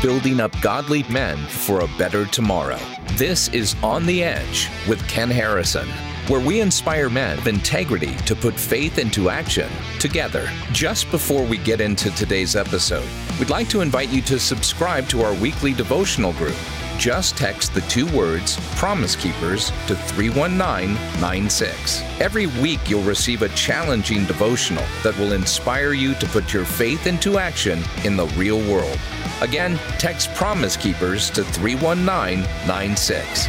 building 0.00 0.40
up 0.40 0.58
godly 0.62 1.02
men 1.04 1.36
for 1.46 1.80
a 1.80 1.88
better 1.98 2.24
tomorrow. 2.26 2.78
This 3.12 3.48
is 3.48 3.76
On 3.82 4.06
the 4.06 4.22
Edge 4.24 4.68
with 4.88 5.06
Ken 5.08 5.30
Harrison, 5.30 5.86
where 6.28 6.40
we 6.40 6.60
inspire 6.60 7.10
men 7.10 7.38
of 7.38 7.46
integrity 7.46 8.16
to 8.16 8.34
put 8.34 8.54
faith 8.54 8.98
into 8.98 9.28
action 9.28 9.70
together. 9.98 10.48
Just 10.72 11.10
before 11.10 11.44
we 11.44 11.58
get 11.58 11.80
into 11.80 12.10
today's 12.12 12.56
episode, 12.56 13.06
we'd 13.38 13.50
like 13.50 13.68
to 13.68 13.82
invite 13.82 14.08
you 14.08 14.22
to 14.22 14.38
subscribe 14.38 15.06
to 15.08 15.22
our 15.22 15.34
weekly 15.34 15.74
devotional 15.74 16.32
group 16.34 16.56
just 17.00 17.36
text 17.38 17.72
the 17.72 17.80
two 17.82 18.06
words 18.14 18.58
Promise 18.76 19.16
Keepers 19.16 19.70
to 19.86 19.96
31996. 19.96 22.02
Every 22.20 22.46
week, 22.46 22.90
you'll 22.90 23.02
receive 23.02 23.40
a 23.40 23.48
challenging 23.50 24.26
devotional 24.26 24.84
that 25.02 25.16
will 25.18 25.32
inspire 25.32 25.94
you 25.94 26.14
to 26.16 26.26
put 26.26 26.52
your 26.52 26.66
faith 26.66 27.06
into 27.06 27.38
action 27.38 27.82
in 28.04 28.18
the 28.18 28.26
real 28.36 28.58
world. 28.70 28.98
Again, 29.40 29.78
text 29.98 30.34
Promise 30.34 30.76
Keepers 30.76 31.30
to 31.30 31.42
31996. 31.42 33.46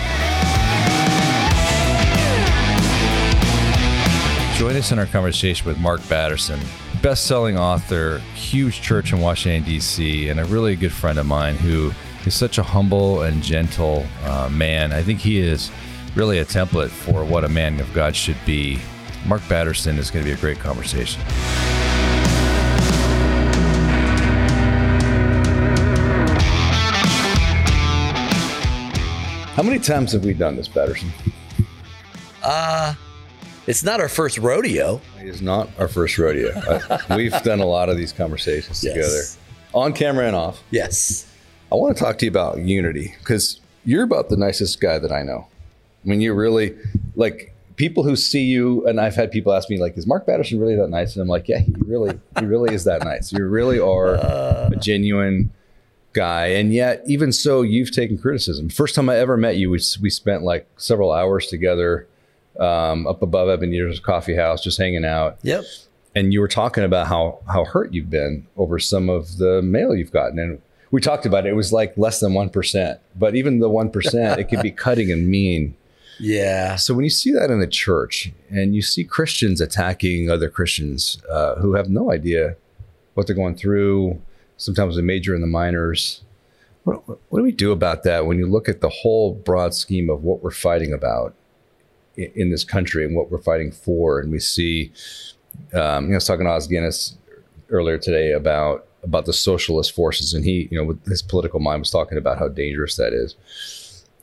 Join 4.57 4.77
us 4.77 4.93
in 4.93 4.99
our 4.99 5.07
conversation 5.07 5.67
with 5.67 5.77
Mark 5.77 5.99
Batterson, 6.07 6.61
best-selling 7.01 7.57
author, 7.57 8.19
huge 8.33 8.81
church 8.81 9.11
in 9.11 9.19
Washington 9.19 9.69
D.C., 9.69 10.29
and 10.29 10.39
a 10.39 10.45
really 10.45 10.77
good 10.77 10.93
friend 10.93 11.19
of 11.19 11.25
mine 11.25 11.55
who 11.55 11.91
is 12.25 12.35
such 12.35 12.57
a 12.57 12.63
humble 12.63 13.21
and 13.23 13.41
gentle 13.41 14.05
uh, 14.25 14.49
man. 14.51 14.93
I 14.93 15.01
think 15.01 15.19
he 15.19 15.39
is 15.39 15.71
really 16.15 16.39
a 16.39 16.45
template 16.45 16.89
for 16.89 17.23
what 17.23 17.43
a 17.43 17.49
man 17.49 17.79
of 17.79 17.91
God 17.93 18.15
should 18.15 18.37
be. 18.45 18.79
Mark 19.25 19.41
Batterson 19.47 19.97
is 19.97 20.09
going 20.11 20.25
to 20.25 20.29
be 20.29 20.33
a 20.35 20.39
great 20.39 20.59
conversation. 20.59 21.21
How 29.53 29.63
many 29.63 29.79
times 29.79 30.13
have 30.13 30.23
we 30.23 30.33
done 30.33 30.55
this, 30.55 30.67
Batterson? 30.69 31.11
Uh, 32.41 32.95
it's 33.67 33.83
not 33.83 33.99
our 33.99 34.07
first 34.07 34.37
rodeo. 34.37 35.01
It 35.19 35.27
is 35.27 35.41
not 35.41 35.69
our 35.77 35.87
first 35.89 36.17
rodeo. 36.17 36.49
Uh, 36.57 36.97
we've 37.15 37.39
done 37.43 37.59
a 37.59 37.65
lot 37.65 37.89
of 37.89 37.97
these 37.97 38.13
conversations 38.13 38.81
Yes. 38.83 38.93
together, 38.95 39.21
on 39.73 39.93
camera 39.93 40.25
and 40.25 40.35
off. 40.35 40.63
Yes. 40.71 41.27
I 41.71 41.75
want 41.75 41.95
to 41.95 42.03
talk 42.03 42.17
to 42.19 42.25
you 42.25 42.31
about 42.31 42.59
unity 42.59 43.15
because 43.19 43.59
you're 43.85 44.03
about 44.03 44.29
the 44.29 44.37
nicest 44.37 44.81
guy 44.81 44.99
that 44.99 45.11
I 45.11 45.23
know. 45.23 45.47
I 46.03 46.07
mean, 46.09 46.21
you 46.21 46.33
really 46.33 46.75
like 47.15 47.53
people 47.75 48.03
who 48.03 48.15
see 48.15 48.43
you, 48.43 48.85
and 48.87 48.99
I've 48.99 49.15
had 49.15 49.31
people 49.31 49.53
ask 49.53 49.69
me 49.69 49.79
like, 49.79 49.97
"Is 49.97 50.05
Mark 50.07 50.25
Batterson 50.25 50.59
really 50.59 50.75
that 50.75 50.89
nice?" 50.89 51.15
And 51.15 51.21
I'm 51.21 51.27
like, 51.27 51.47
"Yeah, 51.47 51.59
he 51.59 51.73
really, 51.85 52.19
he 52.39 52.45
really 52.45 52.73
is 52.73 52.83
that 52.85 53.03
nice. 53.03 53.31
You 53.31 53.45
really 53.47 53.79
are 53.79 54.15
a 54.15 54.71
genuine 54.79 55.51
guy." 56.13 56.47
And 56.47 56.73
yet, 56.73 57.03
even 57.05 57.31
so, 57.31 57.61
you've 57.61 57.91
taken 57.91 58.17
criticism. 58.17 58.69
First 58.69 58.95
time 58.95 59.09
I 59.09 59.17
ever 59.17 59.37
met 59.37 59.57
you, 59.57 59.69
we 59.69 59.79
we 60.01 60.09
spent 60.09 60.43
like 60.43 60.67
several 60.77 61.11
hours 61.11 61.47
together 61.47 62.07
um, 62.59 63.07
up 63.07 63.21
above 63.21 63.47
Ebenezer's 63.49 63.99
coffee 63.99 64.35
house, 64.35 64.61
just 64.63 64.77
hanging 64.77 65.05
out 65.05 65.37
Yep. 65.43 65.63
and 66.15 66.33
you 66.33 66.41
were 66.41 66.47
talking 66.49 66.83
about 66.83 67.07
how 67.07 67.39
how 67.47 67.63
hurt 67.63 67.93
you've 67.93 68.09
been 68.09 68.45
over 68.57 68.77
some 68.77 69.09
of 69.09 69.37
the 69.37 69.61
mail 69.61 69.95
you've 69.95 70.11
gotten 70.11 70.37
and 70.37 70.61
we 70.91 70.99
talked 71.01 71.25
about 71.25 71.45
it. 71.45 71.49
It 71.49 71.55
was 71.55 71.71
like 71.73 71.97
less 71.97 72.19
than 72.19 72.33
1% 72.33 72.99
but 73.15 73.35
even 73.35 73.59
the 73.59 73.69
1% 73.69 74.37
it 74.37 74.45
could 74.49 74.61
be 74.61 74.71
cutting 74.85 75.11
and 75.11 75.27
mean. 75.27 75.75
Yeah. 76.19 76.75
so 76.75 76.93
when 76.93 77.03
you 77.03 77.09
see 77.09 77.31
that 77.31 77.49
in 77.49 77.59
the 77.59 77.67
church 77.67 78.31
and 78.49 78.75
you 78.75 78.81
see 78.83 79.03
christians 79.03 79.59
attacking 79.59 80.29
other 80.29 80.49
christians 80.49 81.19
uh, 81.31 81.55
who 81.55 81.73
have 81.73 81.89
no 81.89 82.11
idea 82.11 82.55
what 83.15 83.25
they're 83.25 83.35
going 83.35 83.55
through 83.55 84.21
sometimes 84.57 84.95
they 84.95 85.01
major 85.01 85.33
in 85.33 85.41
the 85.41 85.47
minors 85.47 86.21
what, 86.83 86.97
what 87.07 87.39
do 87.39 87.43
we 87.43 87.51
do 87.51 87.71
about 87.71 88.03
that 88.03 88.25
when 88.27 88.37
you 88.37 88.47
look 88.47 88.69
at 88.69 88.81
the 88.81 88.89
whole 88.89 89.33
broad 89.33 89.73
scheme 89.73 90.09
of 90.11 90.23
what 90.23 90.43
we're 90.43 90.51
fighting 90.51 90.93
about 90.93 91.33
i- 92.19 92.31
in 92.35 92.51
this 92.51 92.63
country 92.63 93.03
and 93.05 93.15
what 93.15 93.29
we're 93.31 93.37
fighting 93.41 93.71
for? 93.71 94.19
And 94.19 94.31
we 94.31 94.39
see 94.39 94.91
um, 95.73 96.05
you 96.05 96.09
know, 96.09 96.13
I 96.13 96.17
was 96.17 96.25
talking 96.25 96.45
to 96.45 96.51
Os 96.51 96.65
Guinness 96.67 97.17
earlier 97.69 97.97
today 97.97 98.31
about 98.31 98.85
about 99.03 99.25
the 99.25 99.33
socialist 99.33 99.93
forces, 99.93 100.33
and 100.33 100.45
he, 100.45 100.67
you 100.71 100.77
know, 100.77 100.83
with 100.83 101.05
his 101.05 101.21
political 101.21 101.59
mind, 101.59 101.81
was 101.81 101.91
talking 101.91 102.17
about 102.17 102.37
how 102.37 102.47
dangerous 102.47 102.95
that 102.97 103.13
is. 103.13 103.35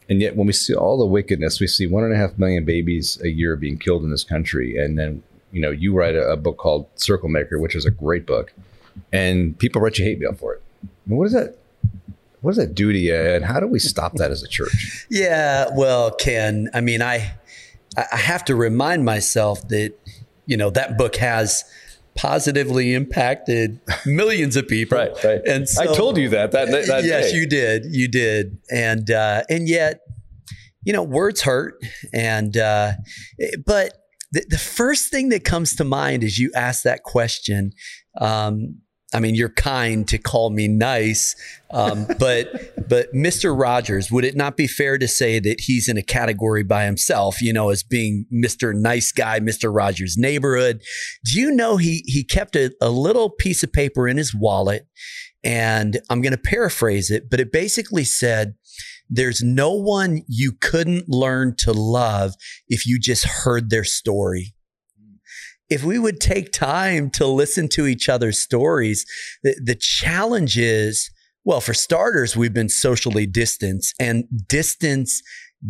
And 0.09 0.21
yet, 0.21 0.37
when 0.37 0.47
we 0.47 0.53
see 0.53 0.75
all 0.75 0.97
the 0.97 1.07
wickedness, 1.07 1.61
we 1.61 1.67
see 1.67 1.87
one 1.87 2.05
and 2.05 2.13
a 2.13 2.17
half 2.17 2.39
million 2.39 2.65
babies 2.65 3.21
a 3.23 3.29
year 3.29 3.57
being 3.57 3.79
killed 3.79 4.05
in 4.05 4.11
this 4.11 4.25
country, 4.25 4.77
and 4.77 4.99
then 4.99 5.23
you 5.53 5.61
know, 5.61 5.71
you 5.71 5.95
write 5.95 6.15
a, 6.15 6.31
a 6.31 6.37
book 6.37 6.59
called 6.59 6.87
Circle 6.97 7.29
Maker, 7.29 7.59
which 7.59 7.75
is 7.75 7.87
a 7.87 7.91
great 7.91 8.27
book, 8.27 8.53
and 9.13 9.59
people 9.59 9.81
write 9.81 9.99
you 9.99 10.05
hate 10.05 10.19
mail 10.19 10.35
for 10.35 10.55
it. 10.55 10.63
I 10.85 10.89
mean, 11.07 11.19
what 11.19 11.27
is 11.27 11.33
that? 11.33 11.57
What 12.41 12.53
does 12.53 12.59
that 12.59 12.75
do 12.75 12.93
to 12.93 12.99
you, 12.99 13.15
and 13.15 13.45
how 13.45 13.59
do 13.61 13.67
we 13.67 13.79
stop 13.79 14.15
that 14.15 14.31
as 14.31 14.43
a 14.43 14.49
church? 14.49 15.07
Yeah. 15.11 15.69
Well, 15.75 16.11
Ken, 16.13 16.69
I 16.75 16.81
mean, 16.81 17.03
I 17.03 17.35
I 17.97 18.17
have 18.17 18.45
to 18.47 18.55
remind 18.55 19.05
myself 19.05 19.67
that 19.69 19.95
you 20.47 20.57
know 20.57 20.71
that 20.71 20.97
book 20.99 21.17
has 21.17 21.65
positively 22.19 22.95
impacted 22.95 23.81
millions 24.05 24.57
of 24.57 24.67
people. 24.67 24.99
right. 24.99 25.25
Right. 25.25 25.41
And 25.47 25.69
so, 25.69 25.83
I 25.83 25.95
told 25.95 26.19
you 26.19 26.29
that 26.31 26.51
that, 26.53 26.69
that, 26.71 27.05
yes, 27.05 27.31
day. 27.31 27.39
you 27.39 27.47
did. 27.47 27.85
You 27.89 28.09
did. 28.09 28.59
And 28.71 29.11
uh, 29.11 29.45
and 29.49 29.69
yet, 29.69 30.01
you 30.83 30.93
know, 30.93 31.03
words 31.03 31.43
hurt. 31.43 31.81
And 32.13 32.57
uh, 32.57 32.93
but 33.65 33.93
the, 34.33 34.45
the 34.49 34.59
first 34.59 35.11
thing 35.11 35.29
that 35.31 35.45
comes 35.45 35.77
to 35.77 35.85
mind 35.85 36.25
is 36.25 36.39
you 36.39 36.51
ask 36.55 36.83
that 36.83 37.05
question, 37.05 37.73
um, 38.21 38.81
I 39.15 39.21
mean, 39.21 39.35
you're 39.35 39.49
kind 39.49 40.07
to 40.09 40.19
call 40.19 40.51
me 40.51 40.69
nice, 40.69 41.35
um, 41.71 42.07
but 42.19 42.49
but 42.89 43.13
Mr. 43.13 43.59
Rogers, 43.59 44.11
would 44.11 44.25
it 44.25 44.37
not 44.37 44.57
be 44.57 44.67
fair 44.67 44.99
to 44.99 45.09
say 45.09 45.39
that 45.41 45.61
he's 45.61 45.89
in 45.89 45.97
a 45.97 46.03
category 46.03 46.63
by 46.63 46.85
himself? 46.85 47.41
You 47.43 47.53
know, 47.53 47.71
as 47.71 47.83
being 47.83 48.27
Mr. 48.33 48.75
Nice 48.75 49.13
Guy, 49.13 49.41
Mr. 49.41 49.75
Rogers' 49.75 50.17
neighborhood. 50.17 50.83
Do 51.25 51.39
you 51.39 51.51
know 51.51 51.77
he 51.77 52.03
he 52.07 52.25
kept 52.25 52.57
a, 52.57 52.73
a 52.81 52.91
little 52.91 53.31
piece 53.31 53.63
of 53.63 53.73
paper 53.73 54.09
in 54.09 54.17
his 54.17 54.35
wallet, 54.35 54.87
and 55.45 56.01
I'm 56.11 56.23
going 56.23 56.33
to 56.33 56.39
paraphrase 56.39 57.11
it, 57.11 57.31
but 57.31 57.41
it 57.41 57.53
basically 57.53 58.05
said. 58.05 58.55
There's 59.11 59.41
no 59.43 59.73
one 59.73 60.21
you 60.29 60.53
couldn't 60.53 61.09
learn 61.09 61.57
to 61.61 61.73
love 61.73 62.35
if 62.69 62.87
you 62.87 63.01
just 63.01 63.25
heard 63.25 63.71
their 63.71 63.83
story 63.83 64.55
if 65.71 65.85
we 65.85 65.99
would 65.99 66.21
take 66.21 66.53
time 66.53 67.11
to 67.11 67.27
listen 67.27 67.69
to 67.69 67.87
each 67.87 68.09
other's 68.09 68.39
stories, 68.39 69.05
the, 69.43 69.61
the 69.63 69.75
challenge 69.75 70.59
is 70.59 71.11
well, 71.49 71.63
for 71.63 71.73
starters, 71.73 72.37
we've 72.37 72.53
been 72.53 72.69
socially 72.69 73.25
distanced, 73.25 73.95
and 73.99 74.25
distance 74.49 75.23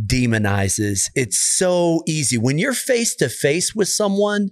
demonizes. 0.08 1.02
It's 1.14 1.38
so 1.38 2.02
easy. 2.04 2.36
When 2.36 2.58
you're 2.58 2.72
face 2.72 3.14
to 3.14 3.28
face 3.28 3.76
with 3.76 3.86
someone, 3.86 4.48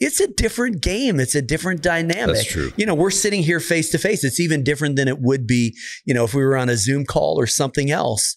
it's 0.00 0.18
a 0.18 0.28
different 0.28 0.80
game. 0.80 1.20
It's 1.20 1.34
a 1.34 1.42
different 1.42 1.82
dynamic. 1.82 2.36
That's 2.36 2.46
true. 2.46 2.72
You 2.78 2.86
know, 2.86 2.94
we're 2.94 3.10
sitting 3.10 3.42
here 3.42 3.60
face 3.60 3.90
to 3.90 3.98
face. 3.98 4.24
It's 4.24 4.40
even 4.40 4.64
different 4.64 4.96
than 4.96 5.08
it 5.08 5.20
would 5.20 5.46
be, 5.46 5.76
you 6.06 6.14
know, 6.14 6.24
if 6.24 6.32
we 6.32 6.42
were 6.42 6.56
on 6.56 6.70
a 6.70 6.76
Zoom 6.78 7.04
call 7.04 7.38
or 7.38 7.46
something 7.46 7.90
else. 7.90 8.34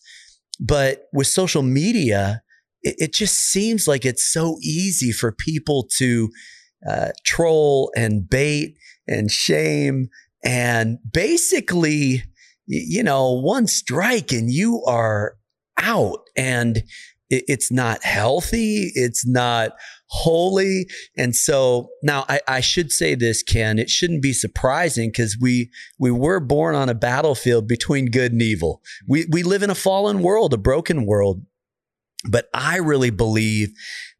But 0.60 1.04
with 1.14 1.28
social 1.28 1.64
media, 1.64 2.42
it, 2.84 2.96
it 2.98 3.14
just 3.14 3.36
seems 3.36 3.88
like 3.88 4.04
it's 4.04 4.30
so 4.30 4.58
easy 4.62 5.14
for 5.14 5.32
people 5.32 5.88
to 6.00 6.30
uh, 6.86 7.12
troll 7.24 7.94
and 7.96 8.30
bait 8.30 8.76
and 9.08 9.32
shame 9.32 10.10
and 10.46 11.00
basically, 11.12 12.24
you 12.68 13.04
know, 13.04 13.34
one 13.34 13.68
strike 13.68 14.32
and 14.32 14.52
you 14.52 14.84
are 14.86 15.36
out 15.78 16.20
and 16.38 16.84
it's 17.30 17.72
not 17.72 18.04
healthy. 18.04 18.92
It's 18.94 19.26
not 19.26 19.72
holy. 20.08 20.86
And 21.18 21.36
so 21.36 21.90
now 22.04 22.26
I, 22.30 22.40
I 22.48 22.60
should 22.62 22.92
say 22.92 23.16
this, 23.16 23.42
Ken, 23.42 23.80
it 23.80 23.90
shouldn't 23.90 24.22
be 24.22 24.34
surprising 24.34 25.10
because 25.10 25.38
we, 25.42 25.72
we 25.98 26.12
were 26.12 26.40
born 26.40 26.76
on 26.76 26.88
a 26.88 26.94
battlefield 26.94 27.68
between 27.68 28.12
good 28.12 28.32
and 28.32 28.42
evil. 28.42 28.82
We, 29.08 29.26
we 29.32 29.42
live 29.42 29.64
in 29.64 29.72
a 29.72 29.76
fallen 29.76 30.22
world, 30.22 30.54
a 30.54 30.58
broken 30.58 31.08
world. 31.08 31.42
But 32.28 32.50
I 32.54 32.78
really 32.78 33.12
believe 33.12 33.70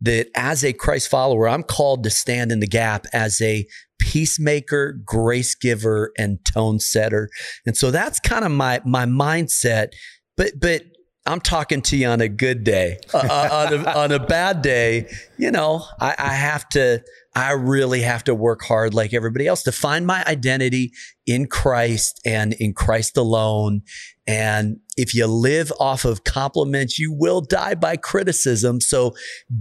that 0.02 0.28
as 0.36 0.64
a 0.64 0.74
Christ 0.74 1.10
follower, 1.10 1.48
I'm 1.48 1.64
called 1.64 2.04
to 2.04 2.10
stand 2.10 2.52
in 2.52 2.60
the 2.60 2.68
gap 2.68 3.08
as 3.14 3.42
a 3.42 3.66
peacemaker, 4.16 4.94
grace 5.04 5.56
giver, 5.56 6.14
and 6.18 6.40
tone 6.46 6.80
setter. 6.80 7.30
And 7.66 7.76
so 7.76 7.92
that's 7.92 8.18
kind 8.22 8.46
of 8.46 8.52
my 8.52 8.80
my 8.86 9.06
mindset. 9.06 9.90
But 10.38 10.54
but 10.62 10.84
I'm 11.26 11.42
talking 11.42 11.82
to 11.82 11.98
you 11.98 12.08
on 12.08 12.22
a 12.22 12.30
good 12.30 12.64
day. 12.64 13.00
Uh, 13.14 13.18
uh, 13.18 13.50
on, 13.52 13.74
a, 13.74 13.92
on 13.98 14.12
a 14.14 14.20
bad 14.26 14.62
day, 14.62 15.12
you 15.38 15.52
know, 15.52 15.84
I, 16.00 16.16
I 16.18 16.34
have 16.34 16.70
to. 16.70 17.04
I 17.38 17.52
really 17.52 18.00
have 18.00 18.24
to 18.26 18.34
work 18.34 18.62
hard, 18.64 18.94
like 18.94 19.14
everybody 19.14 19.46
else, 19.46 19.64
to 19.64 19.74
find 19.74 20.08
my 20.08 20.24
identity 20.26 20.94
in 21.28 21.48
Christ 21.48 22.22
and 22.26 22.54
in 22.54 22.74
Christ 22.74 23.18
alone. 23.18 23.82
And 24.26 24.78
if 24.96 25.14
you 25.14 25.28
live 25.28 25.74
off 25.78 26.06
of 26.06 26.24
compliments, 26.24 26.98
you 26.98 27.12
will 27.12 27.42
die 27.42 27.76
by 27.76 27.98
criticism. 27.98 28.80
So 28.80 29.14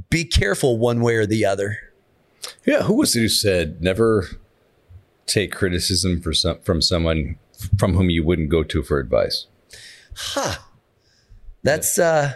be 0.09 0.25
careful 0.25 0.79
one 0.79 1.01
way 1.01 1.17
or 1.17 1.27
the 1.27 1.45
other. 1.45 1.77
Yeah, 2.65 2.83
who 2.83 2.95
was 2.95 3.17
it 3.17 3.21
who 3.21 3.29
said 3.29 3.83
never 3.83 4.29
take 5.27 5.53
criticism 5.53 6.21
for 6.21 6.33
some, 6.33 6.61
from 6.61 6.81
someone 6.81 7.39
from 7.79 7.95
whom 7.95 8.11
you 8.11 8.25
wouldn't 8.25 8.51
go 8.51 8.63
to 8.63 8.83
for 8.83 8.99
advice? 8.99 9.47
Huh. 10.17 10.57
That's 11.63 11.99
uh 11.99 12.35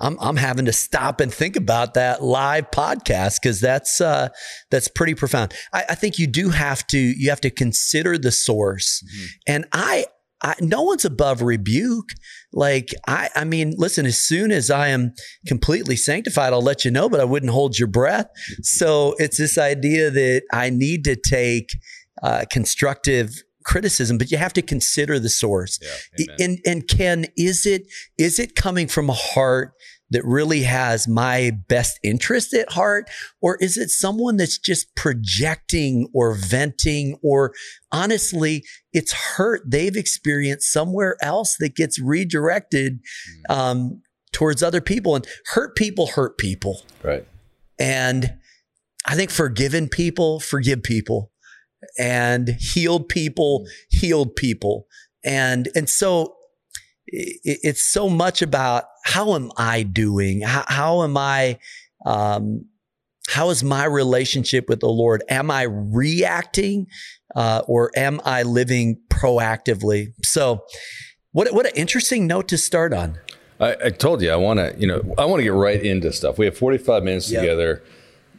I'm 0.00 0.18
I'm 0.20 0.36
having 0.36 0.64
to 0.64 0.72
stop 0.72 1.20
and 1.20 1.32
think 1.32 1.56
about 1.56 1.94
that 1.94 2.22
live 2.22 2.70
podcast 2.70 3.40
because 3.40 3.60
that's 3.60 4.00
uh 4.00 4.28
that's 4.70 4.88
pretty 4.88 5.14
profound. 5.14 5.54
I, 5.72 5.84
I, 5.90 5.94
think 5.94 6.18
you 6.18 6.26
do 6.26 6.50
have 6.50 6.86
to 6.88 6.98
you 6.98 7.30
have 7.30 7.40
to 7.42 7.50
consider 7.50 8.18
the 8.18 8.32
source. 8.32 9.02
Mm-hmm. 9.04 9.26
And 9.46 9.64
I 9.72 10.06
I, 10.42 10.54
no 10.60 10.82
one's 10.82 11.04
above 11.04 11.42
rebuke. 11.42 12.10
Like 12.52 12.90
I, 13.06 13.30
I 13.34 13.44
mean, 13.44 13.74
listen. 13.76 14.06
As 14.06 14.18
soon 14.18 14.50
as 14.50 14.70
I 14.70 14.88
am 14.88 15.12
completely 15.46 15.96
sanctified, 15.96 16.52
I'll 16.52 16.62
let 16.62 16.84
you 16.84 16.90
know. 16.90 17.08
But 17.08 17.20
I 17.20 17.24
wouldn't 17.24 17.52
hold 17.52 17.78
your 17.78 17.88
breath. 17.88 18.26
So 18.62 19.14
it's 19.18 19.38
this 19.38 19.58
idea 19.58 20.10
that 20.10 20.42
I 20.52 20.70
need 20.70 21.04
to 21.04 21.16
take 21.16 21.70
uh, 22.22 22.44
constructive 22.50 23.30
criticism, 23.64 24.18
but 24.18 24.30
you 24.30 24.36
have 24.36 24.52
to 24.52 24.62
consider 24.62 25.18
the 25.18 25.28
source. 25.28 25.78
Yeah, 26.18 26.34
and 26.38 26.58
and 26.66 26.86
Ken, 26.86 27.26
is 27.36 27.66
it 27.66 27.82
is 28.18 28.38
it 28.38 28.54
coming 28.54 28.86
from 28.86 29.10
a 29.10 29.14
heart 29.14 29.72
that 30.14 30.24
really 30.24 30.62
has 30.62 31.06
my 31.06 31.52
best 31.68 31.98
interest 32.02 32.54
at 32.54 32.72
heart? 32.72 33.10
Or 33.42 33.58
is 33.60 33.76
it 33.76 33.90
someone 33.90 34.36
that's 34.36 34.58
just 34.58 34.94
projecting 34.94 36.08
or 36.14 36.34
venting 36.34 37.18
or 37.22 37.52
honestly, 37.92 38.64
it's 38.92 39.12
hurt 39.12 39.62
they've 39.66 39.96
experienced 39.96 40.72
somewhere 40.72 41.16
else 41.20 41.56
that 41.58 41.76
gets 41.76 42.00
redirected 42.00 43.00
mm. 43.50 43.54
um, 43.54 44.02
towards 44.32 44.62
other 44.62 44.80
people 44.80 45.14
and 45.14 45.26
hurt 45.46 45.76
people 45.76 46.08
hurt 46.08 46.38
people. 46.38 46.82
Right. 47.02 47.26
And 47.78 48.34
I 49.06 49.14
think 49.14 49.30
forgiven 49.30 49.88
people 49.88 50.40
forgive 50.40 50.82
people 50.82 51.30
and 51.98 52.56
healed 52.58 53.08
people 53.08 53.66
healed 53.90 54.34
people. 54.36 54.86
And, 55.24 55.68
and 55.74 55.88
so 55.88 56.36
it's 57.06 57.82
so 57.82 58.08
much 58.08 58.42
about 58.42 58.84
how 59.04 59.34
am 59.34 59.52
I 59.56 59.82
doing? 59.82 60.40
How, 60.40 60.64
how 60.66 61.02
am 61.02 61.16
I, 61.16 61.58
um, 62.04 62.64
how 63.28 63.50
is 63.50 63.62
my 63.62 63.84
relationship 63.84 64.68
with 64.68 64.80
the 64.80 64.88
Lord? 64.88 65.22
Am 65.28 65.50
I 65.50 65.62
reacting 65.62 66.86
uh, 67.36 67.62
or 67.66 67.90
am 67.96 68.20
I 68.24 68.42
living 68.42 69.00
proactively? 69.08 70.12
So, 70.22 70.64
what 71.32 71.52
what 71.52 71.66
an 71.66 71.72
interesting 71.74 72.26
note 72.26 72.48
to 72.48 72.58
start 72.58 72.92
on. 72.92 73.18
I, 73.58 73.76
I 73.86 73.90
told 73.90 74.22
you 74.22 74.30
I 74.30 74.36
want 74.36 74.60
to 74.60 74.74
you 74.78 74.86
know 74.86 75.02
I 75.18 75.24
want 75.24 75.40
to 75.40 75.44
get 75.44 75.52
right 75.52 75.82
into 75.82 76.12
stuff. 76.12 76.38
We 76.38 76.46
have 76.46 76.56
45 76.56 77.02
minutes 77.02 77.30
yep. 77.30 77.42
together. 77.42 77.82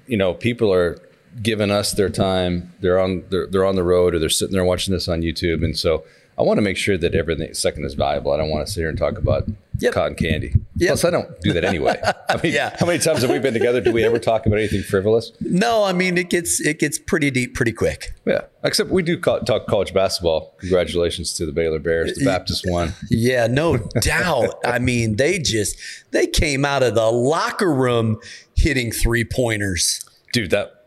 You 0.08 0.18
know, 0.18 0.34
people 0.34 0.72
are 0.72 1.02
giving 1.42 1.72
us 1.72 1.92
their 1.92 2.10
time. 2.10 2.74
They're 2.80 3.00
on 3.00 3.26
they're, 3.30 3.48
they're 3.48 3.66
on 3.66 3.76
the 3.76 3.84
road 3.84 4.16
or 4.16 4.20
they're 4.20 4.30
sitting 4.30 4.54
there 4.54 4.64
watching 4.64 4.94
this 4.94 5.08
on 5.08 5.22
YouTube, 5.22 5.64
and 5.64 5.78
so 5.78 6.06
I 6.38 6.42
want 6.44 6.58
to 6.58 6.62
make 6.62 6.78
sure 6.78 6.98
that 6.98 7.16
everything 7.16 7.54
second 7.54 7.86
is 7.86 7.96
valuable. 7.96 8.32
I 8.32 8.38
don't 8.38 8.50
want 8.50 8.66
to 8.66 8.72
sit 8.72 8.82
here 8.82 8.90
and 8.90 8.98
talk 8.98 9.18
about 9.18 9.48
yep. 9.80 9.94
cotton 9.94 10.16
candy. 10.16 10.54
Yep. 10.78 10.90
Plus, 10.90 11.06
I 11.06 11.10
don't 11.10 11.40
do 11.42 11.54
that 11.54 11.64
anyway. 11.64 12.00
I 12.30 12.42
mean, 12.42 12.54
yeah. 12.54 12.76
how 12.80 12.86
many 12.86 13.00
times 13.00 13.22
have 13.22 13.30
we 13.30 13.40
been 13.40 13.54
together? 13.54 13.82
Do 13.82 13.92
we 13.92 14.04
ever 14.04 14.20
talk 14.20 14.46
about 14.46 14.60
anything 14.60 14.84
frivolous? 14.84 15.32
No, 15.40 15.84
I 15.84 15.94
mean 15.94 16.18
it 16.18 16.30
gets 16.30 16.60
it 16.60 16.80
gets 16.80 17.00
pretty 17.00 17.32
deep 17.32 17.54
pretty 17.54 17.72
quick. 17.72 18.14
Yeah, 18.26 18.42
except 18.64 18.90
we 18.90 19.04
do 19.04 19.20
talk 19.20 19.68
college 19.68 19.94
basketball. 19.94 20.54
Congratulations 20.60 21.34
to 21.34 21.46
the 21.46 21.52
Baylor 21.52 21.80
Bears. 21.80 22.16
The 22.16 22.26
Baptist 22.26 22.66
won. 22.68 22.94
Yeah, 23.10 23.48
no 23.48 23.78
doubt. 23.78 24.56
I 24.66 24.80
mean, 24.80 25.16
they 25.16 25.40
just 25.40 25.78
they 26.12 26.28
came 26.28 26.66
out 26.66 26.84
of 26.84 26.96
the 26.96 27.12
locker 27.12 27.74
room 27.74 28.20
hitting 28.56 28.92
three 28.92 29.24
pointers. 29.24 30.04
Dude, 30.34 30.52
that 30.52 30.86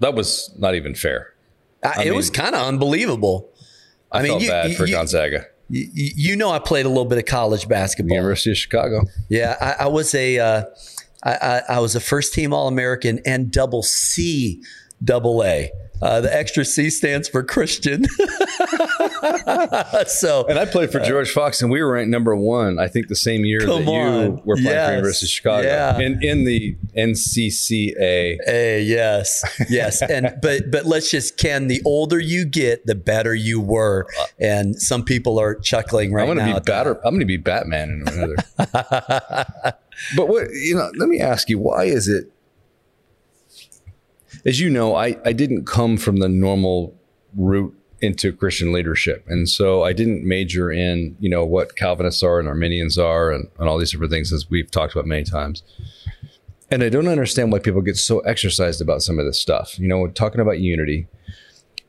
that 0.00 0.14
was 0.14 0.52
not 0.58 0.74
even 0.74 0.94
fair. 0.94 1.34
Uh, 1.82 1.92
it 1.98 2.04
mean, 2.06 2.14
was 2.14 2.30
kind 2.30 2.54
of 2.54 2.66
unbelievable. 2.66 3.50
I, 4.10 4.20
I 4.20 4.22
mean, 4.22 4.30
felt 4.32 4.42
you, 4.42 4.48
bad 4.48 4.76
for 4.76 4.86
you, 4.86 4.94
Gonzaga. 4.94 5.46
You, 5.68 5.88
you, 5.92 6.36
know, 6.36 6.50
I 6.50 6.58
played 6.58 6.86
a 6.86 6.88
little 6.88 7.04
bit 7.04 7.18
of 7.18 7.24
college 7.24 7.68
basketball. 7.68 8.16
University 8.16 8.50
of 8.50 8.58
Chicago. 8.58 9.02
Yeah, 9.28 9.56
I, 9.60 9.84
I 9.84 9.86
was 9.88 10.14
a, 10.14 10.38
uh, 10.38 10.64
I, 11.24 11.62
I 11.68 11.78
was 11.80 11.94
a 11.94 12.00
first 12.00 12.34
team 12.34 12.52
All 12.52 12.68
American 12.68 13.20
and 13.24 13.50
double 13.50 13.82
C, 13.82 14.62
double 15.02 15.42
A. 15.42 15.70
Uh, 16.02 16.20
the 16.20 16.34
extra 16.34 16.64
C 16.64 16.90
stands 16.90 17.28
for 17.28 17.42
Christian. 17.42 18.04
so, 20.06 20.44
and 20.48 20.58
I 20.58 20.66
played 20.70 20.90
for 20.90 21.00
uh, 21.00 21.04
George 21.04 21.30
Fox, 21.30 21.62
and 21.62 21.70
we 21.70 21.82
were 21.82 21.92
ranked 21.92 22.10
number 22.10 22.34
one. 22.36 22.78
I 22.78 22.88
think 22.88 23.08
the 23.08 23.16
same 23.16 23.44
year 23.44 23.60
that 23.60 23.70
on. 23.70 23.82
you 23.86 24.42
were 24.44 24.56
playing 24.56 24.68
yes. 24.68 24.88
for 24.88 24.92
University 24.92 25.26
of 25.26 25.30
Chicago 25.30 25.66
yeah. 25.66 25.98
in 25.98 26.22
in 26.22 26.44
the 26.44 26.76
NCCA. 26.96 28.38
A 28.46 28.82
yes, 28.82 29.44
yes, 29.70 30.02
and 30.02 30.34
but 30.42 30.70
but 30.70 30.84
let's 30.84 31.10
just 31.10 31.38
Ken. 31.38 31.68
The 31.68 31.80
older 31.84 32.18
you 32.18 32.44
get, 32.44 32.86
the 32.86 32.94
better 32.94 33.34
you 33.34 33.60
were, 33.60 34.06
and 34.38 34.80
some 34.80 35.04
people 35.04 35.40
are 35.40 35.54
chuckling 35.54 36.12
right 36.12 36.28
I'm 36.28 36.36
gonna 36.36 36.50
now. 36.50 36.58
Be 36.58 36.64
batter, 36.64 36.96
I'm 37.06 37.14
going 37.14 37.20
to 37.20 37.26
be 37.26 37.36
Batman 37.36 37.90
in 37.90 38.08
another. 38.08 38.36
but 40.16 40.28
what 40.28 40.50
you 40.52 40.74
know? 40.74 40.90
Let 40.98 41.08
me 41.08 41.20
ask 41.20 41.48
you: 41.48 41.58
Why 41.58 41.84
is 41.84 42.08
it? 42.08 42.30
As 44.44 44.60
you 44.60 44.70
know, 44.70 44.94
I, 44.94 45.16
I 45.24 45.32
didn't 45.32 45.66
come 45.66 45.96
from 45.96 46.18
the 46.18 46.28
normal 46.28 46.94
route 47.36 47.74
into 48.00 48.32
Christian 48.32 48.72
leadership. 48.72 49.24
And 49.28 49.48
so 49.48 49.82
I 49.82 49.92
didn't 49.92 50.26
major 50.26 50.70
in, 50.70 51.16
you 51.20 51.30
know, 51.30 51.44
what 51.44 51.76
Calvinists 51.76 52.22
are 52.22 52.38
and 52.38 52.48
Arminians 52.48 52.98
are 52.98 53.32
and, 53.32 53.48
and 53.58 53.68
all 53.68 53.78
these 53.78 53.92
different 53.92 54.12
things 54.12 54.32
as 54.32 54.50
we've 54.50 54.70
talked 54.70 54.92
about 54.92 55.06
many 55.06 55.24
times. 55.24 55.62
And 56.70 56.82
I 56.82 56.88
don't 56.88 57.08
understand 57.08 57.52
why 57.52 57.60
people 57.60 57.82
get 57.82 57.96
so 57.96 58.20
exercised 58.20 58.80
about 58.80 59.02
some 59.02 59.18
of 59.18 59.24
this 59.24 59.38
stuff. 59.38 59.78
You 59.78 59.88
know, 59.88 60.06
talking 60.08 60.40
about 60.40 60.60
unity, 60.60 61.06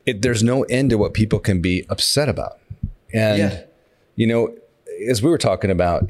it, 0.06 0.22
there's 0.22 0.42
no 0.42 0.62
end 0.64 0.90
to 0.90 0.98
what 0.98 1.12
people 1.14 1.38
can 1.38 1.60
be 1.60 1.84
upset 1.88 2.28
about. 2.28 2.58
And, 3.12 3.38
yeah. 3.38 3.62
you 4.14 4.26
know, 4.26 4.54
as 5.08 5.22
we 5.22 5.30
were 5.30 5.38
talking 5.38 5.70
about, 5.70 6.08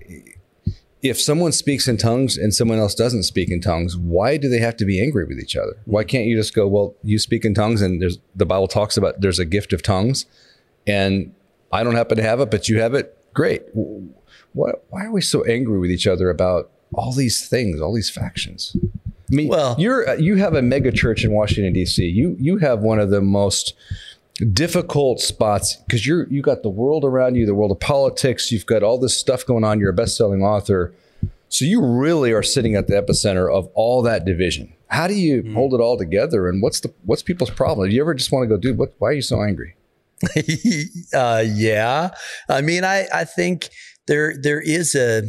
if 1.08 1.20
someone 1.20 1.52
speaks 1.52 1.88
in 1.88 1.96
tongues 1.96 2.36
and 2.36 2.54
someone 2.54 2.78
else 2.78 2.94
doesn't 2.94 3.24
speak 3.24 3.50
in 3.50 3.60
tongues, 3.60 3.96
why 3.96 4.36
do 4.36 4.48
they 4.48 4.58
have 4.58 4.76
to 4.76 4.84
be 4.84 5.02
angry 5.02 5.24
with 5.24 5.38
each 5.38 5.56
other? 5.56 5.76
Why 5.84 6.04
can't 6.04 6.26
you 6.26 6.36
just 6.36 6.54
go, 6.54 6.66
well, 6.66 6.94
you 7.02 7.18
speak 7.18 7.44
in 7.44 7.54
tongues 7.54 7.82
and 7.82 8.00
there's 8.00 8.18
the 8.34 8.46
Bible 8.46 8.68
talks 8.68 8.96
about 8.96 9.20
there's 9.20 9.38
a 9.38 9.44
gift 9.44 9.72
of 9.72 9.82
tongues 9.82 10.26
and 10.86 11.34
I 11.72 11.82
don't 11.82 11.94
happen 11.94 12.16
to 12.16 12.22
have 12.22 12.40
it, 12.40 12.50
but 12.50 12.68
you 12.68 12.80
have 12.80 12.94
it. 12.94 13.16
Great. 13.34 13.62
Why, 14.52 14.72
why 14.90 15.04
are 15.04 15.12
we 15.12 15.20
so 15.20 15.44
angry 15.44 15.78
with 15.78 15.90
each 15.90 16.06
other 16.06 16.30
about 16.30 16.70
all 16.94 17.12
these 17.12 17.48
things, 17.48 17.80
all 17.80 17.94
these 17.94 18.10
factions? 18.10 18.76
I 19.30 19.34
mean, 19.34 19.48
well, 19.48 19.74
you're 19.78 20.14
you 20.18 20.36
have 20.36 20.54
a 20.54 20.62
mega 20.62 20.92
church 20.92 21.24
in 21.24 21.32
Washington 21.32 21.72
D.C. 21.72 22.04
You 22.04 22.36
you 22.38 22.58
have 22.58 22.80
one 22.80 23.00
of 23.00 23.10
the 23.10 23.20
most 23.20 23.74
difficult 24.52 25.20
spots 25.20 25.76
because 25.86 26.06
you're 26.06 26.28
you 26.28 26.42
got 26.42 26.62
the 26.62 26.68
world 26.68 27.04
around 27.04 27.36
you, 27.36 27.46
the 27.46 27.54
world 27.54 27.70
of 27.70 27.80
politics. 27.80 28.52
You've 28.52 28.66
got 28.66 28.82
all 28.82 28.98
this 28.98 29.18
stuff 29.18 29.46
going 29.46 29.64
on. 29.64 29.80
You're 29.80 29.90
a 29.90 29.94
best-selling 29.94 30.42
author, 30.42 30.94
so 31.48 31.64
you 31.64 31.84
really 31.84 32.32
are 32.32 32.42
sitting 32.42 32.74
at 32.74 32.86
the 32.86 32.94
epicenter 32.94 33.52
of 33.52 33.70
all 33.74 34.02
that 34.02 34.24
division. 34.24 34.72
How 34.88 35.06
do 35.06 35.14
you 35.14 35.42
mm. 35.42 35.54
hold 35.54 35.74
it 35.74 35.80
all 35.80 35.96
together? 35.96 36.48
And 36.48 36.62
what's 36.62 36.80
the 36.80 36.92
what's 37.04 37.22
people's 37.22 37.50
problem? 37.50 37.88
Do 37.88 37.94
you 37.94 38.00
ever 38.00 38.14
just 38.14 38.30
want 38.30 38.44
to 38.44 38.48
go, 38.48 38.56
dude? 38.56 38.78
What? 38.78 38.94
Why 38.98 39.08
are 39.08 39.14
you 39.14 39.22
so 39.22 39.42
angry? 39.42 39.74
uh, 41.14 41.44
yeah, 41.46 42.10
I 42.48 42.60
mean, 42.60 42.84
I 42.84 43.06
I 43.12 43.24
think 43.24 43.70
there 44.06 44.34
there 44.40 44.60
is 44.60 44.94
a 44.94 45.22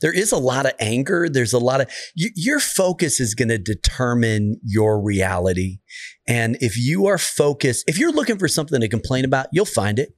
there 0.00 0.12
is 0.12 0.32
a 0.32 0.38
lot 0.38 0.66
of 0.66 0.72
anger. 0.80 1.28
There's 1.28 1.52
a 1.52 1.58
lot 1.58 1.80
of 1.80 1.90
you, 2.14 2.30
your 2.34 2.60
focus 2.60 3.20
is 3.20 3.34
going 3.34 3.48
to 3.48 3.58
determine 3.58 4.60
your 4.64 5.00
reality. 5.00 5.78
And 6.26 6.56
if 6.60 6.76
you 6.76 7.06
are 7.06 7.18
focused, 7.18 7.84
if 7.86 7.98
you're 7.98 8.12
looking 8.12 8.38
for 8.38 8.48
something 8.48 8.80
to 8.80 8.88
complain 8.88 9.24
about, 9.24 9.48
you'll 9.52 9.64
find 9.64 9.98
it. 9.98 10.10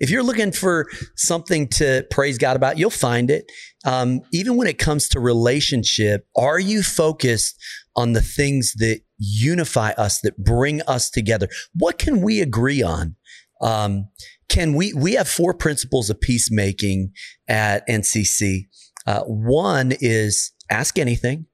If 0.00 0.10
you're 0.10 0.24
looking 0.24 0.50
for 0.50 0.88
something 1.14 1.68
to 1.68 2.04
praise 2.10 2.36
God 2.36 2.56
about, 2.56 2.76
you'll 2.76 2.90
find 2.90 3.30
it. 3.30 3.44
Um, 3.84 4.22
even 4.32 4.56
when 4.56 4.66
it 4.66 4.78
comes 4.78 5.08
to 5.10 5.20
relationship, 5.20 6.26
are 6.36 6.58
you 6.58 6.82
focused 6.82 7.56
on 7.94 8.12
the 8.12 8.20
things 8.20 8.72
that 8.78 9.00
unify 9.18 9.90
us, 9.90 10.20
that 10.22 10.38
bring 10.38 10.82
us 10.82 11.08
together? 11.08 11.46
What 11.74 11.98
can 11.98 12.20
we 12.20 12.40
agree 12.40 12.82
on? 12.82 13.14
Um, 13.60 14.08
can 14.48 14.74
we 14.74 14.92
we 14.92 15.14
have 15.14 15.28
four 15.28 15.54
principles 15.54 16.10
of 16.10 16.20
peacemaking 16.20 17.12
at 17.48 17.86
NCC. 17.88 18.66
Uh, 19.06 19.22
one 19.22 19.92
is 20.00 20.52
ask 20.70 20.98
anything. 20.98 21.46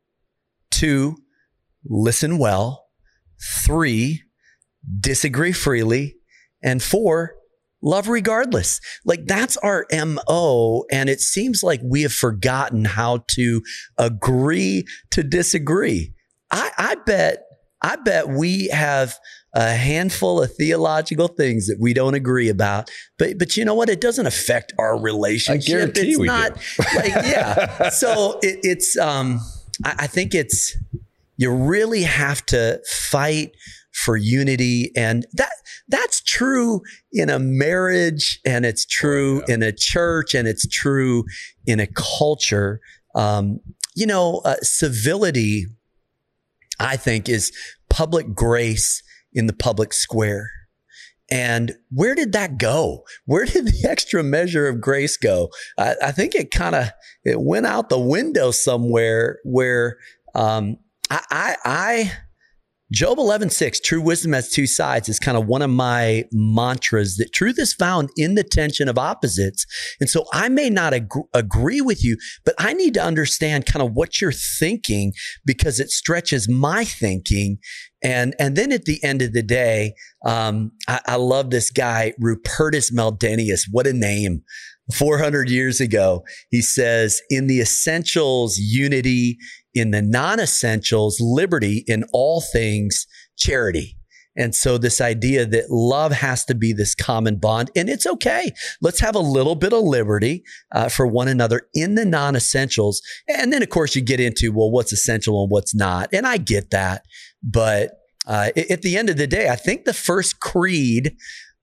Two, 0.70 1.16
listen 1.84 2.38
well. 2.38 2.86
Three, 3.64 4.22
disagree 5.00 5.52
freely. 5.52 6.16
And 6.62 6.82
four, 6.82 7.34
love 7.82 8.08
regardless. 8.08 8.80
Like 9.04 9.26
that's 9.26 9.56
our 9.58 9.86
MO. 9.92 10.84
And 10.90 11.08
it 11.08 11.20
seems 11.20 11.62
like 11.62 11.80
we 11.84 12.02
have 12.02 12.12
forgotten 12.12 12.84
how 12.84 13.24
to 13.30 13.62
agree 13.96 14.86
to 15.12 15.22
disagree. 15.22 16.12
I, 16.50 16.70
I 16.76 16.94
bet, 17.06 17.44
I 17.82 17.96
bet 17.96 18.28
we 18.28 18.68
have 18.68 19.18
a 19.54 19.74
handful 19.74 20.42
of 20.42 20.54
theological 20.54 21.28
things 21.28 21.66
that 21.66 21.78
we 21.80 21.94
don't 21.94 22.14
agree 22.14 22.48
about. 22.48 22.90
But 23.18 23.38
but 23.38 23.56
you 23.56 23.64
know 23.64 23.74
what? 23.74 23.88
It 23.88 24.00
doesn't 24.00 24.26
affect 24.26 24.72
our 24.78 25.00
relationship. 25.00 25.64
I 25.64 25.76
guarantee 25.78 26.10
it's 26.10 26.18
we 26.18 26.26
not 26.26 26.54
do. 26.54 26.82
like 26.96 27.14
yeah. 27.26 27.88
So 27.90 28.38
it, 28.42 28.60
it's 28.62 28.96
um 28.98 29.40
I, 29.84 29.94
I 30.00 30.06
think 30.06 30.34
it's 30.34 30.76
you 31.36 31.50
really 31.50 32.02
have 32.02 32.44
to 32.46 32.80
fight 32.86 33.52
for 33.92 34.16
unity. 34.16 34.92
And 34.96 35.26
that, 35.34 35.50
that's 35.88 36.22
true 36.22 36.82
in 37.12 37.30
a 37.30 37.38
marriage 37.38 38.40
and 38.44 38.64
it's 38.64 38.84
true 38.84 39.42
in 39.48 39.62
a 39.62 39.72
church 39.72 40.34
and 40.34 40.46
it's 40.46 40.66
true 40.68 41.24
in 41.66 41.80
a 41.80 41.86
culture. 41.86 42.80
Um, 43.14 43.60
you 43.96 44.06
know, 44.06 44.42
uh, 44.44 44.56
civility, 44.62 45.66
I 46.78 46.96
think, 46.96 47.28
is 47.28 47.52
public 47.90 48.34
grace 48.34 49.02
in 49.38 49.46
the 49.46 49.52
public 49.52 49.92
square. 49.92 50.50
And 51.30 51.74
where 51.90 52.14
did 52.14 52.32
that 52.32 52.58
go? 52.58 53.04
Where 53.24 53.44
did 53.44 53.66
the 53.66 53.84
extra 53.88 54.22
measure 54.22 54.66
of 54.66 54.80
grace 54.80 55.16
go? 55.16 55.50
I, 55.78 55.94
I 56.02 56.12
think 56.12 56.34
it 56.34 56.50
kind 56.50 56.74
of 56.74 56.90
it 57.24 57.40
went 57.40 57.66
out 57.66 57.88
the 57.88 58.00
window 58.00 58.50
somewhere 58.50 59.38
where 59.44 59.98
um, 60.34 60.78
I, 61.10 61.20
I, 61.30 61.56
I 61.64 62.12
Job 62.90 63.18
11, 63.18 63.50
6, 63.50 63.80
true 63.80 64.00
wisdom 64.00 64.32
has 64.32 64.48
two 64.48 64.66
sides 64.66 65.10
is 65.10 65.18
kind 65.18 65.36
of 65.36 65.46
one 65.46 65.60
of 65.60 65.68
my 65.68 66.24
mantras 66.32 67.16
that 67.16 67.34
truth 67.34 67.58
is 67.58 67.74
found 67.74 68.08
in 68.16 68.34
the 68.34 68.42
tension 68.42 68.88
of 68.88 68.96
opposites. 68.96 69.66
And 70.00 70.08
so 70.08 70.24
I 70.32 70.48
may 70.48 70.70
not 70.70 70.94
ag- 70.94 71.08
agree 71.34 71.82
with 71.82 72.02
you, 72.02 72.16
but 72.46 72.54
I 72.58 72.72
need 72.72 72.94
to 72.94 73.02
understand 73.02 73.66
kind 73.66 73.84
of 73.84 73.92
what 73.92 74.22
you're 74.22 74.32
thinking 74.32 75.12
because 75.44 75.80
it 75.80 75.90
stretches 75.90 76.48
my 76.48 76.82
thinking. 76.84 77.58
And, 78.02 78.34
and 78.38 78.56
then 78.56 78.72
at 78.72 78.86
the 78.86 79.04
end 79.04 79.20
of 79.20 79.34
the 79.34 79.42
day, 79.42 79.92
um, 80.24 80.72
I, 80.88 81.00
I 81.06 81.16
love 81.16 81.50
this 81.50 81.70
guy, 81.70 82.14
Rupertus 82.22 82.90
Meldenius. 82.90 83.64
What 83.70 83.86
a 83.86 83.92
name. 83.92 84.44
400 84.94 85.50
years 85.50 85.80
ago, 85.80 86.24
he 86.50 86.62
says, 86.62 87.20
in 87.28 87.46
the 87.46 87.60
essentials, 87.60 88.56
unity, 88.58 89.36
in 89.74 89.90
the 89.90 90.02
non 90.02 90.40
essentials, 90.40 91.18
liberty, 91.20 91.84
in 91.86 92.04
all 92.12 92.40
things, 92.40 93.06
charity. 93.36 93.96
And 94.38 94.54
so 94.54 94.78
this 94.78 95.00
idea 95.00 95.44
that 95.46 95.68
love 95.68 96.12
has 96.12 96.44
to 96.44 96.54
be 96.54 96.72
this 96.72 96.94
common 96.94 97.36
bond, 97.36 97.72
and 97.74 97.88
it's 97.88 98.06
okay. 98.06 98.52
Let's 98.80 99.00
have 99.00 99.16
a 99.16 99.20
little 99.20 99.56
bit 99.56 99.72
of 99.72 99.82
liberty 99.82 100.44
uh, 100.72 100.88
for 100.88 101.08
one 101.08 101.26
another 101.26 101.62
in 101.74 101.96
the 101.96 102.04
non-essentials, 102.04 103.02
and 103.28 103.52
then 103.52 103.62
of 103.62 103.68
course 103.68 103.96
you 103.96 104.02
get 104.02 104.20
into 104.20 104.52
well, 104.52 104.70
what's 104.70 104.92
essential 104.92 105.42
and 105.42 105.50
what's 105.50 105.74
not, 105.74 106.08
and 106.12 106.24
I 106.24 106.36
get 106.36 106.70
that, 106.70 107.02
but 107.42 107.90
uh, 108.28 108.50
at 108.70 108.82
the 108.82 108.96
end 108.96 109.10
of 109.10 109.16
the 109.16 109.26
day, 109.26 109.48
I 109.48 109.56
think 109.56 109.84
the 109.84 109.92
first 109.92 110.38
creed 110.38 111.16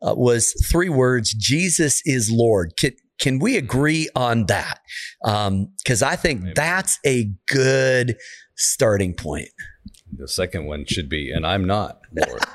uh, 0.06 0.16
was 0.16 0.54
three 0.70 0.90
words: 0.90 1.34
Jesus 1.34 2.02
is 2.06 2.30
Lord. 2.30 2.74
Can, 2.78 2.92
can 3.20 3.40
we 3.40 3.58
agree 3.58 4.10
on 4.16 4.46
that? 4.48 4.80
Because 5.22 6.04
um, 6.04 6.10
I 6.10 6.16
think 6.16 6.42
Maybe. 6.42 6.54
that's 6.56 7.00
a 7.06 7.32
good 7.48 8.18
starting 8.56 9.14
point. 9.14 9.50
The 10.18 10.28
second 10.28 10.66
one 10.66 10.86
should 10.86 11.10
be, 11.10 11.32
and 11.32 11.46
I'm 11.46 11.66
not 11.66 12.00
Lord. 12.14 12.42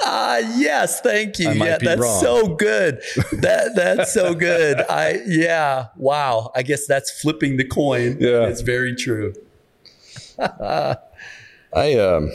Ah, 0.00 0.34
uh, 0.34 0.38
yes, 0.56 1.00
thank 1.02 1.38
you. 1.38 1.52
Yeah, 1.52 1.78
that's 1.78 2.00
wrong. 2.00 2.20
so 2.20 2.48
good. 2.56 3.00
That 3.32 3.76
that's 3.76 4.12
so 4.12 4.34
good. 4.50 4.80
I 4.90 5.20
yeah, 5.24 5.86
wow. 5.96 6.50
I 6.56 6.64
guess 6.64 6.86
that's 6.86 7.20
flipping 7.20 7.58
the 7.58 7.64
coin. 7.64 8.16
Yeah, 8.18 8.46
it's 8.48 8.62
very 8.62 8.96
true. 8.96 9.34
I 10.38 10.96
um, 11.74 12.32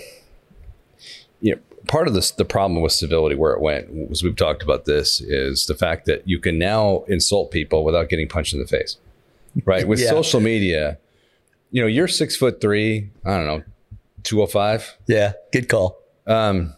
you 1.41 1.55
know, 1.55 1.61
part 1.87 2.07
of 2.07 2.13
this, 2.13 2.31
the 2.31 2.45
problem 2.45 2.81
with 2.81 2.91
civility 2.91 3.35
where 3.35 3.53
it 3.53 3.61
went, 3.61 3.89
as 4.11 4.23
we've 4.23 4.35
talked 4.35 4.63
about 4.63 4.85
this, 4.85 5.21
is 5.21 5.65
the 5.65 5.75
fact 5.75 6.05
that 6.05 6.27
you 6.27 6.39
can 6.39 6.57
now 6.57 7.03
insult 7.07 7.51
people 7.51 7.83
without 7.83 8.09
getting 8.09 8.27
punched 8.27 8.53
in 8.53 8.59
the 8.59 8.67
face. 8.67 8.97
Right. 9.65 9.87
With 9.87 9.99
yeah. 10.01 10.09
social 10.09 10.39
media, 10.39 10.97
you 11.71 11.81
know, 11.81 11.87
you're 11.87 12.07
six 12.07 12.35
foot 12.35 12.61
three, 12.61 13.09
I 13.25 13.37
don't 13.37 13.47
know, 13.47 13.63
205. 14.23 14.97
Yeah. 15.07 15.33
Good 15.51 15.69
call. 15.69 15.97
Um, 16.25 16.73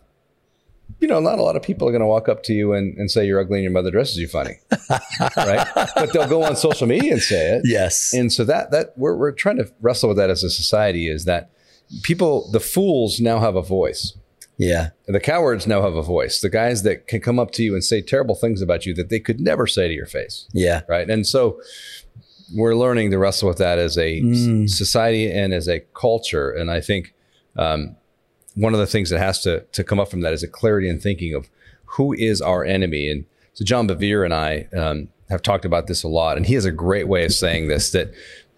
you 1.00 1.08
know, 1.08 1.20
not 1.20 1.40
a 1.40 1.44
lot 1.44 1.56
of 1.56 1.64
people 1.64 1.88
are 1.88 1.92
going 1.92 2.02
to 2.02 2.08
walk 2.08 2.28
up 2.28 2.44
to 2.44 2.54
you 2.54 2.74
and, 2.74 2.98
and 2.98 3.10
say 3.10 3.26
you're 3.26 3.40
ugly 3.40 3.60
and 3.60 3.64
your 3.64 3.72
mother 3.72 3.92
dresses 3.92 4.18
you 4.18 4.28
funny, 4.28 4.56
right? 5.38 5.66
But 5.96 6.12
they'll 6.12 6.28
go 6.28 6.44
on 6.44 6.56
social 6.56 6.88
media 6.88 7.14
and 7.14 7.22
say 7.22 7.56
it. 7.56 7.62
Yes. 7.64 8.14
And 8.14 8.34
so 8.34 8.44
that 8.46 8.72
that 8.72 8.98
we're 8.98 9.16
we're 9.16 9.32
trying 9.32 9.58
to 9.58 9.72
wrestle 9.82 10.10
with 10.10 10.18
that 10.18 10.30
as 10.30 10.44
a 10.44 10.50
society 10.50 11.08
is 11.08 11.26
that 11.26 11.52
people, 12.04 12.50
the 12.52 12.60
fools 12.60 13.20
now 13.20 13.40
have 13.40 13.56
a 13.56 13.62
voice, 13.62 14.14
yeah. 14.60 14.90
The 15.08 15.22
cowards 15.22 15.66
now 15.66 15.82
have 15.82 15.96
a 15.96 16.04
voice. 16.04 16.42
The 16.42 16.50
guys 16.50 16.84
that 16.84 17.08
can 17.08 17.22
come 17.22 17.40
up 17.40 17.52
to 17.52 17.64
you 17.64 17.74
and 17.74 17.84
say 17.84 18.02
terrible 18.02 18.36
things 18.36 18.62
about 18.62 18.86
you 18.86 18.94
that 18.96 19.10
they 19.10 19.20
could 19.20 19.40
never 19.40 19.66
say 19.66 19.88
to 19.88 19.94
your 19.94 20.06
face. 20.06 20.48
Yeah. 20.54 20.82
Right. 20.88 21.10
And 21.10 21.26
so 21.26 21.62
we're 22.54 22.76
learning 22.76 23.12
to 23.12 23.18
wrestle 23.18 23.48
with 23.48 23.58
that 23.60 23.80
as 23.80 23.98
a 23.98 24.22
mm. 24.22 24.70
society 24.70 25.32
and 25.32 25.54
as 25.54 25.70
a 25.70 25.80
culture. 25.94 26.52
And 26.52 26.70
I 26.70 26.82
think 26.82 27.14
um, 27.56 27.96
one 28.56 28.74
of 28.74 28.82
the 28.82 28.86
things 28.86 29.10
that 29.12 29.20
has 29.20 29.42
to, 29.44 29.62
to 29.62 29.84
come 29.84 30.00
up 30.00 30.12
from 30.12 30.22
that 30.22 30.34
is 30.34 30.44
a 30.44 30.48
clarity 30.48 30.90
in 30.90 31.00
thinking 31.00 31.34
of 31.34 31.50
who 31.86 32.12
is 32.12 32.42
our 32.42 32.66
enemy. 32.66 33.10
And 33.10 33.26
so 33.54 33.64
John 33.64 33.88
Bevere 33.88 34.26
and 34.26 34.34
I 34.34 34.68
um, 34.78 35.08
have 35.30 35.42
talked 35.42 35.64
about 35.64 35.88
this 35.88 36.04
a 36.04 36.10
lot. 36.10 36.36
And 36.36 36.46
he 36.46 36.56
has 36.56 36.66
a 36.66 36.72
great 36.72 37.08
way 37.08 37.24
of 37.24 37.34
saying 37.34 37.70
this 37.70 37.92
that 37.92 38.12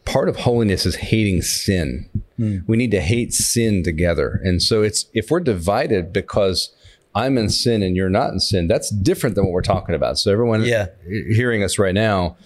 part 0.05 0.29
of 0.29 0.37
holiness 0.37 0.85
is 0.85 0.95
hating 0.95 1.41
sin. 1.41 2.09
Mm. 2.39 2.63
We 2.67 2.77
need 2.77 2.91
to 2.91 3.01
hate 3.01 3.33
sin 3.33 3.83
together. 3.83 4.39
And 4.43 4.61
so 4.61 4.81
it's 4.81 5.05
if 5.13 5.29
we're 5.29 5.39
divided 5.39 6.11
because 6.11 6.73
I'm 7.13 7.37
in 7.37 7.49
sin 7.49 7.83
and 7.83 7.95
you're 7.95 8.09
not 8.09 8.31
in 8.31 8.39
sin, 8.39 8.67
that's 8.67 8.89
different 8.89 9.35
than 9.35 9.45
what 9.45 9.53
we're 9.53 9.61
talking 9.61 9.95
about. 9.95 10.17
So 10.17 10.31
everyone 10.31 10.63
yeah. 10.63 10.87
hearing 11.07 11.63
us 11.63 11.77
right 11.77 11.93
now, 11.93 12.37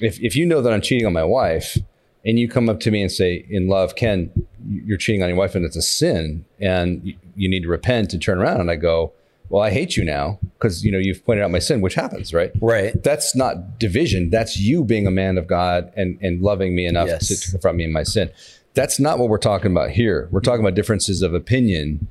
if 0.00 0.20
if 0.20 0.36
you 0.36 0.46
know 0.46 0.60
that 0.62 0.72
I'm 0.72 0.80
cheating 0.80 1.06
on 1.06 1.12
my 1.12 1.24
wife 1.24 1.76
and 2.24 2.38
you 2.38 2.48
come 2.48 2.68
up 2.68 2.80
to 2.80 2.90
me 2.90 3.02
and 3.02 3.10
say 3.10 3.44
in 3.50 3.68
love, 3.68 3.96
Ken, 3.96 4.30
you're 4.66 4.98
cheating 4.98 5.22
on 5.22 5.28
your 5.28 5.38
wife 5.38 5.54
and 5.54 5.64
it's 5.64 5.76
a 5.76 5.82
sin 5.82 6.44
and 6.60 7.14
you 7.36 7.48
need 7.48 7.62
to 7.64 7.68
repent 7.68 8.12
and 8.12 8.22
turn 8.22 8.38
around 8.38 8.60
and 8.60 8.70
I 8.70 8.76
go, 8.76 9.12
well, 9.48 9.62
I 9.62 9.70
hate 9.70 9.96
you 9.96 10.04
now 10.04 10.38
because 10.58 10.84
you 10.84 10.90
know 10.90 10.98
you've 10.98 11.24
pointed 11.24 11.44
out 11.44 11.50
my 11.50 11.58
sin, 11.58 11.80
which 11.80 11.94
happens, 11.94 12.32
right? 12.32 12.50
Right. 12.60 13.00
That's 13.02 13.36
not 13.36 13.78
division. 13.78 14.30
That's 14.30 14.58
you 14.58 14.84
being 14.84 15.06
a 15.06 15.10
man 15.10 15.38
of 15.38 15.46
God 15.46 15.92
and 15.96 16.18
and 16.22 16.42
loving 16.42 16.74
me 16.74 16.86
enough 16.86 17.08
yes. 17.08 17.28
to, 17.28 17.50
confront 17.50 17.76
me 17.76 17.84
in 17.84 17.92
my 17.92 18.02
sin. 18.02 18.30
That's 18.74 18.98
not 18.98 19.20
what 19.20 19.28
we're 19.28 19.38
talking 19.38 19.70
about 19.70 19.90
here. 19.90 20.28
We're 20.32 20.40
talking 20.40 20.60
about 20.60 20.74
differences 20.74 21.22
of 21.22 21.32
opinion. 21.32 22.08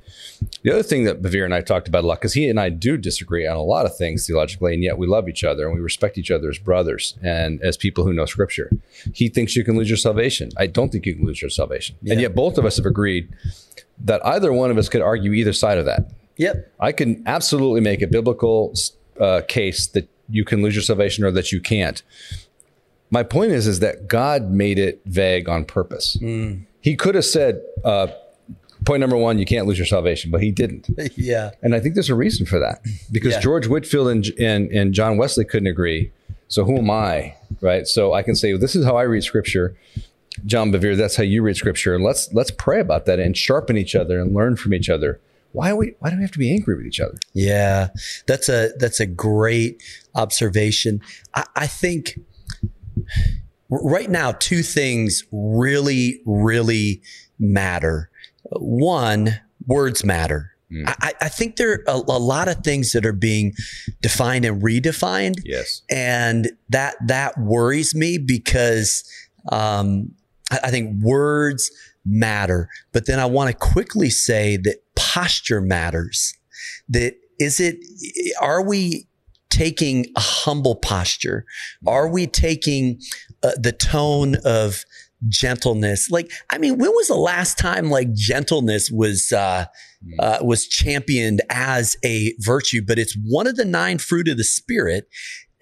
The 0.62 0.72
other 0.72 0.84
thing 0.84 1.04
that 1.04 1.22
Bevere 1.22 1.44
and 1.44 1.54
I 1.54 1.60
talked 1.60 1.90
about 1.90 2.06
a 2.06 2.08
lot, 2.08 2.22
because 2.22 2.34
he 2.34 2.48
and 2.48 2.58
I 2.58 2.70
do 2.70 2.96
disagree 2.96 3.46
on 3.46 3.58
a 3.58 3.62
lot 3.62 3.86
of 3.86 3.98
things 3.98 4.26
theologically, 4.26 4.74
and 4.74 4.82
yet 4.82 4.98
we 4.98 5.06
love 5.06 5.28
each 5.28 5.44
other 5.44 5.66
and 5.66 5.76
we 5.76 5.82
respect 5.82 6.18
each 6.18 6.32
other 6.32 6.50
as 6.50 6.58
brothers 6.58 7.16
and 7.22 7.62
as 7.62 7.76
people 7.76 8.06
who 8.06 8.14
know 8.14 8.26
Scripture. 8.26 8.72
He 9.14 9.28
thinks 9.28 9.58
you 9.58 9.66
can 9.66 9.78
lose 9.78 9.90
your 9.90 9.98
salvation. 9.98 10.52
I 10.56 10.68
don't 10.68 10.90
think 10.90 11.06
you 11.06 11.16
can 11.16 11.26
lose 11.26 11.42
your 11.42 11.50
salvation. 11.50 11.98
Yeah. 12.02 12.14
And 12.14 12.22
yet 12.22 12.34
both 12.34 12.58
of 12.58 12.64
us 12.64 12.78
have 12.78 12.86
agreed 12.86 13.34
that 14.06 14.26
either 14.26 14.54
one 14.54 14.72
of 14.72 14.78
us 14.78 14.88
could 14.88 15.02
argue 15.02 15.34
either 15.34 15.54
side 15.54 15.78
of 15.78 15.86
that. 15.86 16.12
Yep. 16.38 16.74
I 16.80 16.92
can 16.92 17.24
absolutely 17.26 17.82
make 17.82 18.02
a 18.02 18.08
biblical 18.08 18.74
uh, 19.20 19.42
case 19.48 19.88
that 19.88 20.10
you 20.30 20.46
can 20.46 20.62
lose 20.62 20.76
your 20.76 20.84
salvation 20.84 21.24
or 21.24 21.32
that 21.32 21.52
you 21.52 21.62
can't. 21.62 22.02
My 23.12 23.24
point 23.24 23.52
is, 23.52 23.68
is 23.68 23.80
that 23.80 24.08
God 24.08 24.50
made 24.50 24.80
it 24.80 25.02
vague 25.06 25.48
on 25.48 25.66
purpose. 25.66 26.18
Mm. 26.20 26.66
He 26.82 26.96
could 26.96 27.16
have 27.16 27.26
said, 27.26 27.62
uh, 27.84 28.08
point 28.86 29.02
number 29.02 29.16
one, 29.16 29.38
you 29.38 29.46
can't 29.46 29.68
lose 29.68 29.78
your 29.78 29.86
salvation, 29.86 30.32
but 30.32 30.42
he 30.42 30.52
didn't. 30.52 30.90
yeah. 31.16 31.52
And 31.62 31.76
I 31.76 31.80
think 31.80 31.94
there's 31.94 32.10
a 32.10 32.16
reason 32.16 32.46
for 32.46 32.60
that 32.60 32.82
because 33.12 33.34
yeah. 33.34 33.40
George 33.40 33.68
Whitefield 33.68 34.08
and, 34.08 34.26
and, 34.40 34.72
and 34.72 34.94
John 34.94 35.18
Wesley 35.18 35.46
couldn't 35.46 35.68
agree. 35.68 36.12
So 36.48 36.64
who 36.66 36.78
am 36.78 36.90
I? 36.90 37.36
Right. 37.62 37.88
So 37.88 38.14
I 38.14 38.24
can 38.24 38.36
say, 38.36 38.54
well, 38.54 38.60
this 38.60 38.76
is 38.76 38.86
how 38.86 38.98
I 38.98 39.04
read 39.04 39.24
scripture. 39.24 39.76
John 40.46 40.72
Bevere, 40.72 40.98
that's 40.98 41.16
how 41.16 41.24
you 41.24 41.44
read 41.44 41.56
scripture. 41.56 41.94
And 41.94 42.04
let's, 42.04 42.34
let's 42.34 42.52
pray 42.52 42.80
about 42.80 43.06
that 43.06 43.20
and 43.20 43.38
sharpen 43.38 43.78
each 43.78 43.96
other 43.96 44.20
and 44.20 44.34
learn 44.34 44.56
from 44.56 44.74
each 44.74 44.90
other 44.90 45.20
why 45.54 45.70
are 45.72 45.76
we 45.76 45.96
why 46.00 46.10
do 46.10 46.18
we 46.18 46.22
have 46.22 46.32
to 46.32 46.40
be 46.40 46.52
angry 46.54 46.76
with 46.76 46.86
each 46.86 47.00
other? 47.00 47.18
Yeah 47.34 47.90
that's 48.28 48.50
a 48.50 48.72
that's 48.78 49.00
a 49.00 49.06
great 49.06 49.82
observation. 50.16 51.02
I, 51.36 51.46
I, 51.56 51.68
think 51.68 52.20
right 53.70 54.10
now 54.10 54.34
two 54.34 54.62
things 54.62 55.24
really 55.32 56.22
really 56.26 57.02
matter. 57.40 58.10
One 58.52 59.40
words 59.66 60.04
matter. 60.04 60.52
Mm. 60.72 60.84
I, 61.02 61.14
I, 61.22 61.30
think 61.30 61.58
there 61.58 61.72
are 61.72 61.84
a, 61.88 61.96
a, 61.96 62.20
lot 62.20 62.48
of 62.48 62.64
things 62.64 62.92
that 62.94 63.06
are 63.06 63.14
being 63.14 63.54
defined 64.02 64.46
and 64.46 64.62
redefined. 64.62 65.36
Yes. 65.44 65.82
And 65.90 66.52
that 66.70 66.96
that 67.08 67.38
worries 67.38 67.94
me 67.94 68.18
because 68.18 69.04
um, 69.52 70.12
I, 70.52 70.60
I 70.66 70.72
think 70.72 71.02
words 71.04 71.72
matter. 72.06 72.70
But 72.92 73.06
then 73.06 73.20
I 73.20 73.26
want 73.26 73.50
to 73.52 73.58
quickly 73.58 74.10
say 74.10 74.58
that 74.58 74.78
posture 74.96 75.62
matters. 75.62 76.34
That 76.90 77.16
is 77.40 77.60
it, 77.60 77.78
are 78.42 78.62
we 78.62 79.08
taking 79.50 80.08
a 80.16 80.20
humble 80.20 80.76
posture? 80.76 81.46
Are 81.86 82.08
we 82.08 82.28
taking 82.28 83.00
uh, 83.44 83.52
the 83.58 83.72
tone 83.72 84.36
of 84.44 84.84
gentleness? 85.30 86.10
Like, 86.10 86.32
I 86.50 86.58
mean, 86.58 86.78
when 86.78 86.92
was 86.92 87.08
the 87.08 87.16
last 87.16 87.58
time 87.58 87.90
like 87.90 88.14
gentleness 88.14 88.90
was, 88.92 89.32
uh, 89.32 89.66
uh, 90.20 90.40
was 90.42 90.68
championed 90.68 91.42
as 91.50 91.96
a 92.04 92.34
virtue, 92.40 92.82
but 92.86 93.00
it's 93.00 93.18
one 93.26 93.48
of 93.48 93.56
the 93.56 93.66
nine 93.66 93.98
fruit 93.98 94.28
of 94.28 94.38
the 94.38 94.44
spirit 94.44 95.08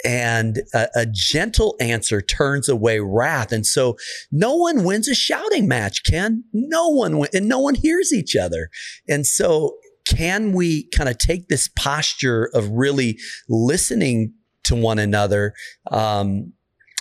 and 0.05 0.62
a, 0.74 0.88
a, 0.96 1.05
gentle 1.05 1.75
answer 1.79 2.22
turns 2.22 2.67
away 2.70 3.00
wrath. 3.00 3.51
And 3.51 3.65
so 3.65 3.98
no 4.31 4.55
one 4.55 4.84
wins 4.84 5.08
a 5.08 5.15
shouting 5.15 5.67
match, 5.67 6.03
Ken. 6.03 6.43
No 6.53 6.89
one 6.89 7.17
win, 7.17 7.29
and 7.34 7.48
no 7.48 7.60
one 7.60 7.75
hears 7.75 8.13
each 8.13 8.36
other. 8.36 8.70
And 9.08 9.25
so 9.25 9.77
can 10.08 10.53
we 10.53 10.89
kind 10.89 11.10
of 11.10 11.17
take 11.17 11.48
this 11.48 11.70
posture 11.75 12.50
of 12.53 12.70
really 12.70 13.17
listening 13.48 14.34
to 14.63 14.75
one 14.75 15.00
another? 15.00 15.53
Um, 15.89 16.53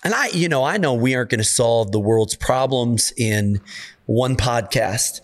and 0.03 0.15
I, 0.15 0.29
you 0.29 0.49
know, 0.49 0.65
I 0.65 0.79
know 0.79 0.95
we 0.95 1.15
aren't 1.15 1.31
going 1.31 1.41
to 1.41 1.45
solve 1.45 1.93
the 1.93 2.01
world's 2.01 2.35
problems 2.35 3.13
in 3.19 3.61
one 4.11 4.35
podcast, 4.35 5.21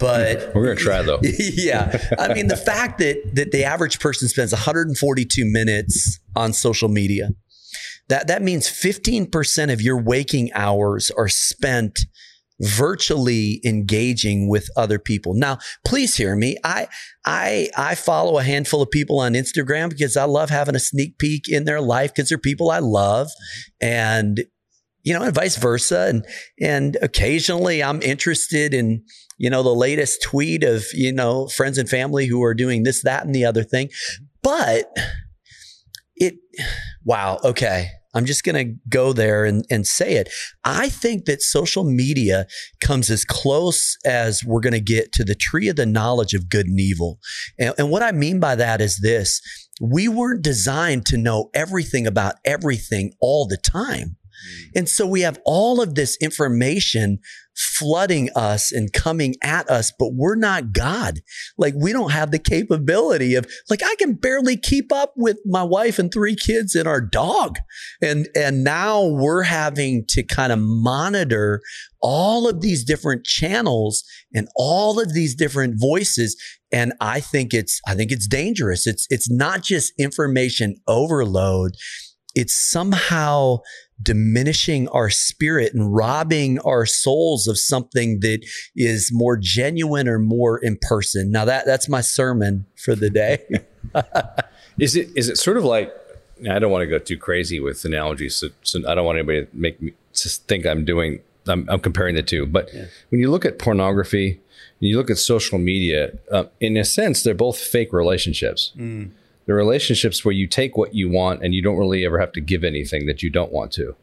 but 0.00 0.50
we're 0.54 0.64
going 0.64 0.76
to 0.76 0.82
try 0.82 1.02
though. 1.02 1.20
yeah. 1.22 1.98
I 2.18 2.32
mean, 2.32 2.46
the 2.46 2.56
fact 2.56 2.98
that, 2.98 3.34
that 3.34 3.52
the 3.52 3.64
average 3.64 4.00
person 4.00 4.28
spends 4.28 4.52
142 4.52 5.44
minutes 5.44 6.18
on 6.34 6.54
social 6.54 6.88
media, 6.88 7.30
that, 8.08 8.28
that 8.28 8.40
means 8.40 8.66
15% 8.66 9.70
of 9.70 9.82
your 9.82 10.00
waking 10.00 10.50
hours 10.54 11.10
are 11.18 11.28
spent 11.28 11.98
virtually 12.60 13.60
engaging 13.64 14.48
with 14.48 14.68
other 14.74 14.98
people. 14.98 15.34
Now, 15.34 15.58
please 15.86 16.16
hear 16.16 16.36
me. 16.36 16.56
I 16.62 16.88
I 17.24 17.70
I 17.74 17.94
follow 17.94 18.38
a 18.38 18.42
handful 18.42 18.82
of 18.82 18.90
people 18.90 19.18
on 19.18 19.32
Instagram 19.32 19.88
because 19.88 20.14
I 20.14 20.24
love 20.24 20.50
having 20.50 20.74
a 20.74 20.80
sneak 20.80 21.16
peek 21.16 21.48
in 21.48 21.64
their 21.64 21.80
life 21.80 22.12
because 22.14 22.28
they're 22.28 22.36
people 22.36 22.70
I 22.70 22.80
love 22.80 23.30
and 23.80 24.44
you 25.02 25.12
know, 25.12 25.22
and 25.22 25.34
vice 25.34 25.56
versa. 25.56 26.06
And 26.08 26.24
and 26.60 26.96
occasionally 27.02 27.82
I'm 27.82 28.02
interested 28.02 28.74
in, 28.74 29.04
you 29.38 29.50
know, 29.50 29.62
the 29.62 29.74
latest 29.74 30.22
tweet 30.22 30.64
of, 30.64 30.84
you 30.92 31.12
know, 31.12 31.48
friends 31.48 31.78
and 31.78 31.88
family 31.88 32.26
who 32.26 32.42
are 32.42 32.54
doing 32.54 32.82
this, 32.82 33.02
that, 33.04 33.24
and 33.24 33.34
the 33.34 33.44
other 33.44 33.62
thing. 33.62 33.90
But 34.42 34.86
it 36.16 36.34
wow, 37.04 37.38
okay. 37.44 37.90
I'm 38.12 38.24
just 38.24 38.42
going 38.42 38.56
to 38.56 38.74
go 38.88 39.12
there 39.12 39.44
and, 39.44 39.64
and 39.70 39.86
say 39.86 40.14
it. 40.14 40.28
I 40.64 40.88
think 40.88 41.26
that 41.26 41.42
social 41.42 41.84
media 41.84 42.46
comes 42.80 43.08
as 43.08 43.24
close 43.24 43.96
as 44.04 44.42
we're 44.44 44.60
going 44.60 44.72
to 44.72 44.80
get 44.80 45.12
to 45.12 45.24
the 45.24 45.36
tree 45.36 45.68
of 45.68 45.76
the 45.76 45.86
knowledge 45.86 46.34
of 46.34 46.48
good 46.48 46.66
and 46.66 46.80
evil. 46.80 47.20
And, 47.58 47.72
and 47.78 47.90
what 47.90 48.02
I 48.02 48.10
mean 48.10 48.40
by 48.40 48.56
that 48.56 48.80
is 48.80 48.98
this 49.00 49.40
we 49.80 50.08
weren't 50.08 50.42
designed 50.42 51.06
to 51.06 51.16
know 51.16 51.50
everything 51.54 52.06
about 52.06 52.34
everything 52.44 53.12
all 53.20 53.46
the 53.46 53.56
time. 53.56 54.16
Mm. 54.40 54.70
And 54.76 54.88
so 54.88 55.06
we 55.06 55.22
have 55.22 55.38
all 55.44 55.80
of 55.80 55.94
this 55.94 56.16
information 56.20 57.18
flooding 57.56 58.30
us 58.34 58.72
and 58.72 58.92
coming 58.92 59.34
at 59.42 59.68
us, 59.68 59.92
but 59.98 60.14
we're 60.14 60.36
not 60.36 60.72
God. 60.72 61.20
Like 61.58 61.74
we 61.76 61.92
don't 61.92 62.12
have 62.12 62.30
the 62.30 62.38
capability 62.38 63.34
of 63.34 63.46
like 63.68 63.82
I 63.82 63.94
can 63.96 64.14
barely 64.14 64.56
keep 64.56 64.92
up 64.92 65.12
with 65.16 65.38
my 65.44 65.62
wife 65.62 65.98
and 65.98 66.12
three 66.12 66.36
kids 66.36 66.74
and 66.74 66.88
our 66.88 67.00
dog. 67.00 67.58
And 68.00 68.28
and 68.34 68.64
now 68.64 69.04
we're 69.04 69.42
having 69.42 70.04
to 70.10 70.22
kind 70.22 70.52
of 70.52 70.58
monitor 70.58 71.60
all 72.00 72.48
of 72.48 72.62
these 72.62 72.82
different 72.82 73.26
channels 73.26 74.04
and 74.34 74.48
all 74.56 74.98
of 74.98 75.12
these 75.12 75.34
different 75.34 75.78
voices 75.78 76.36
and 76.72 76.92
I 77.00 77.20
think 77.20 77.52
it's 77.52 77.80
I 77.86 77.94
think 77.94 78.12
it's 78.12 78.26
dangerous. 78.26 78.86
It's 78.86 79.06
it's 79.10 79.30
not 79.30 79.62
just 79.62 79.92
information 79.98 80.76
overload. 80.86 81.72
It's 82.34 82.54
somehow 82.54 83.58
diminishing 84.02 84.88
our 84.88 85.10
spirit 85.10 85.74
and 85.74 85.94
robbing 85.94 86.58
our 86.60 86.86
souls 86.86 87.46
of 87.46 87.58
something 87.58 88.20
that 88.20 88.40
is 88.74 89.10
more 89.12 89.36
genuine 89.36 90.08
or 90.08 90.18
more 90.18 90.58
in 90.58 90.78
person. 90.82 91.30
Now 91.30 91.44
that 91.44 91.66
that's 91.66 91.88
my 91.88 92.00
sermon 92.00 92.66
for 92.76 92.94
the 92.94 93.10
day. 93.10 93.44
is 94.78 94.96
it 94.96 95.08
is 95.16 95.28
it 95.28 95.38
sort 95.38 95.56
of 95.56 95.64
like 95.64 95.92
I 96.50 96.58
don't 96.58 96.70
want 96.70 96.82
to 96.82 96.86
go 96.86 96.98
too 96.98 97.18
crazy 97.18 97.60
with 97.60 97.84
analogies, 97.84 98.36
so, 98.36 98.48
so 98.62 98.80
I 98.88 98.94
don't 98.94 99.04
want 99.04 99.18
anybody 99.18 99.44
to 99.44 99.48
make 99.52 99.80
me 99.82 99.92
think 100.14 100.64
I'm 100.64 100.84
doing 100.84 101.20
I'm, 101.46 101.68
I'm 101.68 101.80
comparing 101.80 102.14
the 102.14 102.22
two. 102.22 102.46
But 102.46 102.72
yeah. 102.72 102.86
when 103.10 103.20
you 103.20 103.30
look 103.30 103.44
at 103.44 103.58
pornography, 103.58 104.40
you 104.78 104.96
look 104.96 105.10
at 105.10 105.18
social 105.18 105.58
media, 105.58 106.18
uh, 106.30 106.44
in 106.60 106.76
a 106.76 106.84
sense, 106.84 107.22
they're 107.22 107.34
both 107.34 107.58
fake 107.58 107.92
relationships. 107.92 108.72
Mm 108.76 109.10
the 109.50 109.54
relationships 109.54 110.24
where 110.24 110.30
you 110.32 110.46
take 110.46 110.76
what 110.76 110.94
you 110.94 111.10
want 111.10 111.42
and 111.42 111.52
you 111.52 111.60
don't 111.60 111.76
really 111.76 112.06
ever 112.06 112.20
have 112.20 112.30
to 112.30 112.40
give 112.40 112.62
anything 112.62 113.06
that 113.06 113.20
you 113.20 113.28
don't 113.28 113.50
want 113.50 113.72
to. 113.72 113.96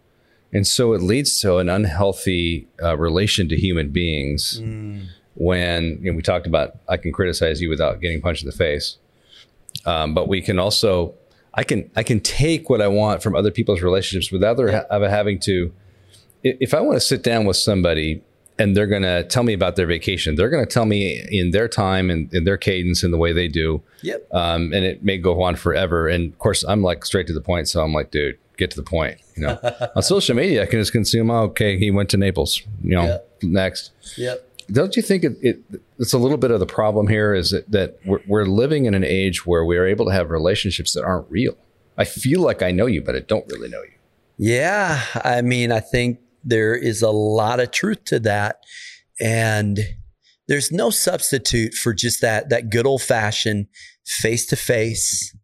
And 0.51 0.67
so 0.67 0.91
it 0.91 1.01
leads 1.01 1.39
to 1.39 1.55
an 1.55 1.69
unhealthy 1.69 2.67
uh, 2.83 2.97
relation 2.97 3.47
to 3.47 3.55
human 3.55 3.91
beings 3.91 4.59
mm. 4.61 5.07
when 5.35 5.99
you 6.01 6.11
know, 6.11 6.17
we 6.17 6.21
talked 6.21 6.47
about 6.47 6.75
I 6.89 6.97
can 6.97 7.13
criticize 7.13 7.61
you 7.61 7.69
without 7.69 8.01
getting 8.01 8.19
punched 8.19 8.43
in 8.43 8.49
the 8.49 8.55
face. 8.57 8.97
Um, 9.85 10.13
but 10.13 10.27
we 10.27 10.41
can 10.41 10.59
also 10.59 11.13
I 11.53 11.63
can 11.63 11.89
I 11.95 12.03
can 12.03 12.19
take 12.19 12.69
what 12.69 12.81
I 12.81 12.89
want 12.89 13.23
from 13.23 13.33
other 13.33 13.49
people's 13.49 13.81
relationships 13.81 14.29
without 14.33 14.59
ever 14.59 15.09
having 15.09 15.39
to 15.41 15.71
if 16.43 16.73
I 16.73 16.81
want 16.81 16.97
to 16.97 17.05
sit 17.05 17.23
down 17.23 17.45
with 17.45 17.55
somebody 17.55 18.21
and 18.59 18.75
they're 18.75 18.87
going 18.87 19.03
to 19.03 19.23
tell 19.23 19.43
me 19.43 19.53
about 19.53 19.75
their 19.75 19.87
vacation. 19.87 20.35
They're 20.35 20.49
going 20.49 20.65
to 20.65 20.71
tell 20.71 20.85
me 20.85 21.23
in 21.29 21.51
their 21.51 21.67
time 21.67 22.09
and 22.09 22.33
in 22.33 22.43
their 22.43 22.57
cadence 22.57 23.03
and 23.03 23.13
the 23.13 23.17
way 23.17 23.33
they 23.33 23.47
do. 23.47 23.81
Yep. 24.01 24.27
Um, 24.33 24.73
and 24.73 24.83
it 24.83 25.03
may 25.03 25.17
go 25.17 25.41
on 25.43 25.55
forever. 25.55 26.07
And 26.07 26.33
of 26.33 26.39
course, 26.39 26.63
I'm 26.63 26.81
like 26.81 27.05
straight 27.05 27.27
to 27.27 27.33
the 27.33 27.41
point. 27.41 27.67
So 27.67 27.83
I'm 27.83 27.93
like, 27.93 28.11
dude, 28.11 28.37
get 28.57 28.71
to 28.71 28.77
the 28.77 28.83
point. 28.83 29.19
You 29.35 29.43
know, 29.43 29.59
on 29.95 30.01
social 30.01 30.35
media, 30.35 30.63
I 30.63 30.65
can 30.65 30.79
just 30.79 30.91
consume. 30.91 31.29
Oh, 31.29 31.43
okay, 31.43 31.77
he 31.77 31.91
went 31.91 32.09
to 32.09 32.17
Naples. 32.17 32.61
You 32.83 32.95
know, 32.95 33.03
yep. 33.03 33.29
next. 33.43 33.91
Yep. 34.17 34.43
Don't 34.69 34.97
you 34.97 35.01
think 35.01 35.23
it, 35.23 35.37
it, 35.41 35.59
it's 35.97 36.11
a 36.11 36.17
little 36.17 36.37
bit 36.37 36.51
of 36.51 36.59
the 36.59 36.65
problem 36.65 37.07
here? 37.07 37.33
Is 37.33 37.51
that, 37.51 37.71
that 37.71 37.99
we're, 38.05 38.19
we're 38.27 38.45
living 38.45 38.85
in 38.85 38.95
an 38.95 39.03
age 39.03 39.45
where 39.45 39.63
we 39.63 39.77
are 39.77 39.85
able 39.85 40.05
to 40.05 40.11
have 40.11 40.29
relationships 40.29 40.93
that 40.93 41.03
aren't 41.03 41.29
real. 41.29 41.55
I 41.97 42.03
feel 42.03 42.41
like 42.41 42.61
I 42.61 42.71
know 42.71 42.85
you, 42.85 43.01
but 43.01 43.15
I 43.15 43.19
don't 43.19 43.45
really 43.47 43.69
know 43.69 43.81
you. 43.81 43.93
Yeah, 44.37 45.01
I 45.23 45.41
mean, 45.41 45.71
I 45.71 45.79
think 45.79 46.19
there 46.47 46.75
is 46.75 47.01
a 47.01 47.11
lot 47.11 47.59
of 47.59 47.71
truth 47.71 48.03
to 48.05 48.19
that. 48.21 48.57
And 49.19 49.79
there's 50.47 50.71
no 50.71 50.89
substitute 50.89 51.73
for 51.73 51.93
just 51.93 52.21
that, 52.21 52.49
that 52.49 52.69
good 52.69 52.85
old 52.85 53.01
fashioned 53.01 53.67
face 54.05 54.45
to 54.47 54.55
face, 54.55 55.35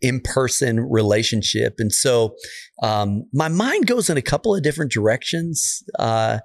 in 0.00 0.20
person 0.22 0.80
relationship. 0.80 1.76
And 1.78 1.92
so 1.92 2.34
um, 2.82 3.24
my 3.32 3.48
mind 3.48 3.86
goes 3.86 4.10
in 4.10 4.16
a 4.16 4.22
couple 4.22 4.54
of 4.54 4.62
different 4.62 4.92
directions. 4.92 5.82
Uh, 5.98 6.40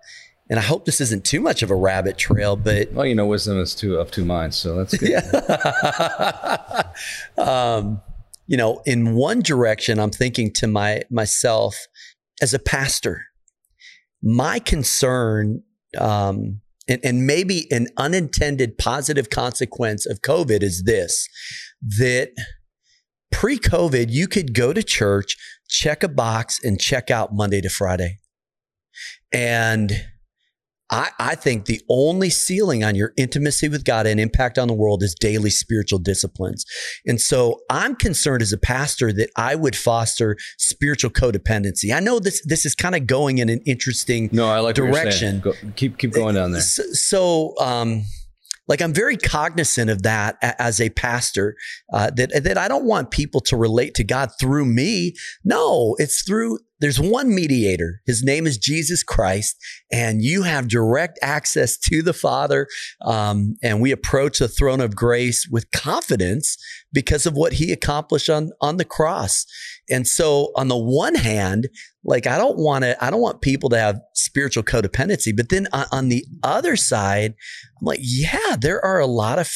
and 0.49 0.59
I 0.59 0.61
hope 0.61 0.85
this 0.85 1.01
isn't 1.01 1.25
too 1.25 1.41
much 1.41 1.61
of 1.61 1.71
a 1.71 1.75
rabbit 1.75 2.17
trail, 2.17 2.55
but 2.55 2.91
well, 2.93 3.05
you 3.05 3.15
know, 3.15 3.25
wisdom 3.25 3.59
is 3.59 3.75
two 3.75 3.97
of 3.97 4.11
two 4.11 4.23
minds, 4.23 4.55
so 4.55 4.77
that's 4.77 4.95
good. 4.95 5.09
Yeah. 5.09 6.83
um, 7.37 8.01
you 8.47 8.55
know, 8.55 8.81
in 8.85 9.13
one 9.15 9.41
direction, 9.41 9.99
I'm 9.99 10.11
thinking 10.11 10.53
to 10.53 10.67
my 10.67 11.01
myself 11.11 11.75
as 12.41 12.53
a 12.53 12.59
pastor, 12.59 13.25
my 14.27 14.59
concern, 14.59 15.63
um, 15.97 16.59
and, 16.89 16.99
and 17.03 17.25
maybe 17.25 17.65
an 17.71 17.87
unintended 17.95 18.77
positive 18.77 19.29
consequence 19.29 20.05
of 20.05 20.19
COVID 20.21 20.63
is 20.63 20.83
this 20.83 21.29
that 21.97 22.31
pre 23.31 23.57
COVID, 23.57 24.07
you 24.09 24.27
could 24.27 24.53
go 24.53 24.73
to 24.73 24.83
church, 24.83 25.37
check 25.69 26.03
a 26.03 26.09
box, 26.09 26.61
and 26.61 26.79
check 26.79 27.09
out 27.09 27.33
Monday 27.33 27.61
to 27.61 27.69
Friday. 27.69 28.17
And 29.31 29.93
I, 30.89 31.09
I 31.19 31.35
think 31.35 31.65
the 31.65 31.81
only 31.89 32.29
ceiling 32.29 32.83
on 32.83 32.95
your 32.95 33.13
intimacy 33.17 33.67
with 33.67 33.83
God 33.83 34.07
and 34.07 34.19
impact 34.19 34.57
on 34.57 34.67
the 34.67 34.73
world 34.73 35.03
is 35.03 35.13
daily 35.13 35.49
spiritual 35.49 35.99
disciplines. 35.99 36.65
And 37.05 37.19
so 37.19 37.61
I'm 37.69 37.95
concerned 37.95 38.41
as 38.41 38.53
a 38.53 38.57
pastor 38.57 39.11
that 39.13 39.29
I 39.35 39.55
would 39.55 39.75
foster 39.75 40.37
spiritual 40.57 41.11
codependency. 41.11 41.93
I 41.93 41.99
know 41.99 42.19
this 42.19 42.41
this 42.45 42.65
is 42.65 42.75
kind 42.75 42.95
of 42.95 43.05
going 43.05 43.39
in 43.39 43.49
an 43.49 43.61
interesting 43.65 44.29
no, 44.31 44.49
I 44.49 44.59
like 44.59 44.75
direction. 44.75 45.41
Go, 45.41 45.53
keep 45.75 45.97
keep 45.97 46.13
going 46.13 46.35
down 46.35 46.51
there. 46.51 46.61
So, 46.61 46.83
so 46.93 47.53
um, 47.59 48.03
like 48.67 48.81
I'm 48.81 48.93
very 48.93 49.17
cognizant 49.17 49.89
of 49.89 50.03
that 50.03 50.37
as 50.41 50.81
a 50.81 50.89
pastor. 50.89 51.55
Uh, 51.91 52.09
that 52.11 52.43
that 52.43 52.57
I 52.57 52.67
don't 52.67 52.85
want 52.85 53.11
people 53.11 53.41
to 53.41 53.57
relate 53.57 53.93
to 53.95 54.03
God 54.03 54.29
through 54.39 54.65
me. 54.65 55.13
No, 55.43 55.95
it's 55.99 56.23
through. 56.23 56.59
There's 56.79 56.99
one 56.99 57.33
mediator. 57.33 58.01
His 58.05 58.23
name 58.23 58.45
is 58.45 58.57
Jesus 58.57 59.01
Christ, 59.01 59.55
and 59.91 60.21
you 60.21 60.43
have 60.43 60.67
direct 60.67 61.17
access 61.23 61.77
to 61.89 62.03
the 62.03 62.13
Father. 62.13 62.67
Um, 63.01 63.55
and 63.63 63.81
we 63.81 63.91
approach 63.91 64.39
the 64.39 64.47
throne 64.47 64.81
of 64.81 64.95
grace 64.95 65.47
with 65.51 65.71
confidence 65.71 66.55
because 66.93 67.25
of 67.25 67.33
what 67.33 67.53
He 67.53 67.71
accomplished 67.71 68.29
on 68.29 68.51
on 68.61 68.77
the 68.77 68.85
cross. 68.85 69.45
And 69.89 70.07
so, 70.07 70.51
on 70.55 70.67
the 70.67 70.77
one 70.77 71.15
hand, 71.15 71.69
like 72.03 72.27
I 72.27 72.37
don't 72.37 72.57
want 72.57 72.83
to, 72.83 73.03
I 73.03 73.09
don't 73.09 73.21
want 73.21 73.41
people 73.41 73.69
to 73.69 73.79
have 73.79 73.99
spiritual 74.13 74.63
codependency. 74.63 75.35
But 75.35 75.49
then 75.49 75.67
on, 75.91 76.09
the 76.09 76.25
other 76.43 76.75
side, 76.75 77.33
I'm 77.79 77.85
like, 77.85 77.99
yeah, 78.01 78.55
there 78.59 78.83
are 78.83 78.99
a 78.99 79.07
lot 79.07 79.39
of, 79.39 79.49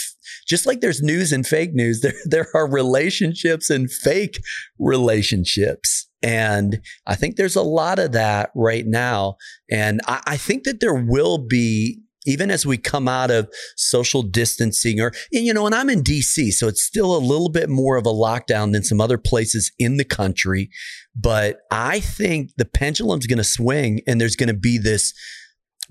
just 0.47 0.65
like 0.65 0.81
there's 0.81 1.01
news 1.01 1.31
and 1.31 1.45
fake 1.45 1.73
news, 1.73 2.01
there 2.01 2.13
there 2.25 2.47
are 2.53 2.69
relationships 2.69 3.69
and 3.69 3.91
fake 3.91 4.39
relationships. 4.79 6.07
And 6.23 6.81
I 7.07 7.15
think 7.15 7.35
there's 7.35 7.55
a 7.55 7.63
lot 7.63 7.97
of 7.97 8.11
that 8.11 8.51
right 8.55 8.85
now. 8.85 9.37
And 9.71 10.01
I, 10.07 10.21
I 10.27 10.37
think 10.37 10.63
that 10.65 10.79
there 10.79 10.93
will 10.93 11.39
be 11.39 11.99
even 12.25 12.51
as 12.51 12.65
we 12.65 12.77
come 12.77 13.07
out 13.07 13.31
of 13.31 13.49
social 13.75 14.21
distancing 14.21 14.99
or 14.99 15.11
you 15.31 15.53
know 15.53 15.65
and 15.65 15.75
i'm 15.75 15.89
in 15.89 16.03
dc 16.03 16.51
so 16.51 16.67
it's 16.67 16.83
still 16.83 17.15
a 17.15 17.19
little 17.19 17.49
bit 17.49 17.69
more 17.69 17.97
of 17.97 18.05
a 18.05 18.09
lockdown 18.09 18.71
than 18.71 18.83
some 18.83 19.01
other 19.01 19.17
places 19.17 19.71
in 19.79 19.97
the 19.97 20.05
country 20.05 20.69
but 21.15 21.57
i 21.71 21.99
think 21.99 22.51
the 22.57 22.65
pendulum's 22.65 23.27
going 23.27 23.37
to 23.37 23.43
swing 23.43 24.01
and 24.07 24.21
there's 24.21 24.35
going 24.35 24.47
to 24.47 24.53
be 24.53 24.77
this 24.77 25.13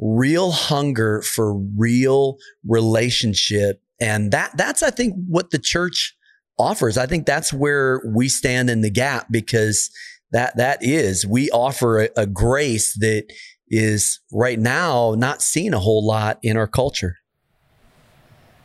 real 0.01 0.51
hunger 0.51 1.23
for 1.23 1.55
real 1.77 2.38
relationship 2.66 3.83
And 4.01 4.33
that 4.33 4.57
that's 4.57 4.83
I 4.83 4.90
think 4.90 5.14
what 5.29 5.51
the 5.51 5.59
church 5.59 6.16
offers. 6.59 6.97
I 6.97 7.07
think 7.07 7.27
that's 7.27 7.53
where 7.53 8.03
we 8.07 8.29
stand 8.29 8.71
in 8.71 8.81
the 8.81 8.90
gap 8.90 9.27
because 9.31 9.90
that 10.33 10.57
that 10.57 10.79
is 10.81 11.27
we 11.27 11.51
offer 11.51 12.03
a, 12.03 12.09
a 12.16 12.27
grace 12.27 12.95
that 13.01 13.25
is 13.70 14.20
right 14.33 14.59
now 14.59 15.14
not 15.16 15.40
seen 15.40 15.72
a 15.72 15.78
whole 15.78 16.04
lot 16.04 16.38
in 16.42 16.56
our 16.56 16.66
culture. 16.66 17.16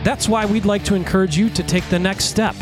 That's 0.06 0.30
why 0.30 0.46
we'd 0.46 0.64
like 0.64 0.86
to 0.86 0.96
encourage 0.96 1.36
you 1.38 1.50
to 1.50 1.64
take 1.64 1.84
the 1.90 2.00
next 2.00 2.26
step 2.26 2.56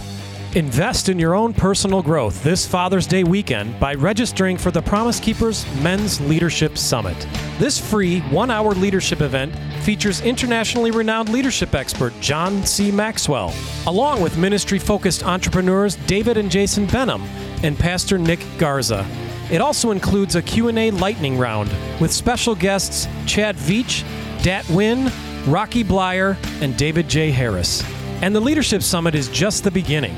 Invest 0.55 1.09
in 1.09 1.19
your 1.19 1.35
own 1.35 1.53
personal 1.53 2.01
growth 2.01 2.41
this 2.41 2.65
Father's 2.65 3.05
Day 3.05 3.25
weekend 3.25 3.77
by 3.77 3.93
registering 3.93 4.57
for 4.57 4.71
the 4.71 4.81
Promise 4.81 5.19
Keepers 5.19 5.65
Men's 5.81 6.21
Leadership 6.21 6.77
Summit. 6.77 7.27
This 7.59 7.77
free 7.77 8.21
one 8.29 8.49
hour 8.49 8.71
leadership 8.71 9.19
event 9.19 9.53
features 9.83 10.21
internationally 10.21 10.91
renowned 10.91 11.27
leadership 11.27 11.75
expert 11.75 12.13
John 12.21 12.65
C. 12.65 12.89
Maxwell, 12.89 13.53
along 13.85 14.21
with 14.21 14.37
ministry 14.37 14.79
focused 14.79 15.25
entrepreneurs 15.25 15.97
David 16.07 16.37
and 16.37 16.49
Jason 16.49 16.85
Benham 16.85 17.23
and 17.61 17.77
Pastor 17.77 18.17
Nick 18.17 18.39
Garza. 18.57 19.05
It 19.51 19.59
also 19.59 19.91
includes 19.91 20.37
a 20.37 20.41
Q&A 20.41 20.89
lightning 20.89 21.37
round 21.37 21.69
with 21.99 22.13
special 22.13 22.55
guests 22.55 23.09
Chad 23.25 23.57
Veach, 23.57 24.05
Dat 24.41 24.63
Nguyen, 24.67 25.11
Rocky 25.51 25.83
Bleier, 25.83 26.37
and 26.61 26.77
David 26.77 27.09
J. 27.09 27.29
Harris. 27.29 27.83
And 28.21 28.33
the 28.33 28.39
Leadership 28.39 28.81
Summit 28.81 29.15
is 29.15 29.27
just 29.27 29.65
the 29.65 29.71
beginning. 29.71 30.15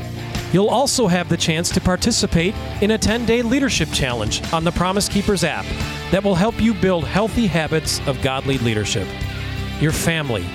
You'll 0.54 0.70
also 0.70 1.08
have 1.08 1.28
the 1.28 1.38
chance 1.38 1.70
to 1.72 1.82
participate 1.82 2.56
in 2.82 2.92
a 2.92 2.98
10 2.98 3.26
day 3.26 3.42
leadership 3.42 3.90
challenge 3.92 4.42
on 4.54 4.64
the 4.64 4.72
Promise 4.72 5.10
Keepers 5.10 5.44
app 5.44 5.66
that 6.12 6.24
will 6.24 6.36
help 6.36 6.62
you 6.62 6.74
build 6.74 7.04
healthy 7.06 7.48
habits 7.48 8.00
of 8.08 8.22
godly 8.22 8.58
leadership. 8.60 9.08
Your 9.82 9.92
family, 9.92 10.46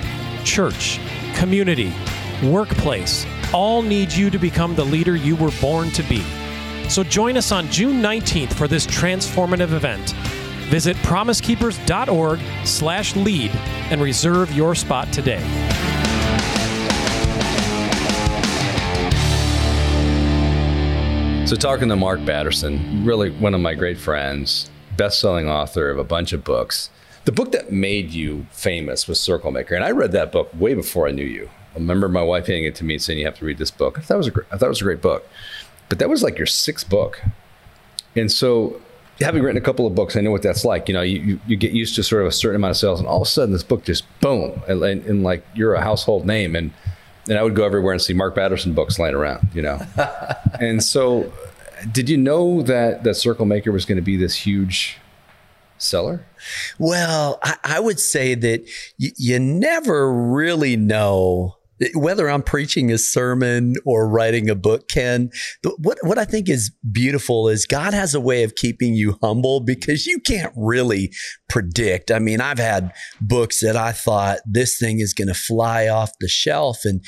church, 0.44 0.98
community, 1.34 1.92
workplace 2.42 3.26
all 3.52 3.82
need 3.82 4.10
you 4.12 4.30
to 4.30 4.38
become 4.38 4.74
the 4.74 4.84
leader 4.84 5.14
you 5.14 5.36
were 5.36 5.52
born 5.60 5.90
to 5.90 6.02
be. 6.04 6.24
So 6.88 7.04
join 7.04 7.36
us 7.36 7.52
on 7.52 7.68
June 7.68 8.00
19th 8.02 8.54
for 8.54 8.66
this 8.66 8.86
transformative 8.86 9.72
event. 9.72 10.12
Visit 10.70 10.96
promisekeepers.org/lead 10.98 13.50
and 13.90 14.00
reserve 14.00 14.52
your 14.52 14.74
spot 14.74 15.12
today. 15.12 16.01
So, 21.52 21.56
talking 21.56 21.90
to 21.90 21.96
Mark 21.96 22.24
Batterson, 22.24 23.04
really 23.04 23.30
one 23.30 23.52
of 23.52 23.60
my 23.60 23.74
great 23.74 23.98
friends, 23.98 24.70
best-selling 24.96 25.50
author 25.50 25.90
of 25.90 25.98
a 25.98 26.02
bunch 26.02 26.32
of 26.32 26.44
books. 26.44 26.88
The 27.26 27.32
book 27.32 27.52
that 27.52 27.70
made 27.70 28.08
you 28.10 28.46
famous 28.52 29.06
was 29.06 29.20
Circle 29.20 29.50
Maker, 29.50 29.74
and 29.74 29.84
I 29.84 29.90
read 29.90 30.12
that 30.12 30.32
book 30.32 30.48
way 30.58 30.72
before 30.72 31.06
I 31.06 31.10
knew 31.10 31.26
you. 31.26 31.50
I 31.74 31.78
remember 31.78 32.08
my 32.08 32.22
wife 32.22 32.46
handing 32.46 32.64
it 32.64 32.74
to 32.76 32.84
me 32.84 32.94
and 32.94 33.02
saying, 33.02 33.18
"You 33.18 33.26
have 33.26 33.36
to 33.36 33.44
read 33.44 33.58
this 33.58 33.70
book." 33.70 33.98
I 33.98 34.00
thought 34.00 34.14
it 34.14 34.16
was 34.16 34.28
a 34.28 34.30
great, 34.30 34.46
I 34.50 34.56
thought 34.56 34.64
it 34.64 34.70
was 34.70 34.80
a 34.80 34.84
great 34.84 35.02
book, 35.02 35.28
but 35.90 35.98
that 35.98 36.08
was 36.08 36.22
like 36.22 36.38
your 36.38 36.46
sixth 36.46 36.88
book, 36.88 37.20
and 38.16 38.32
so 38.32 38.80
having 39.20 39.42
written 39.42 39.58
a 39.60 39.64
couple 39.64 39.86
of 39.86 39.94
books, 39.94 40.16
I 40.16 40.22
know 40.22 40.30
what 40.30 40.40
that's 40.40 40.64
like. 40.64 40.88
You 40.88 40.94
know, 40.94 41.02
you, 41.02 41.38
you 41.46 41.56
get 41.56 41.72
used 41.72 41.96
to 41.96 42.02
sort 42.02 42.22
of 42.22 42.28
a 42.28 42.32
certain 42.32 42.56
amount 42.56 42.70
of 42.70 42.76
sales, 42.78 42.98
and 42.98 43.06
all 43.06 43.20
of 43.20 43.28
a 43.28 43.30
sudden 43.30 43.52
this 43.52 43.62
book 43.62 43.84
just 43.84 44.04
boom, 44.22 44.62
and, 44.68 44.82
and, 44.82 45.04
and 45.04 45.22
like 45.22 45.44
you're 45.54 45.74
a 45.74 45.82
household 45.82 46.24
name, 46.24 46.56
and 46.56 46.72
and 47.28 47.38
I 47.38 47.42
would 47.42 47.54
go 47.54 47.64
everywhere 47.64 47.92
and 47.92 48.02
see 48.02 48.14
Mark 48.14 48.34
Batterson 48.34 48.74
books 48.74 48.98
laying 48.98 49.14
around, 49.14 49.48
you 49.54 49.62
know. 49.62 49.80
and 50.60 50.82
so, 50.82 51.32
did 51.90 52.08
you 52.08 52.16
know 52.16 52.62
that 52.62 53.04
that 53.04 53.14
Circle 53.14 53.46
Maker 53.46 53.72
was 53.72 53.84
going 53.84 53.96
to 53.96 54.02
be 54.02 54.16
this 54.16 54.46
huge 54.46 54.98
seller? 55.78 56.24
Well, 56.78 57.38
I, 57.42 57.56
I 57.64 57.80
would 57.80 58.00
say 58.00 58.34
that 58.34 58.62
y- 59.00 59.12
you 59.16 59.38
never 59.38 60.12
really 60.12 60.76
know 60.76 61.56
whether 61.94 62.28
I'm 62.30 62.42
preaching 62.42 62.92
a 62.92 62.98
sermon 62.98 63.74
or 63.84 64.08
writing 64.08 64.48
a 64.48 64.54
book, 64.54 64.88
Ken, 64.88 65.30
what, 65.78 65.98
what 66.02 66.18
I 66.18 66.24
think 66.24 66.48
is 66.48 66.70
beautiful 66.90 67.48
is 67.48 67.66
God 67.66 67.92
has 67.92 68.14
a 68.14 68.20
way 68.20 68.44
of 68.44 68.54
keeping 68.54 68.94
you 68.94 69.18
humble 69.22 69.60
because 69.60 70.06
you 70.06 70.20
can't 70.20 70.52
really 70.56 71.12
predict. 71.48 72.10
I 72.10 72.18
mean, 72.18 72.40
I've 72.40 72.58
had 72.58 72.92
books 73.20 73.60
that 73.60 73.76
I 73.76 73.92
thought 73.92 74.38
this 74.46 74.78
thing 74.78 75.00
is 75.00 75.12
going 75.12 75.28
to 75.28 75.34
fly 75.34 75.88
off 75.88 76.12
the 76.20 76.28
shelf 76.28 76.84
and 76.84 77.02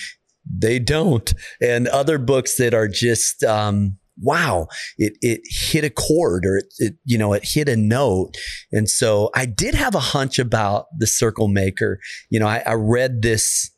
they 0.45 0.79
don't. 0.79 1.33
And 1.61 1.87
other 1.89 2.19
books 2.19 2.57
that 2.57 2.75
are 2.75 2.89
just, 2.89 3.45
um, 3.45 3.99
wow, 4.21 4.69
it, 4.97 5.15
it 5.21 5.41
hit 5.45 5.85
a 5.85 5.91
chord 5.91 6.45
or 6.47 6.59
it, 6.59 6.67
it, 6.79 6.95
you 7.05 7.19
know, 7.19 7.33
it 7.33 7.43
hit 7.45 7.69
a 7.69 7.77
note. 7.77 8.37
And 8.73 8.89
so 8.89 9.31
I 9.35 9.47
did 9.47 9.75
have 9.75 9.95
a 9.95 10.01
hunch 10.01 10.39
about 10.39 10.87
the 10.97 11.07
circle 11.07 11.49
maker. 11.49 11.99
You 12.31 12.41
know, 12.41 12.47
I, 12.47 12.63
I 12.67 12.75
read 12.75 13.23
this 13.23 13.71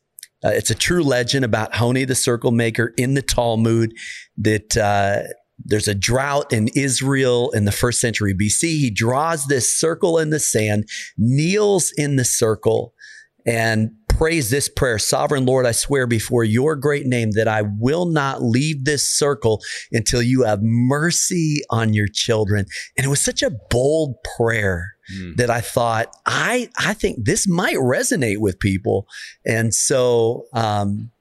uh, 0.45 0.49
it's 0.49 0.69
a 0.69 0.75
true 0.75 1.01
legend 1.01 1.43
about 1.43 1.75
Honi 1.75 2.05
the 2.05 2.15
circle 2.15 2.51
maker 2.51 2.93
in 2.95 3.15
the 3.15 3.23
Talmud 3.23 3.91
that 4.37 4.77
uh, 4.77 5.23
there's 5.63 5.87
a 5.87 5.95
drought 5.95 6.53
in 6.53 6.69
Israel 6.75 7.49
in 7.51 7.65
the 7.65 7.71
first 7.71 7.99
century 7.99 8.35
BC. 8.35 8.61
He 8.61 8.91
draws 8.91 9.47
this 9.47 9.79
circle 9.79 10.19
in 10.19 10.29
the 10.29 10.39
sand, 10.39 10.87
kneels 11.17 11.91
in 11.97 12.17
the 12.17 12.25
circle, 12.25 12.93
and 13.45 13.91
prays 14.17 14.49
this 14.49 14.67
prayer 14.67 14.97
Sovereign 14.97 15.45
Lord, 15.45 15.67
I 15.67 15.71
swear 15.71 16.07
before 16.07 16.43
your 16.43 16.75
great 16.75 17.05
name 17.05 17.31
that 17.31 17.47
I 17.47 17.61
will 17.61 18.07
not 18.07 18.41
leave 18.41 18.83
this 18.83 19.07
circle 19.07 19.61
until 19.91 20.23
you 20.23 20.41
have 20.41 20.63
mercy 20.63 21.61
on 21.69 21.93
your 21.93 22.07
children. 22.07 22.65
And 22.97 23.05
it 23.05 23.09
was 23.09 23.21
such 23.21 23.43
a 23.43 23.51
bold 23.69 24.15
prayer 24.35 24.95
mm. 25.15 25.35
that 25.35 25.51
I 25.51 25.61
thought, 25.61 26.15
I, 26.25 26.69
I 26.79 26.95
think 26.95 27.25
this 27.25 27.47
might 27.47 27.75
resonate 27.75 28.39
with 28.39 28.59
people. 28.59 29.07
And 29.45 29.71
so, 29.71 30.47
um, 30.51 31.11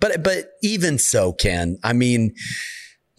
but, 0.00 0.22
but 0.22 0.52
even 0.62 0.96
so, 0.96 1.34
Ken, 1.34 1.78
I 1.84 1.92
mean, 1.92 2.34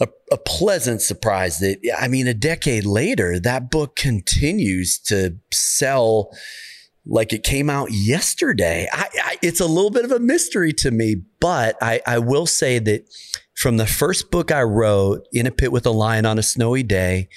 a, 0.02 0.08
a, 0.32 0.38
pleasant 0.38 1.02
surprise 1.02 1.60
that, 1.60 1.78
I 2.00 2.08
mean, 2.08 2.26
a 2.26 2.34
decade 2.34 2.86
later, 2.86 3.40
that 3.40 3.70
book 3.70 3.96
continues 3.96 4.98
to 5.02 5.38
sell 5.54 6.32
like 7.10 7.34
it 7.34 7.44
came 7.44 7.70
out 7.70 7.92
yesterday. 7.92 8.88
I, 8.92 9.10
I, 9.24 9.38
it's 9.42 9.60
a 9.60 9.66
little 9.66 9.90
bit 9.90 10.06
of 10.06 10.12
a 10.12 10.20
mystery 10.20 10.72
to 10.74 10.92
me, 10.92 11.16
but 11.40 11.76
I, 11.82 12.02
I 12.06 12.20
will 12.20 12.46
say 12.46 12.80
that 12.80 13.10
from 13.56 13.78
the 13.78 13.88
first 13.88 14.32
book 14.32 14.52
I 14.52 14.62
wrote, 14.62 15.28
In 15.34 15.48
a 15.48 15.52
Pit 15.52 15.72
with 15.72 15.86
a 15.86 15.92
Lion 15.92 16.26
on 16.26 16.38
a 16.38 16.44
Snowy 16.44 16.84
Day, 16.84 17.30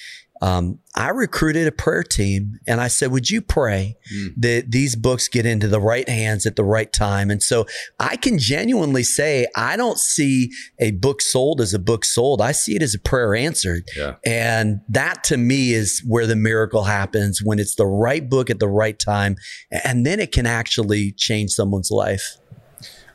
um, 0.42 0.81
I 0.96 1.11
recruited 1.11 1.68
a 1.68 1.72
prayer 1.72 2.02
team 2.02 2.59
and 2.66 2.81
I 2.81 2.88
said, 2.88 3.12
Would 3.12 3.31
you 3.31 3.40
pray 3.40 3.96
mm. 4.12 4.35
that 4.38 4.72
these 4.72 4.96
books 4.96 5.28
get 5.28 5.46
into 5.46 5.68
the 5.68 5.81
right 5.81 6.07
hands 6.09 6.46
at 6.46 6.57
the 6.57 6.64
right 6.64 6.92
time? 6.92 7.31
And 7.31 7.40
so 7.40 7.64
I 8.00 8.16
can 8.16 8.38
genuinely 8.38 9.05
say, 9.05 9.46
I 9.55 9.76
don't 9.76 9.98
see 9.98 10.50
a 10.81 10.90
book 10.90 11.22
sold 11.22 11.61
as 11.61 11.72
a 11.72 11.78
book 11.78 12.05
sold. 12.05 12.42
I 12.42 12.50
see 12.50 12.74
it 12.74 12.83
as 12.83 12.92
a 12.92 12.98
prayer 12.98 13.37
answered. 13.37 13.85
Yeah. 13.96 14.16
And 14.26 14.81
that 14.88 15.22
to 15.24 15.37
me 15.37 15.74
is 15.74 16.02
where 16.05 16.26
the 16.26 16.37
miracle 16.37 16.85
happens 16.85 17.40
when 17.40 17.61
it's 17.61 17.76
the 17.76 17.87
right 17.87 18.28
book 18.28 18.50
at 18.50 18.59
the 18.59 18.68
right 18.68 18.98
time. 18.98 19.37
And 19.85 20.05
then 20.05 20.18
it 20.18 20.33
can 20.33 20.44
actually 20.44 21.12
change 21.12 21.52
someone's 21.52 21.92
life. 21.92 22.37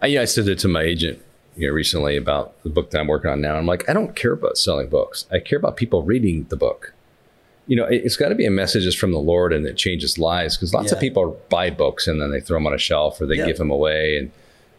I, 0.02 0.08
yeah, 0.08 0.22
I 0.22 0.26
said 0.26 0.48
it 0.48 0.60
to 0.60 0.70
my 0.70 0.84
agent 0.84 1.22
you 1.58 1.68
know, 1.68 1.74
recently 1.74 2.16
about 2.16 2.64
the 2.64 2.70
book 2.70 2.92
that 2.92 3.02
I'm 3.02 3.08
working 3.08 3.32
on 3.32 3.42
now. 3.42 3.58
I'm 3.58 3.66
like, 3.66 3.90
I 3.90 3.94
don't 3.94 4.16
care 4.16 4.32
about 4.32 4.58
selling 4.58 4.88
books. 4.88 5.26
I 5.30 5.40
care 5.40 5.60
about 5.60 5.76
people 5.76 6.04
reading 6.04 6.46
the 6.46 6.56
book 6.56 6.94
you 7.68 7.76
know, 7.76 7.86
it's 7.86 8.16
got 8.16 8.30
to 8.30 8.36
be 8.36 8.46
a 8.46 8.52
message 8.52 8.84
just 8.84 8.98
from 8.98 9.12
the 9.12 9.20
Lord 9.20 9.52
and 9.52 9.66
that 9.66 9.76
changes 9.76 10.18
lives 10.18 10.56
because 10.56 10.74
lots 10.74 10.88
yeah. 10.88 10.96
of 10.96 11.02
people 11.02 11.40
buy 11.50 11.70
books 11.70 12.08
and 12.08 12.22
then 12.22 12.32
they 12.32 12.40
throw 12.40 12.56
them 12.56 12.66
on 12.66 12.74
a 12.74 12.78
shelf 12.78 13.20
or 13.20 13.26
they 13.26 13.36
yep. 13.36 13.48
give 13.48 13.58
them 13.58 13.70
away. 13.70 14.18
And 14.18 14.32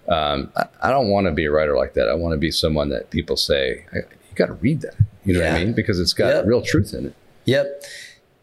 um, 0.09 0.53
I, 0.57 0.89
I, 0.89 0.91
don't 0.91 1.11
want 1.11 1.27
to 1.27 1.33
be 1.33 1.45
a 1.45 1.51
writer 1.51 1.77
like 1.77 1.93
that. 1.95 2.09
I 2.09 2.15
want 2.15 2.33
to 2.33 2.39
be 2.39 2.51
someone 2.51 2.89
that 2.89 3.11
people 3.11 3.37
say, 3.37 3.85
you 3.93 4.35
got 4.35 4.47
to 4.47 4.55
read 4.55 4.81
that. 4.81 4.95
You 5.27 5.35
know 5.35 5.41
yeah. 5.41 5.53
what 5.53 5.61
I 5.61 5.65
mean? 5.67 5.75
Because 5.75 6.01
it's 6.01 6.15
got 6.15 6.29
yep. 6.29 6.47
real 6.47 6.63
truth 6.63 6.95
in 6.95 7.07
it. 7.07 7.15
Yep. 7.45 7.85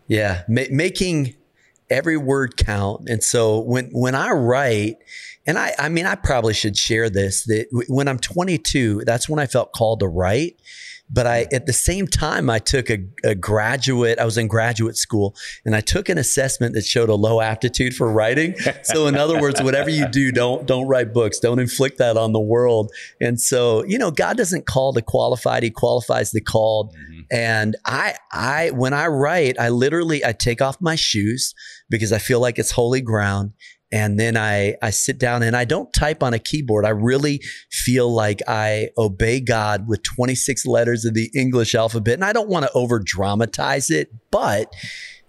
Yeah. 0.08 0.44
Ma- 0.48 0.62
making 0.70 1.34
every 1.90 2.18
word 2.18 2.56
count. 2.56 3.10
And 3.10 3.24
so 3.24 3.60
when, 3.60 3.90
when 3.92 4.14
I 4.14 4.30
write, 4.30 4.98
and 5.48 5.58
I, 5.58 5.74
I 5.78 5.90
mean, 5.90 6.06
I 6.06 6.16
probably 6.16 6.54
should 6.54 6.78
share 6.78 7.10
this 7.10 7.44
that 7.46 7.68
when 7.88 8.08
I'm 8.08 8.20
22, 8.20 9.04
that's 9.06 9.30
when 9.30 9.40
I 9.40 9.46
felt 9.46 9.74
called 9.74 10.00
to 10.00 10.08
write. 10.08 10.60
But 11.08 11.28
I, 11.28 11.46
at 11.52 11.68
the 11.68 11.74
same 11.74 12.08
time, 12.08 12.50
I 12.50 12.58
took 12.58 12.90
a, 12.90 12.98
a, 13.24 13.36
graduate, 13.36 14.18
I 14.18 14.26
was 14.26 14.40
in 14.40 14.48
graduate 14.48 14.98
school 14.98 15.36
and 15.64 15.76
I 15.76 15.82
took 15.82 16.10
an 16.10 16.18
assessment 16.18 16.74
that 16.74 16.84
showed 16.84 17.10
a 17.10 17.16
low 17.16 17.42
aptitude 17.42 17.96
for 17.96 18.12
writing. 18.12 18.56
So 18.84 19.08
in 19.08 19.16
other 19.16 19.40
words, 19.40 19.62
whatever 19.62 19.90
you 19.90 20.08
do, 20.08 20.32
don't, 20.32 20.66
don't 20.66 20.88
write 20.88 21.14
books. 21.14 21.40
Don't 21.40 21.60
inflict 21.60 21.98
that 21.98 22.18
on 22.18 22.34
the 22.34 22.40
world. 22.40 22.92
And 23.20 23.40
so, 23.40 23.84
you 23.86 23.98
know, 23.98 24.12
God 24.12 24.38
doesn't 24.38 24.66
call 24.66 24.94
the 24.94 25.02
qualified. 25.02 25.64
He 25.64 25.72
qualifies 25.72 26.32
the 26.32 26.42
called. 26.42 26.94
Mm-hmm. 26.94 27.22
And 27.32 27.76
I, 27.86 28.16
I, 28.32 28.72
when 28.72 28.94
I 28.94 29.08
write, 29.08 29.60
I 29.60 29.70
literally, 29.70 30.24
I 30.24 30.34
take 30.34 30.62
off 30.62 30.80
my 30.80 30.96
shoes 30.96 31.54
because 31.90 32.12
I 32.12 32.20
feel 32.20 32.40
like 32.40 32.60
it's 32.60 32.72
holy 32.72 33.02
ground 33.02 33.54
and 33.91 34.19
then 34.19 34.38
I 34.38 34.76
I 34.82 34.89
sit 34.89 35.17
down 35.17 35.43
and 35.43 35.56
I 35.56 35.65
don't 35.65 35.91
type 35.93 36.24
on 36.24 36.34
a 36.34 36.39
keyboard. 36.39 36.86
I 36.86 36.89
really 36.89 37.41
feel 37.71 38.13
like 38.13 38.41
I 38.48 38.89
obey 38.98 39.39
God 39.39 39.88
with 39.88 40.04
26 40.04 40.65
letters 40.65 41.06
of 41.06 41.13
the 41.13 41.30
English 41.36 41.76
alphabet, 41.76 42.15
and 42.15 42.26
I 42.26 42.34
don't 42.34 42.50
want 42.50 42.65
to 42.65 42.71
over 42.74 43.00
dramatize 43.00 43.89
it, 43.89 44.10
but 44.32 44.74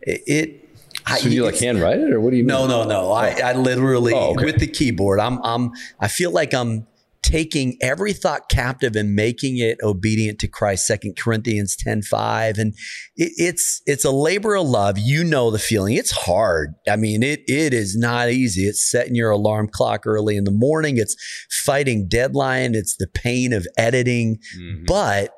it. 0.00 0.22
it 0.26 0.62
so 1.06 1.28
I, 1.28 1.30
you 1.30 1.44
like 1.44 1.58
handwrite 1.58 2.00
it, 2.00 2.12
or 2.12 2.20
what 2.20 2.30
do 2.30 2.36
you 2.36 2.42
mean? 2.42 2.48
No, 2.48 2.66
no, 2.66 2.84
no. 2.84 3.12
I, 3.12 3.28
I 3.44 3.52
literally 3.52 4.12
oh, 4.12 4.32
okay. 4.32 4.46
with 4.46 4.58
the 4.58 4.66
keyboard. 4.66 5.20
I'm, 5.20 5.40
I'm. 5.44 5.70
I 6.00 6.08
feel 6.08 6.32
like 6.32 6.52
I'm 6.52 6.86
taking 7.26 7.76
every 7.82 8.12
thought 8.12 8.48
captive 8.48 8.94
and 8.94 9.12
making 9.12 9.58
it 9.58 9.78
obedient 9.82 10.38
to 10.38 10.46
Christ. 10.46 10.86
Second 10.86 11.16
Corinthians 11.18 11.74
10 11.74 12.02
5. 12.02 12.56
And 12.56 12.72
it, 13.16 13.32
it's 13.36 13.82
it's 13.84 14.04
a 14.04 14.12
labor 14.12 14.54
of 14.54 14.68
love. 14.68 14.96
You 14.96 15.24
know 15.24 15.50
the 15.50 15.58
feeling. 15.58 15.94
It's 15.94 16.12
hard. 16.12 16.74
I 16.88 16.94
mean, 16.94 17.24
it 17.24 17.40
it 17.48 17.74
is 17.74 17.96
not 17.96 18.30
easy. 18.30 18.62
It's 18.62 18.88
setting 18.88 19.16
your 19.16 19.30
alarm 19.30 19.68
clock 19.72 20.06
early 20.06 20.36
in 20.36 20.44
the 20.44 20.52
morning. 20.52 20.98
It's 20.98 21.16
fighting 21.64 22.06
deadline. 22.08 22.76
It's 22.76 22.96
the 22.96 23.08
pain 23.08 23.52
of 23.52 23.66
editing. 23.76 24.38
Mm-hmm. 24.56 24.84
But 24.86 25.32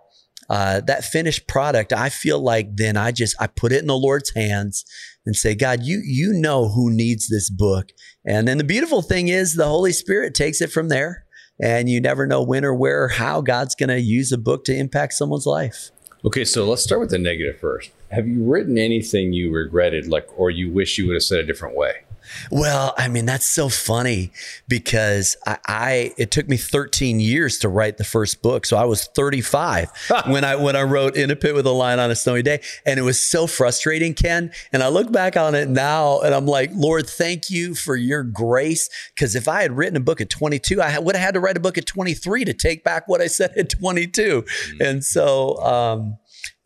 uh, 0.50 0.82
that 0.82 1.04
finished 1.04 1.48
product, 1.48 1.94
I 1.94 2.10
feel 2.10 2.38
like 2.38 2.68
then 2.76 2.98
I 2.98 3.12
just 3.12 3.34
I 3.40 3.46
put 3.46 3.72
it 3.72 3.80
in 3.80 3.86
the 3.86 3.96
Lord's 3.96 4.32
hands 4.36 4.84
and 5.24 5.34
say, 5.34 5.54
God, 5.54 5.84
you 5.84 6.02
you 6.04 6.34
know 6.34 6.68
who 6.68 6.90
needs 6.90 7.28
this 7.28 7.48
book. 7.48 7.88
And 8.26 8.46
then 8.46 8.58
the 8.58 8.64
beautiful 8.64 9.00
thing 9.00 9.28
is 9.28 9.54
the 9.54 9.64
Holy 9.64 9.92
Spirit 9.92 10.34
takes 10.34 10.60
it 10.60 10.70
from 10.70 10.88
there 10.88 11.24
and 11.60 11.88
you 11.88 12.00
never 12.00 12.26
know 12.26 12.42
when 12.42 12.64
or 12.64 12.74
where 12.74 13.04
or 13.04 13.08
how 13.08 13.40
God's 13.40 13.74
going 13.74 13.88
to 13.88 14.00
use 14.00 14.32
a 14.32 14.38
book 14.38 14.64
to 14.64 14.76
impact 14.76 15.14
someone's 15.14 15.46
life. 15.46 15.90
Okay, 16.24 16.44
so 16.44 16.68
let's 16.68 16.82
start 16.82 17.00
with 17.00 17.10
the 17.10 17.18
negative 17.18 17.60
first. 17.60 17.90
Have 18.10 18.26
you 18.26 18.42
written 18.42 18.76
anything 18.76 19.32
you 19.32 19.52
regretted, 19.52 20.08
like, 20.08 20.26
or 20.36 20.50
you 20.50 20.70
wish 20.70 20.98
you 20.98 21.06
would 21.06 21.14
have 21.14 21.22
said 21.22 21.38
a 21.38 21.46
different 21.46 21.76
way? 21.76 22.02
Well, 22.50 22.94
I 22.96 23.08
mean, 23.08 23.26
that's 23.26 23.46
so 23.46 23.68
funny 23.68 24.32
because 24.68 25.36
I, 25.46 25.58
I, 25.66 26.14
it 26.16 26.30
took 26.30 26.48
me 26.48 26.56
13 26.56 27.20
years 27.20 27.58
to 27.58 27.68
write 27.68 27.96
the 27.96 28.04
first 28.04 28.42
book. 28.42 28.66
So 28.66 28.76
I 28.76 28.84
was 28.84 29.06
35 29.06 29.90
when 30.26 30.44
I 30.44 30.56
when 30.56 30.76
I 30.76 30.82
wrote 30.82 31.16
In 31.16 31.30
a 31.30 31.36
Pit 31.36 31.54
with 31.54 31.66
a 31.66 31.70
Lion 31.70 31.98
on 31.98 32.10
a 32.10 32.14
Snowy 32.14 32.42
Day. 32.42 32.60
And 32.86 32.98
it 32.98 33.02
was 33.02 33.20
so 33.20 33.46
frustrating, 33.46 34.14
Ken. 34.14 34.52
And 34.72 34.82
I 34.82 34.88
look 34.88 35.10
back 35.12 35.36
on 35.36 35.54
it 35.54 35.68
now 35.68 36.20
and 36.20 36.34
I'm 36.34 36.46
like, 36.46 36.70
Lord, 36.74 37.08
thank 37.08 37.50
you 37.50 37.74
for 37.74 37.96
your 37.96 38.22
grace. 38.22 38.88
Because 39.14 39.34
if 39.34 39.48
I 39.48 39.62
had 39.62 39.76
written 39.76 39.96
a 39.96 40.00
book 40.00 40.20
at 40.20 40.30
22, 40.30 40.80
I 40.80 40.98
would 40.98 41.16
have 41.16 41.24
had 41.24 41.34
to 41.34 41.40
write 41.40 41.56
a 41.56 41.60
book 41.60 41.78
at 41.78 41.86
23 41.86 42.44
to 42.44 42.54
take 42.54 42.84
back 42.84 43.08
what 43.08 43.20
I 43.20 43.26
said 43.26 43.52
at 43.56 43.70
22. 43.70 44.42
Mm-hmm. 44.42 44.82
And 44.82 45.04
so 45.04 45.56
um, 45.62 46.18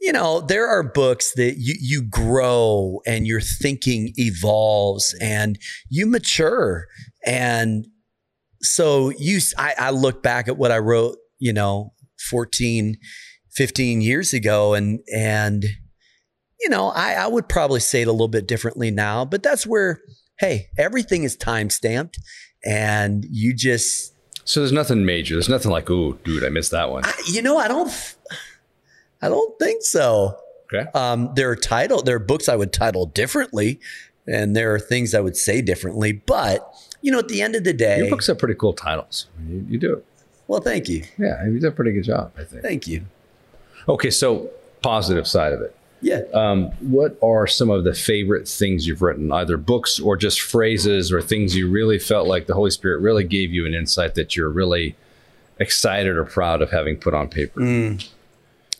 you 0.02 0.12
know, 0.12 0.40
there 0.40 0.66
are 0.66 0.82
books 0.82 1.32
that 1.36 1.58
you, 1.58 1.76
you 1.80 2.02
grow 2.02 3.00
and 3.06 3.24
your 3.24 3.40
thinking 3.40 4.12
evolves 4.16 5.14
and 5.20 5.56
you 5.88 6.06
mature. 6.06 6.86
And 7.24 7.86
so 8.62 9.10
you, 9.10 9.38
I, 9.56 9.74
I 9.78 9.90
look 9.90 10.20
back 10.20 10.48
at 10.48 10.58
what 10.58 10.72
I 10.72 10.78
wrote, 10.78 11.18
you 11.38 11.52
know, 11.52 11.92
14, 12.30 12.96
15 13.52 14.00
years 14.00 14.32
ago 14.32 14.74
and, 14.74 14.98
and, 15.14 15.64
you 16.60 16.68
know, 16.68 16.88
I, 16.88 17.12
I 17.14 17.28
would 17.28 17.48
probably 17.48 17.80
say 17.80 18.02
it 18.02 18.08
a 18.08 18.12
little 18.12 18.26
bit 18.26 18.48
differently 18.48 18.90
now, 18.90 19.24
but 19.24 19.44
that's 19.44 19.64
where, 19.68 20.00
hey, 20.40 20.66
everything 20.76 21.22
is 21.22 21.36
time 21.36 21.70
stamped 21.70 22.18
and 22.64 23.24
you 23.30 23.54
just. 23.54 24.14
So 24.44 24.58
there's 24.58 24.72
nothing 24.72 25.04
major. 25.04 25.36
There's 25.36 25.48
nothing 25.48 25.70
like, 25.70 25.88
oh, 25.90 26.14
dude, 26.24 26.42
I 26.42 26.48
missed 26.48 26.72
that 26.72 26.90
one. 26.90 27.04
I, 27.04 27.14
you 27.26 27.40
know, 27.40 27.56
I 27.56 27.68
don't. 27.68 28.16
I 29.22 29.28
don't 29.28 29.58
think 29.58 29.82
so. 29.82 30.38
Okay. 30.72 30.90
Um, 30.94 31.32
there 31.34 31.50
are 31.50 31.56
title, 31.56 32.02
there 32.02 32.16
are 32.16 32.20
books 32.20 32.48
I 32.48 32.56
would 32.56 32.72
title 32.72 33.06
differently, 33.06 33.80
and 34.26 34.56
there 34.56 34.74
are 34.74 34.78
things 34.78 35.14
I 35.14 35.20
would 35.20 35.36
say 35.36 35.62
differently. 35.62 36.12
But 36.12 36.68
you 37.00 37.12
know, 37.12 37.18
at 37.18 37.28
the 37.28 37.42
end 37.42 37.54
of 37.54 37.64
the 37.64 37.72
day, 37.72 37.98
your 37.98 38.10
books 38.10 38.26
have 38.26 38.38
pretty 38.38 38.54
cool 38.54 38.72
titles. 38.72 39.26
You, 39.48 39.66
you 39.68 39.78
do. 39.78 40.02
Well, 40.48 40.60
thank 40.60 40.88
you. 40.88 41.04
Yeah, 41.18 41.44
you 41.46 41.60
did 41.60 41.64
a 41.64 41.70
pretty 41.70 41.92
good 41.92 42.04
job. 42.04 42.32
I 42.36 42.44
think. 42.44 42.62
Thank 42.62 42.86
you. 42.86 43.04
Okay, 43.88 44.10
so 44.10 44.50
positive 44.82 45.26
side 45.26 45.52
of 45.52 45.60
it. 45.60 45.74
Yeah. 46.00 46.22
Um, 46.34 46.70
what 46.80 47.16
are 47.22 47.46
some 47.46 47.70
of 47.70 47.84
the 47.84 47.94
favorite 47.94 48.48
things 48.48 48.86
you've 48.86 49.02
written, 49.02 49.30
either 49.30 49.56
books 49.56 50.00
or 50.00 50.16
just 50.16 50.40
phrases 50.40 51.12
or 51.12 51.22
things 51.22 51.56
you 51.56 51.70
really 51.70 51.98
felt 51.98 52.26
like 52.26 52.48
the 52.48 52.54
Holy 52.54 52.70
Spirit 52.70 53.00
really 53.00 53.22
gave 53.22 53.52
you 53.52 53.66
an 53.66 53.74
insight 53.74 54.16
that 54.16 54.34
you're 54.34 54.50
really 54.50 54.96
excited 55.60 56.16
or 56.16 56.24
proud 56.24 56.60
of 56.60 56.70
having 56.70 56.96
put 56.96 57.14
on 57.14 57.28
paper? 57.28 57.60
Mm. 57.60 58.08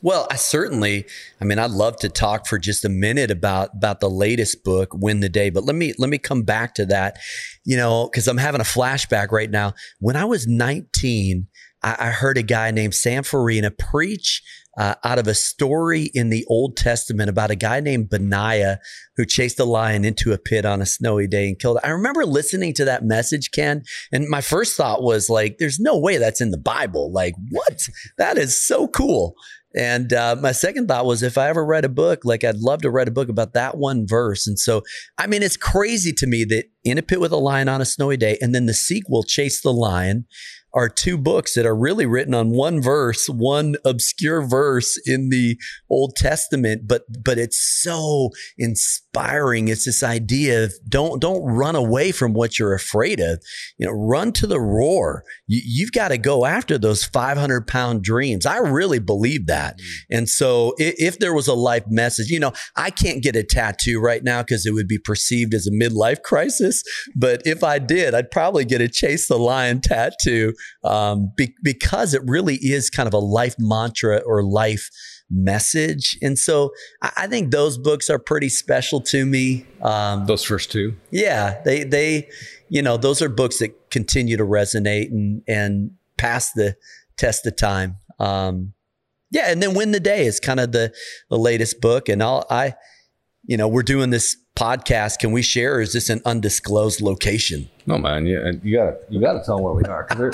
Well, 0.02 0.26
I 0.30 0.34
certainly, 0.34 1.06
I 1.40 1.44
mean, 1.44 1.60
I'd 1.60 1.70
love 1.70 1.96
to 1.98 2.08
talk 2.08 2.46
for 2.46 2.58
just 2.58 2.84
a 2.84 2.88
minute 2.88 3.30
about 3.30 3.70
about 3.74 4.00
the 4.00 4.10
latest 4.10 4.64
book, 4.64 4.92
Win 4.94 5.20
the 5.20 5.28
Day. 5.28 5.48
But 5.48 5.64
let 5.64 5.76
me 5.76 5.94
let 5.96 6.10
me 6.10 6.18
come 6.18 6.42
back 6.42 6.74
to 6.74 6.86
that, 6.86 7.18
you 7.64 7.76
know, 7.76 8.08
because 8.10 8.26
I'm 8.26 8.38
having 8.38 8.60
a 8.60 8.64
flashback 8.64 9.30
right 9.30 9.50
now. 9.50 9.74
When 10.00 10.16
I 10.16 10.24
was 10.24 10.48
19, 10.48 11.46
I, 11.84 11.96
I 11.98 12.10
heard 12.10 12.36
a 12.36 12.42
guy 12.42 12.72
named 12.72 12.94
Sam 12.94 13.22
Farina 13.22 13.70
preach 13.70 14.42
uh, 14.78 14.94
out 15.04 15.18
of 15.18 15.26
a 15.26 15.34
story 15.34 16.10
in 16.14 16.30
the 16.30 16.44
Old 16.48 16.76
Testament 16.76 17.28
about 17.28 17.50
a 17.50 17.56
guy 17.56 17.80
named 17.80 18.10
Benaiah 18.10 18.78
who 19.16 19.26
chased 19.26 19.60
a 19.60 19.64
lion 19.64 20.04
into 20.04 20.32
a 20.32 20.38
pit 20.38 20.64
on 20.64 20.80
a 20.80 20.86
snowy 20.86 21.26
day 21.26 21.48
and 21.48 21.58
killed 21.58 21.78
it. 21.78 21.86
I 21.86 21.90
remember 21.90 22.24
listening 22.24 22.72
to 22.74 22.84
that 22.86 23.04
message, 23.04 23.50
Ken, 23.50 23.82
and 24.12 24.28
my 24.28 24.40
first 24.40 24.76
thought 24.76 25.02
was 25.02 25.28
like, 25.28 25.56
there's 25.58 25.78
no 25.78 25.98
way 25.98 26.16
that's 26.16 26.40
in 26.40 26.50
the 26.50 26.58
Bible. 26.58 27.12
Like, 27.12 27.34
what? 27.50 27.88
That 28.18 28.38
is 28.38 28.60
so 28.60 28.88
cool. 28.88 29.34
And 29.74 30.12
uh, 30.12 30.36
my 30.38 30.52
second 30.52 30.88
thought 30.88 31.06
was 31.06 31.22
if 31.22 31.38
I 31.38 31.48
ever 31.48 31.64
read 31.64 31.84
a 31.84 31.88
book, 31.88 32.24
like 32.24 32.44
I'd 32.44 32.58
love 32.58 32.82
to 32.82 32.90
write 32.90 33.08
a 33.08 33.12
book 33.12 33.28
about 33.28 33.54
that 33.54 33.78
one 33.78 34.06
verse. 34.06 34.46
And 34.46 34.58
so, 34.58 34.82
I 35.16 35.26
mean, 35.26 35.42
it's 35.42 35.56
crazy 35.56 36.12
to 36.12 36.26
me 36.26 36.44
that 36.44 36.66
In 36.84 36.98
a 36.98 37.02
Pit 37.02 37.20
with 37.20 37.32
a 37.32 37.36
Lion 37.36 37.68
on 37.68 37.80
a 37.80 37.86
Snowy 37.86 38.16
Day, 38.16 38.36
and 38.40 38.54
then 38.54 38.66
the 38.66 38.74
sequel, 38.74 39.22
Chase 39.22 39.62
the 39.62 39.72
Lion, 39.72 40.26
are 40.74 40.88
two 40.88 41.18
books 41.18 41.54
that 41.54 41.66
are 41.66 41.76
really 41.76 42.06
written 42.06 42.34
on 42.34 42.50
one 42.50 42.80
verse, 42.80 43.26
one 43.28 43.76
obscure 43.84 44.42
verse 44.42 44.98
in 45.04 45.28
the 45.28 45.58
Old 45.90 46.16
Testament, 46.16 46.82
but 46.86 47.02
but 47.22 47.38
it's 47.38 47.58
so 47.82 48.30
inspiring. 48.56 49.68
It's 49.68 49.84
this 49.84 50.02
idea 50.02 50.64
of 50.64 50.74
don't 50.88 51.20
don't 51.20 51.42
run 51.42 51.76
away 51.76 52.12
from 52.12 52.32
what 52.32 52.58
you're 52.58 52.74
afraid 52.74 53.20
of. 53.20 53.42
You 53.78 53.86
know, 53.86 53.92
run 53.92 54.32
to 54.32 54.46
the 54.46 54.60
roar. 54.60 55.24
You, 55.46 55.84
have 55.84 55.92
got 55.92 56.08
to 56.08 56.18
go 56.18 56.46
after 56.46 56.78
those 56.78 57.04
500 57.04 57.66
pound 57.66 58.02
dreams. 58.02 58.46
I 58.46 58.58
really 58.58 58.98
believe 58.98 59.46
that. 59.46 59.78
Mm. 59.78 59.84
And 60.10 60.28
so, 60.28 60.74
if, 60.78 60.94
if 60.98 61.18
there 61.18 61.34
was 61.34 61.48
a 61.48 61.54
life 61.54 61.84
message, 61.88 62.30
you 62.30 62.40
know, 62.40 62.52
I 62.76 62.90
can't 62.90 63.22
get 63.22 63.36
a 63.36 63.42
tattoo 63.42 64.00
right 64.00 64.22
now 64.24 64.42
because 64.42 64.64
it 64.64 64.72
would 64.72 64.88
be 64.88 64.98
perceived 64.98 65.54
as 65.54 65.66
a 65.66 65.70
midlife 65.70 66.22
crisis. 66.22 66.82
But 67.14 67.42
if 67.44 67.62
I 67.62 67.78
did, 67.78 68.14
I'd 68.14 68.30
probably 68.30 68.64
get 68.64 68.80
a 68.80 68.88
chase 68.88 69.28
the 69.28 69.38
lion 69.38 69.80
tattoo 69.80 70.54
um, 70.84 71.32
be- 71.36 71.54
because 71.62 72.14
it 72.14 72.22
really 72.26 72.56
is 72.56 72.90
kind 72.90 73.06
of 73.06 73.14
a 73.14 73.18
life 73.18 73.54
mantra 73.58 74.18
or 74.26 74.42
life 74.42 74.90
message. 75.30 76.18
And 76.22 76.38
so 76.38 76.72
I, 77.02 77.12
I 77.18 77.26
think 77.26 77.50
those 77.50 77.78
books 77.78 78.10
are 78.10 78.18
pretty 78.18 78.48
special 78.48 79.00
to 79.02 79.24
me. 79.24 79.66
Um, 79.80 80.26
Those 80.26 80.44
first 80.44 80.70
two. 80.70 80.94
yeah, 81.10 81.60
they 81.64 81.84
they 81.84 82.28
you 82.68 82.82
know 82.82 82.96
those 82.96 83.22
are 83.22 83.28
books 83.28 83.58
that 83.58 83.90
continue 83.90 84.36
to 84.36 84.44
resonate 84.44 85.10
and 85.10 85.42
and 85.48 85.92
pass 86.18 86.52
the 86.52 86.76
test 87.16 87.46
of 87.46 87.56
time. 87.56 87.96
Um, 88.18 88.74
yeah, 89.30 89.50
and 89.50 89.62
then 89.62 89.74
win 89.74 89.92
the 89.92 90.00
day 90.00 90.26
is 90.26 90.38
kind 90.40 90.60
of 90.60 90.72
the 90.72 90.92
the 91.30 91.38
latest 91.38 91.80
book, 91.80 92.08
and 92.08 92.22
I'll 92.22 92.44
I 92.50 92.74
you 93.44 93.56
know 93.56 93.68
we're 93.68 93.82
doing 93.82 94.10
this 94.10 94.36
podcast. 94.56 95.18
Can 95.18 95.32
we 95.32 95.42
share? 95.42 95.76
Or 95.76 95.80
is 95.80 95.92
this 95.92 96.08
an 96.08 96.20
undisclosed 96.24 97.00
location? 97.00 97.68
No 97.86 97.98
man, 97.98 98.26
you, 98.26 98.60
you 98.62 98.76
gotta 98.76 98.98
you 99.08 99.20
gotta 99.20 99.42
tell 99.44 99.56
them 99.56 99.64
where 99.64 99.74
we 99.74 99.84
are 99.84 100.04
because 100.04 100.18
they're, 100.18 100.30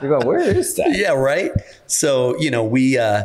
they're 0.00 0.10
going. 0.10 0.26
Where 0.26 0.40
is 0.40 0.74
that? 0.76 0.90
yeah, 0.96 1.12
right. 1.12 1.52
So 1.86 2.38
you 2.38 2.50
know 2.50 2.64
we. 2.64 2.98
Uh, 2.98 3.24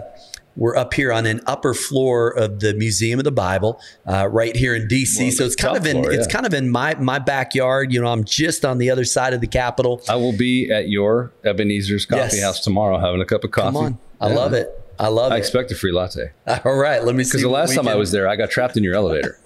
we're 0.57 0.77
up 0.77 0.93
here 0.93 1.11
on 1.11 1.25
an 1.25 1.41
upper 1.47 1.73
floor 1.73 2.29
of 2.29 2.61
the 2.61 2.73
Museum 2.75 3.19
of 3.19 3.25
the 3.25 3.31
Bible, 3.31 3.77
uh, 4.07 4.27
right 4.31 4.55
here 4.55 4.73
in 4.73 4.87
DC. 4.87 5.19
Well, 5.19 5.31
so 5.31 5.45
it's 5.45 5.55
kind 5.55 5.75
of 5.75 5.85
in 5.85 6.01
floor, 6.01 6.13
it's 6.13 6.27
yeah. 6.27 6.31
kind 6.33 6.45
of 6.45 6.53
in 6.53 6.69
my 6.69 6.95
my 6.95 7.19
backyard. 7.19 7.91
You 7.91 8.01
know, 8.01 8.07
I'm 8.07 8.23
just 8.23 8.63
on 8.63 8.77
the 8.77 8.89
other 8.89 9.03
side 9.03 9.33
of 9.33 9.41
the 9.41 9.47
Capitol. 9.47 10.01
I 10.07 10.15
will 10.15 10.31
be 10.37 10.71
at 10.71 10.87
your 10.87 11.33
Ebenezer's 11.43 12.05
Coffee 12.05 12.37
Yes. 12.37 12.41
House 12.41 12.59
tomorrow 12.61 12.99
having 12.99 13.21
a 13.21 13.25
cup 13.25 13.43
of 13.43 13.51
coffee. 13.51 13.65
Come 13.67 13.75
on, 13.75 13.97
I 14.21 14.29
Yeah. 14.29 14.35
love 14.35 14.53
it. 14.53 14.84
I 14.97 15.07
love 15.09 15.31
I 15.31 15.35
it. 15.35 15.39
expect 15.39 15.71
a 15.71 15.75
free 15.75 15.91
latte 15.91 16.31
All 16.65 16.75
right, 16.75 17.03
let 17.03 17.15
me 17.15 17.23
see. 17.23 17.29
because 17.31 17.41
the 17.41 17.49
last 17.49 17.75
time 17.75 17.87
I 17.87 17.95
was 17.95 18.11
there, 18.11 18.27
I 18.27 18.35
got 18.35 18.49
trapped 18.49 18.77
in 18.77 18.83
your 18.83 18.95
elevator. 18.95 19.37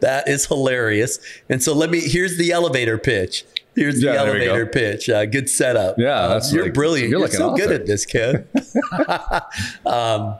that 0.00 0.24
is 0.26 0.46
hilarious. 0.46 1.18
And 1.48 1.62
so 1.62 1.74
let 1.74 1.90
me. 1.90 2.00
Here's 2.00 2.36
the 2.38 2.52
elevator 2.52 2.98
pitch. 2.98 3.44
Here's 3.74 4.00
the 4.00 4.08
Yeah, 4.08 4.14
elevator 4.20 4.66
pitch. 4.66 5.08
Uh, 5.08 5.24
good 5.24 5.48
setup. 5.48 5.96
Yeah, 5.98 6.14
Uh, 6.18 6.42
you're 6.50 6.64
like- 6.64 6.74
brilliant. 6.74 7.08
you're 7.10 7.20
You're, 7.20 7.28
like 7.28 7.36
so 7.36 7.56
good 7.56 7.72
at 7.72 7.86
this, 7.86 8.04
kid. 8.04 8.46
um, 9.86 10.36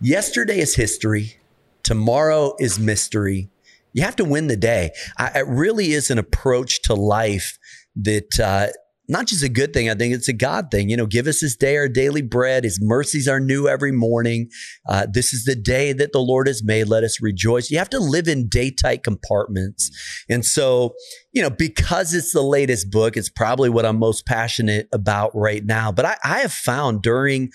yesterday 0.00 0.58
is 0.60 0.76
history. 0.76 1.38
Tomorrow 1.82 2.54
is 2.60 2.78
mystery. 2.78 3.48
You 3.94 4.02
have 4.04 4.14
to 4.16 4.24
win 4.24 4.46
the 4.46 4.56
day. 4.56 4.92
I, 5.16 5.40
it 5.40 5.46
really 5.48 5.92
is 5.92 6.10
an 6.10 6.18
approach 6.18 6.82
to 6.82 6.94
life 6.94 7.58
that 7.96 8.38
uh, 8.38 8.68
not 9.08 9.26
just 9.26 9.42
a 9.42 9.48
good 9.48 9.72
thing. 9.72 9.88
I 9.88 9.94
think 9.94 10.14
it's 10.14 10.28
a 10.28 10.34
God 10.34 10.70
thing. 10.70 10.90
You 10.90 10.96
know, 10.96 11.06
give 11.06 11.26
us 11.26 11.40
this 11.40 11.56
day 11.56 11.76
our 11.76 11.88
daily 11.88 12.20
bread. 12.20 12.64
His 12.64 12.78
mercies 12.80 13.26
are 13.26 13.40
new 13.40 13.66
every 13.66 13.92
morning. 13.92 14.50
Uh, 14.86 15.06
this 15.10 15.32
is 15.32 15.44
the 15.44 15.56
day 15.56 15.92
that 15.94 16.12
the 16.12 16.20
Lord 16.20 16.46
has 16.46 16.62
made. 16.62 16.88
Let 16.88 17.04
us 17.04 17.20
rejoice. 17.22 17.70
You 17.70 17.78
have 17.78 17.90
to 17.90 18.00
live 18.00 18.28
in 18.28 18.48
day 18.48 18.70
tight 18.70 19.02
compartments. 19.02 19.90
And 20.28 20.44
so, 20.44 20.94
you 21.32 21.40
know, 21.40 21.50
because 21.50 22.12
it's 22.12 22.32
the 22.32 22.42
latest 22.42 22.90
book, 22.90 23.16
it's 23.16 23.30
probably 23.30 23.70
what 23.70 23.86
I'm 23.86 23.98
most 23.98 24.26
passionate 24.26 24.88
about 24.92 25.30
right 25.34 25.64
now. 25.64 25.90
But 25.90 26.04
I, 26.04 26.16
I 26.22 26.38
have 26.40 26.52
found 26.52 27.02
during 27.02 27.50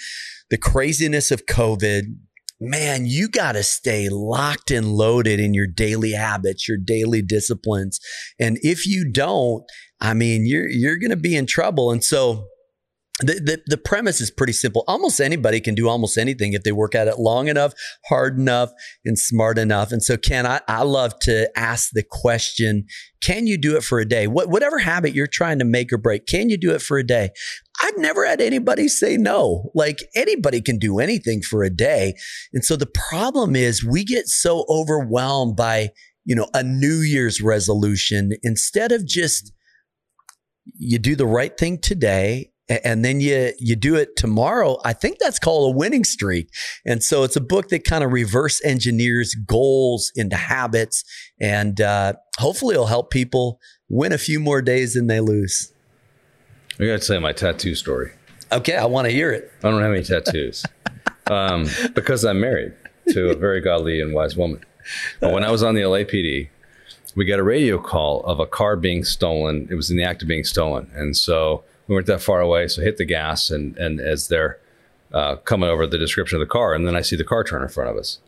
the 0.50 0.58
craziness 0.58 1.30
of 1.30 1.46
COVID, 1.46 2.16
man, 2.60 3.06
you 3.06 3.28
got 3.28 3.54
to 3.54 3.64
stay 3.64 4.10
locked 4.10 4.72
and 4.72 4.94
loaded 4.94 5.40
in 5.40 5.54
your 5.54 5.68
daily 5.68 6.12
habits, 6.12 6.68
your 6.68 6.78
daily 6.78 7.22
disciplines. 7.22 8.00
And 8.40 8.58
if 8.62 8.86
you 8.88 9.12
don't, 9.12 9.64
I 10.04 10.14
mean, 10.14 10.46
you're 10.46 10.70
you're 10.70 10.98
going 10.98 11.12
to 11.12 11.16
be 11.16 11.36
in 11.36 11.48
trouble. 11.48 11.92
And 11.92 12.04
so 12.04 12.46
the, 13.20 13.36
the 13.36 13.62
the 13.68 13.78
premise 13.78 14.20
is 14.20 14.30
pretty 14.30 14.54
simple. 14.54 14.84
Almost 14.86 15.22
anybody 15.22 15.62
can 15.62 15.76
do 15.76 15.88
almost 15.88 16.18
anything 16.18 16.54
if 16.54 16.64
they 16.64 16.74
work 16.74 16.94
at 16.94 17.08
it 17.08 17.20
long 17.20 17.48
enough, 17.48 17.74
hard 18.10 18.38
enough, 18.38 18.72
and 19.06 19.18
smart 19.18 19.58
enough. 19.58 19.92
And 19.92 20.04
so, 20.04 20.18
Ken, 20.18 20.46
I, 20.46 20.60
I 20.68 20.84
love 20.84 21.18
to 21.22 21.50
ask 21.58 21.92
the 21.94 22.04
question: 22.04 22.86
Can 23.22 23.48
you 23.48 23.58
do 23.58 23.78
it 23.78 23.84
for 23.84 24.00
a 24.00 24.06
day? 24.06 24.28
What, 24.28 24.50
whatever 24.50 24.80
habit 24.80 25.16
you're 25.16 25.28
trying 25.28 25.60
to 25.60 25.66
make 25.66 25.94
or 25.94 25.98
break, 25.98 26.26
can 26.26 26.50
you 26.50 26.58
do 26.58 26.72
it 26.72 26.82
for 26.82 26.98
a 26.98 27.06
day? 27.06 27.30
I've 27.82 27.98
never 27.98 28.26
had 28.26 28.42
anybody 28.42 28.88
say 28.88 29.16
no. 29.16 29.72
Like 29.74 30.00
anybody 30.16 30.62
can 30.62 30.78
do 30.78 31.00
anything 31.00 31.42
for 31.42 31.64
a 31.64 31.70
day. 31.70 32.16
And 32.52 32.66
so 32.66 32.76
the 32.76 32.92
problem 33.10 33.56
is 33.56 33.86
we 33.86 34.04
get 34.04 34.28
so 34.28 34.66
overwhelmed 34.70 35.56
by, 35.56 35.90
you 36.26 36.36
know, 36.36 36.50
a 36.54 36.64
New 36.64 37.00
Year's 37.00 37.42
resolution 37.42 38.32
instead 38.42 38.92
of 38.92 39.06
just 39.06 39.54
you 40.78 41.00
do 41.00 41.16
the 41.16 41.26
right 41.26 41.58
thing 41.58 41.78
today 41.78 42.50
and 42.70 43.04
then 43.04 43.20
you 43.20 43.52
you 43.60 43.76
do 43.76 43.96
it 43.96 44.16
tomorrow 44.16 44.78
i 44.86 44.94
think 44.94 45.20
that's 45.20 45.38
called 45.40 45.74
a 45.74 45.78
winning 45.78 46.04
streak 46.04 46.50
and 46.86 47.04
so 47.04 47.24
it's 47.24 47.36
a 47.36 47.42
book 47.42 47.68
that 47.70 47.84
kind 47.84 48.04
of 48.04 48.12
reverse 48.12 48.64
engineers 48.64 49.36
goals 49.46 50.12
into 50.16 50.36
habits 50.36 51.04
and 51.42 51.82
uh, 51.82 52.14
hopefully 52.40 52.74
it'll 52.74 52.88
help 52.88 53.12
people 53.12 53.60
win 53.90 54.14
a 54.14 54.18
few 54.18 54.40
more 54.40 54.62
days 54.62 54.94
than 54.94 55.08
they 55.08 55.20
lose 55.20 55.74
I 56.80 56.86
got 56.86 57.02
to 57.02 57.08
tell 57.08 57.16
you 57.18 57.22
my 57.22 57.34
tattoo 57.34 57.76
story. 57.76 58.12
okay 58.52 58.78
i 58.78 58.86
want 58.86 59.06
to 59.06 59.12
hear 59.12 59.32
it 59.32 59.52
I 59.64 59.70
don't 59.70 59.82
have 59.82 59.92
any 59.92 60.04
tattoos 60.04 60.66
um, 61.28 61.68
because 61.94 62.24
I'm 62.24 62.40
married 62.40 62.74
to 63.10 63.32
a 63.32 63.36
very 63.36 63.62
godly 63.62 64.02
and 64.02 64.14
wise 64.14 64.36
woman. 64.36 64.64
But 65.20 65.32
when 65.34 65.44
I 65.44 65.52
was 65.52 65.64
on 65.64 65.76
the 65.76 65.82
LAPD, 65.82 66.50
we 67.16 67.26
got 67.26 67.40
a 67.40 67.44
radio 67.44 67.78
call 67.78 68.22
of 68.24 68.40
a 68.40 68.46
car 68.46 68.76
being 68.76 69.04
stolen. 69.04 69.68
It 69.70 69.76
was 69.76 69.90
in 69.92 69.98
the 69.98 70.04
act 70.04 70.22
of 70.22 70.28
being 70.28 70.44
stolen, 70.44 70.90
and 70.94 71.16
so 71.16 71.64
we 71.88 71.96
weren't 71.96 72.08
that 72.08 72.22
far 72.22 72.42
away. 72.42 72.68
So 72.68 72.82
hit 72.82 72.98
the 72.98 73.06
gas, 73.06 73.50
and 73.50 73.78
and 73.78 74.00
as 74.00 74.28
they're 74.28 74.60
uh, 75.14 75.36
coming 75.38 75.70
over 75.70 75.86
the 75.86 75.98
description 75.98 76.42
of 76.42 76.48
the 76.48 76.52
car, 76.52 76.74
and 76.74 76.88
then 76.88 76.96
I 76.96 77.02
see 77.02 77.16
the 77.16 77.24
car 77.24 77.44
turn 77.44 77.62
in 77.62 77.70
front 77.70 77.90
of 77.90 77.98
us. 77.98 78.20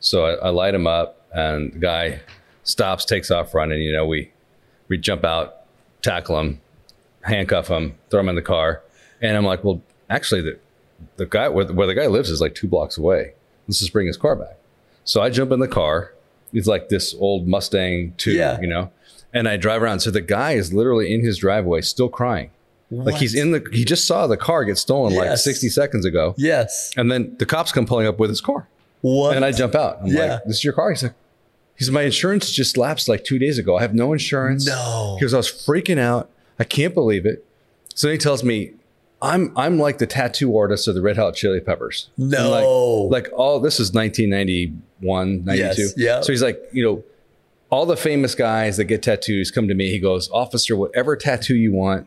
So 0.00 0.26
I, 0.26 0.46
I 0.46 0.48
light 0.48 0.74
him 0.74 0.86
up, 0.86 1.26
and 1.32 1.72
the 1.72 1.78
guy 1.78 2.20
stops, 2.64 3.04
takes 3.04 3.30
off 3.30 3.54
running. 3.54 3.80
You 3.80 3.92
know, 3.92 4.06
we 4.06 4.32
we 4.88 4.98
jump 4.98 5.24
out, 5.24 5.62
tackle 6.02 6.38
him, 6.38 6.60
handcuff 7.22 7.68
him, 7.68 7.96
throw 8.10 8.20
him 8.20 8.28
in 8.28 8.34
the 8.34 8.42
car, 8.42 8.82
and 9.20 9.36
I'm 9.36 9.44
like, 9.44 9.62
well, 9.62 9.80
actually, 10.10 10.42
the 10.42 10.58
the 11.16 11.26
guy 11.26 11.48
where, 11.48 11.66
where 11.66 11.86
the 11.86 11.94
guy 11.94 12.06
lives 12.06 12.30
is 12.30 12.40
like 12.40 12.54
two 12.54 12.68
blocks 12.68 12.98
away. 12.98 13.34
Let's 13.66 13.78
just 13.78 13.92
bring 13.92 14.06
his 14.06 14.16
car 14.16 14.36
back. 14.36 14.56
So 15.04 15.20
I 15.20 15.30
jump 15.30 15.52
in 15.52 15.60
the 15.60 15.68
car. 15.68 16.12
It's 16.52 16.66
like 16.66 16.88
this 16.88 17.14
old 17.18 17.46
Mustang 17.48 18.14
too, 18.18 18.32
Yeah. 18.32 18.60
you 18.60 18.66
know, 18.66 18.90
and 19.32 19.48
I 19.48 19.56
drive 19.56 19.82
around. 19.82 20.00
So 20.00 20.10
the 20.10 20.20
guy 20.20 20.52
is 20.52 20.72
literally 20.72 21.12
in 21.12 21.24
his 21.24 21.38
driveway, 21.38 21.80
still 21.82 22.08
crying. 22.08 22.50
Like 22.90 23.14
he's 23.14 23.34
in 23.34 23.52
the, 23.52 23.66
he 23.72 23.86
just 23.86 24.06
saw 24.06 24.26
the 24.26 24.36
car 24.36 24.64
get 24.66 24.76
stolen 24.76 25.14
like 25.14 25.38
60 25.38 25.70
seconds 25.70 26.04
ago. 26.04 26.34
yes 26.36 26.90
And 26.96 27.10
then 27.10 27.34
the 27.38 27.46
cops 27.46 27.72
come 27.72 27.86
pulling 27.86 28.06
up 28.06 28.18
with 28.18 28.28
his 28.28 28.42
car. 28.42 28.68
what 29.00 29.34
And 29.34 29.46
I 29.46 29.50
jump 29.52 29.74
out. 29.74 30.00
I'm 30.02 30.08
Yeah. 30.08 30.34
like, 30.34 30.44
this 30.44 30.56
is 30.58 30.64
your 30.64 30.74
car? 30.74 30.90
He's 30.90 31.02
like, 31.02 31.14
he's 31.74 31.90
my 31.90 32.02
insurance 32.02 32.50
just 32.50 32.76
lapsed 32.76 33.08
like 33.08 33.24
two 33.24 33.38
days 33.38 33.56
ago. 33.56 33.78
I 33.78 33.80
have 33.80 33.94
no 33.94 34.12
insurance. 34.12 34.66
no 34.66 35.16
Because 35.18 35.32
I 35.32 35.38
was 35.38 35.48
freaking 35.48 35.98
out. 35.98 36.28
I 36.58 36.64
can't 36.64 36.92
believe 36.92 37.24
it. 37.24 37.42
So 37.94 38.08
then 38.08 38.14
he 38.14 38.18
tells 38.18 38.44
me, 38.44 38.72
I'm 39.22 39.52
I'm 39.56 39.78
like 39.78 39.98
the 39.98 40.06
tattoo 40.06 40.56
artist 40.58 40.88
of 40.88 40.94
the 40.96 41.00
Red 41.00 41.16
Hot 41.16 41.34
Chili 41.34 41.60
Peppers. 41.60 42.10
no 42.18 43.06
Like, 43.08 43.24
like 43.24 43.32
all 43.38 43.60
this 43.60 43.78
is 43.80 43.92
1991, 43.94 45.44
92. 45.44 45.62
Yes, 45.82 45.94
yeah. 45.96 46.20
So 46.20 46.32
he's 46.32 46.42
like, 46.42 46.60
you 46.72 46.84
know, 46.84 47.04
all 47.70 47.86
the 47.86 47.96
famous 47.96 48.34
guys 48.34 48.76
that 48.76 48.84
get 48.84 49.02
tattoos 49.02 49.50
come 49.50 49.68
to 49.68 49.74
me. 49.74 49.90
He 49.90 49.98
goes, 49.98 50.28
Officer, 50.30 50.76
whatever 50.76 51.16
tattoo 51.16 51.54
you 51.54 51.72
want, 51.72 52.06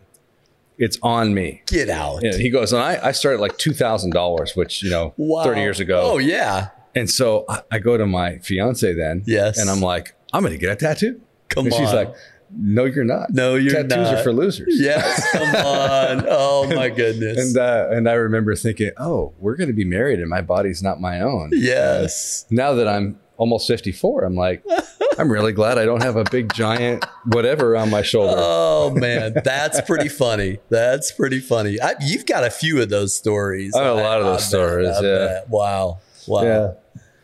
it's 0.78 0.99
on 1.01 1.34
me. 1.34 1.62
get 1.67 1.89
out 1.89 2.21
he 2.21 2.49
goes, 2.49 2.73
and 2.73 2.82
I, 2.82 2.99
I 3.08 3.12
started 3.13 3.39
like 3.39 3.58
two 3.58 3.73
thousand 3.73 4.12
dollars, 4.12 4.56
which 4.56 4.84
you 4.84 4.89
know, 4.89 5.13
wow. 5.17 5.43
thirty 5.43 5.62
years 5.62 5.80
ago. 5.80 6.01
oh 6.04 6.17
yeah 6.17 6.69
And 6.95 7.10
so 7.10 7.45
I, 7.47 7.62
I 7.71 7.80
go 7.80 7.97
to 7.97 8.06
my 8.06 8.39
fiance 8.39 8.93
then, 8.93 9.23
Yes. 9.25 9.58
and 9.58 9.69
I'm 9.69 9.80
like, 9.82 10.13
I'm 10.34 10.43
gonna 10.43 10.58
get 10.58 10.69
a 10.71 10.75
tattoo. 10.75 11.21
come 11.47 11.65
and 11.65 11.73
on 11.73 11.80
she's 11.80 11.93
like, 11.93 12.13
No, 12.51 12.86
you're 12.86 13.03
not. 13.03 13.31
No, 13.34 13.55
you're 13.55 13.73
Tattoos 13.73 13.89
not. 13.89 13.95
Tattoos 13.95 14.19
are 14.19 14.23
for 14.23 14.34
losers. 14.34 14.79
yes 14.79 15.31
come 15.31 15.55
on 15.55 16.25
oh 16.29 16.71
my 16.75 16.89
goodness 17.01 17.38
And 17.38 17.58
uh, 17.58 17.88
and 17.91 18.08
I 18.10 18.13
remember 18.13 18.55
thinking, 18.55 18.91
oh, 18.97 19.34
we're 19.39 19.55
gonna 19.55 19.73
be 19.73 19.86
married, 19.86 20.19
and 20.19 20.29
my 20.29 20.41
body's 20.41 20.81
not 20.84 20.99
my 21.01 21.21
own. 21.21 21.49
yes 21.53 22.45
Now 22.49 22.73
that 22.73 22.88
I'm 22.88 23.19
almost 23.38 23.67
54, 23.67 24.23
I'm 24.23 24.36
like, 24.36 24.63
I'm 25.19 25.29
really 25.29 25.51
glad 25.51 25.77
I 25.77 25.84
don't 25.86 26.01
have 26.03 26.15
a 26.15 26.23
big 26.25 26.53
giant 26.53 27.05
whatever 27.25 27.75
on 27.75 27.89
my 27.89 28.01
shoulder. 28.01 28.36
Oh 28.38 28.91
man, 28.95 29.34
that's 29.43 29.82
pretty 29.82 30.09
funny. 30.09 30.59
That's 30.70 31.11
pretty 31.11 31.39
funny. 31.39 31.80
I, 31.82 31.95
you've 32.01 32.26
got 32.26 32.43
a 32.43 32.49
few 32.49 32.82
of 32.82 32.89
those 32.89 33.13
stories. 33.15 33.76
I 33.76 33.84
have 33.84 33.97
a 33.97 34.01
lot 34.01 34.20
of 34.20 34.26
those 34.26 34.41
I 34.41 34.47
stories, 34.47 34.88
I 34.89 35.01
yeah. 35.01 35.17
bet. 35.28 35.49
Wow. 35.49 35.99
Wow. 36.28 36.43
yeah. 36.43 36.72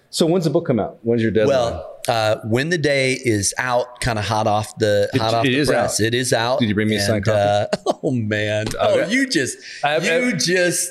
So 0.10 0.26
when's 0.26 0.44
the 0.44 0.50
book 0.52 0.66
come 0.68 0.80
out? 0.80 1.00
When's 1.04 1.22
your 1.22 1.32
deadline? 1.32 1.58
Well, 1.58 1.91
uh, 2.12 2.40
when 2.44 2.70
the 2.70 2.78
day 2.78 3.14
is 3.14 3.54
out, 3.58 4.02
kind 4.02 4.20
of 4.20 4.26
hot 4.26 4.48
off 4.48 4.78
the 4.78 5.10
It- 5.14 5.22
hot 5.22 5.34
off 5.34 5.46
the 5.46 5.66
press. 5.66 6.00
out. 6.00 6.06
It 6.06 6.14
is 6.14 6.34
out. 6.34 6.60
Did 6.60 6.70
you 6.70 6.76
bring 6.76 6.90
me 6.90 6.98
a 6.98 7.02
signed 7.02 7.26
copy? 7.26 7.40
Uh, 7.88 7.94
oh 8.04 8.12
man. 8.12 8.68
Oh, 8.80 9.00
Okay. 9.02 9.12
you 9.14 9.30
just 9.30 9.58
I- 9.84 9.98
you 9.98 10.28
I- 10.30 10.32
just 10.34 10.90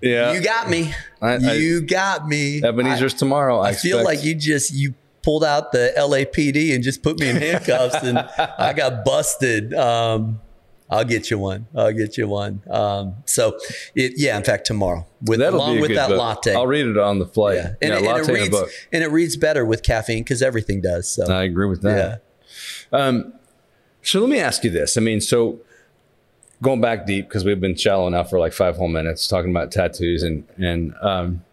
yeah. 0.00 0.32
you 0.32 0.40
got 0.40 0.68
me. 0.70 0.92
I- 1.22 1.36
you 1.54 1.80
got 1.82 2.26
me. 2.28 2.62
Ebenezer's 2.62 3.14
tomorrow. 3.14 3.58
I, 3.60 3.68
I 3.70 3.72
feel 3.74 4.02
like 4.04 4.22
you 4.24 4.34
just 4.34 4.72
you 4.72 4.94
pulled 5.22 5.44
out 5.44 5.72
the 5.72 5.92
LAPD 5.98 6.74
and 6.74 6.82
just 6.82 7.02
put 7.02 7.18
me 7.20 7.28
in 7.28 7.36
handcuffs 7.36 8.02
and 8.02 8.18
I 8.58 8.72
got 8.72 9.04
busted. 9.04 9.74
Um, 9.74 10.40
I'll 10.90 11.04
get 11.04 11.30
you 11.30 11.38
one. 11.38 11.66
I'll 11.74 11.92
get 11.92 12.18
you 12.18 12.26
one. 12.26 12.62
Um, 12.68 13.14
so 13.24 13.56
it, 13.94 14.14
yeah, 14.16 14.36
in 14.36 14.42
fact, 14.44 14.66
tomorrow 14.66 15.06
with 15.22 15.38
That'll 15.38 15.58
along 15.60 15.80
with 15.80 15.94
that 15.94 16.08
book. 16.08 16.18
latte. 16.18 16.54
I'll 16.54 16.66
read 16.66 16.86
it 16.86 16.98
on 16.98 17.18
the 17.20 17.26
flight. 17.26 17.56
yeah, 17.56 17.62
Yeah, 17.62 17.74
and, 17.82 17.92
it, 17.92 17.96
and 17.98 18.06
latte 18.06 18.20
it 18.22 18.28
and 18.28 18.30
a 18.30 18.40
reads 18.40 18.48
book. 18.50 18.70
and 18.92 19.04
it 19.04 19.08
reads 19.08 19.36
better 19.36 19.64
with 19.64 19.82
caffeine 19.82 20.24
because 20.24 20.42
everything 20.42 20.80
does. 20.80 21.08
So 21.08 21.32
I 21.32 21.44
agree 21.44 21.66
with 21.68 21.82
that. 21.82 22.22
yeah. 22.92 22.98
Um, 22.98 23.34
so 24.02 24.20
let 24.20 24.28
me 24.30 24.40
ask 24.40 24.64
you 24.64 24.70
this. 24.70 24.96
I 24.96 25.00
mean, 25.00 25.20
so 25.20 25.60
going 26.62 26.80
back 26.80 27.06
deep 27.06 27.28
because 27.28 27.44
we've 27.44 27.60
been 27.60 27.76
shallow 27.76 28.08
now 28.08 28.24
for 28.24 28.38
like 28.38 28.52
five 28.52 28.76
whole 28.76 28.88
minutes 28.88 29.28
talking 29.28 29.50
about 29.50 29.70
tattoos 29.70 30.22
and 30.22 30.44
and 30.58 30.94
um, 31.02 31.44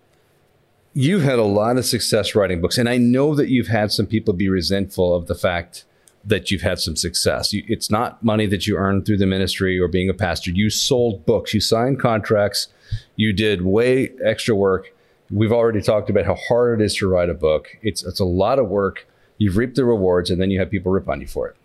you've 0.93 1.21
had 1.23 1.37
a 1.37 1.43
lot 1.43 1.77
of 1.77 1.85
success 1.85 2.33
writing 2.33 2.59
books, 2.59 2.77
and 2.79 2.89
I 2.89 2.97
know 2.97 3.35
that 3.35 3.49
you've 3.49 3.67
had 3.67 3.91
some 3.91 4.07
people 4.07 4.33
be 4.33 4.49
resentful 4.49 5.13
of 5.15 5.27
the 5.27 5.35
fact 5.35 5.85
that 6.27 6.51
you've 6.51 6.61
had 6.61 6.77
some 6.79 6.95
success. 6.95 7.53
You, 7.53 7.63
it's 7.67 7.89
not 7.89 8.21
money 8.23 8.45
that 8.47 8.67
you 8.67 8.75
earned 8.75 9.05
through 9.05 9.17
the 9.17 9.25
ministry 9.25 9.79
or 9.79 9.87
being 9.87 10.09
a 10.09 10.13
pastor. 10.13 10.51
You 10.51 10.69
sold 10.69 11.25
books, 11.25 11.53
you 11.53 11.61
signed 11.61 11.99
contracts, 11.99 12.67
you 13.15 13.33
did 13.33 13.63
way 13.63 14.11
extra 14.23 14.53
work. 14.53 14.93
We've 15.31 15.51
already 15.51 15.81
talked 15.81 16.09
about 16.09 16.25
how 16.25 16.35
hard 16.35 16.79
it 16.81 16.85
is 16.85 16.95
to 16.97 17.07
write 17.07 17.29
a 17.29 17.33
book. 17.33 17.67
It's 17.81 18.03
it's 18.03 18.19
a 18.19 18.25
lot 18.25 18.59
of 18.59 18.67
work. 18.69 19.07
You've 19.37 19.57
reaped 19.57 19.75
the 19.75 19.85
rewards, 19.85 20.29
and 20.29 20.41
then 20.41 20.51
you 20.51 20.59
have 20.59 20.69
people 20.71 20.91
rip 20.91 21.07
on 21.09 21.21
you 21.21 21.27
for 21.27 21.47
it, 21.49 21.55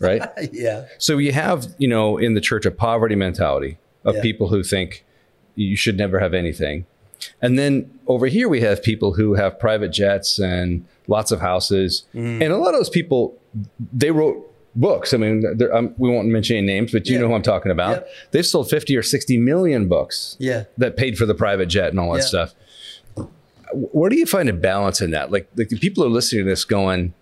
right? 0.00 0.22
yeah. 0.52 0.86
So 0.98 1.18
you 1.18 1.32
have, 1.32 1.66
you 1.78 1.88
know, 1.88 2.16
in 2.18 2.34
the 2.34 2.40
church 2.40 2.64
a 2.66 2.70
poverty 2.70 3.14
mentality 3.16 3.78
of 4.04 4.16
Yeah. 4.16 4.22
people 4.22 4.48
who 4.48 4.62
think 4.62 5.04
you 5.54 5.76
should 5.76 5.96
never 5.96 6.18
have 6.20 6.32
anything. 6.34 6.86
And 7.40 7.58
then 7.58 7.90
over 8.06 8.26
here 8.26 8.48
we 8.48 8.60
have 8.60 8.82
people 8.82 9.14
who 9.14 9.34
have 9.34 9.58
private 9.58 9.90
jets 9.90 10.38
and 10.38 10.84
lots 11.08 11.30
of 11.32 11.40
houses. 11.40 12.04
Mm. 12.14 12.42
And 12.42 12.52
a 12.52 12.56
lot 12.56 12.74
of 12.74 12.80
those 12.80 12.90
people 12.90 13.36
they 13.92 14.10
wrote 14.10 14.48
books. 14.74 15.12
I 15.12 15.18
mean, 15.18 15.44
um, 15.72 15.94
we 15.98 16.08
won't 16.08 16.28
mention 16.28 16.56
any 16.56 16.66
names, 16.66 16.92
but 16.92 17.06
you 17.06 17.14
Yeah. 17.16 17.20
know 17.22 17.28
who 17.28 17.34
I'm 17.34 17.42
talking 17.42 17.70
about. 17.70 17.90
Yep. 17.96 18.08
They've 18.30 18.46
sold 18.46 18.70
50 18.70 18.96
or 18.96 19.02
60 19.02 19.36
million 19.36 19.86
books 19.88 20.36
Yeah. 20.38 20.64
that 20.78 20.96
paid 20.96 21.18
for 21.18 21.26
the 21.26 21.34
private 21.34 21.66
jet 21.66 21.90
and 21.90 22.00
all 22.00 22.12
that 22.14 22.20
Yeah. 22.20 22.24
stuff. 22.46 22.54
Where 23.74 24.10
do 24.10 24.16
you 24.16 24.26
find 24.26 24.48
a 24.48 24.52
balance 24.52 25.00
in 25.00 25.10
that? 25.12 25.30
Like, 25.30 25.48
like 25.56 25.68
the 25.68 25.78
people 25.78 26.04
are 26.04 26.08
listening 26.08 26.44
to 26.44 26.50
this 26.50 26.64
going, 26.64 27.14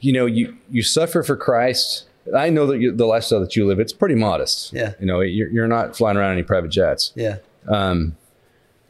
you 0.00 0.12
know, 0.12 0.26
you 0.26 0.54
you 0.70 0.82
suffer 0.82 1.22
for 1.22 1.36
Christ. 1.36 2.04
I 2.34 2.48
know 2.50 2.66
that 2.66 2.78
you, 2.80 2.90
the 2.92 3.06
lifestyle 3.06 3.40
that 3.40 3.54
you 3.54 3.66
live, 3.66 3.78
it's 3.78 3.92
pretty 3.92 4.14
modest. 4.14 4.72
Yeah. 4.72 4.94
You 4.98 5.06
know, 5.06 5.20
you're, 5.20 5.48
you're 5.48 5.68
not 5.68 5.96
flying 5.96 6.16
around 6.16 6.32
any 6.32 6.42
private 6.42 6.70
jets. 6.70 7.12
Yeah. 7.14 7.36
Um, 7.68 8.16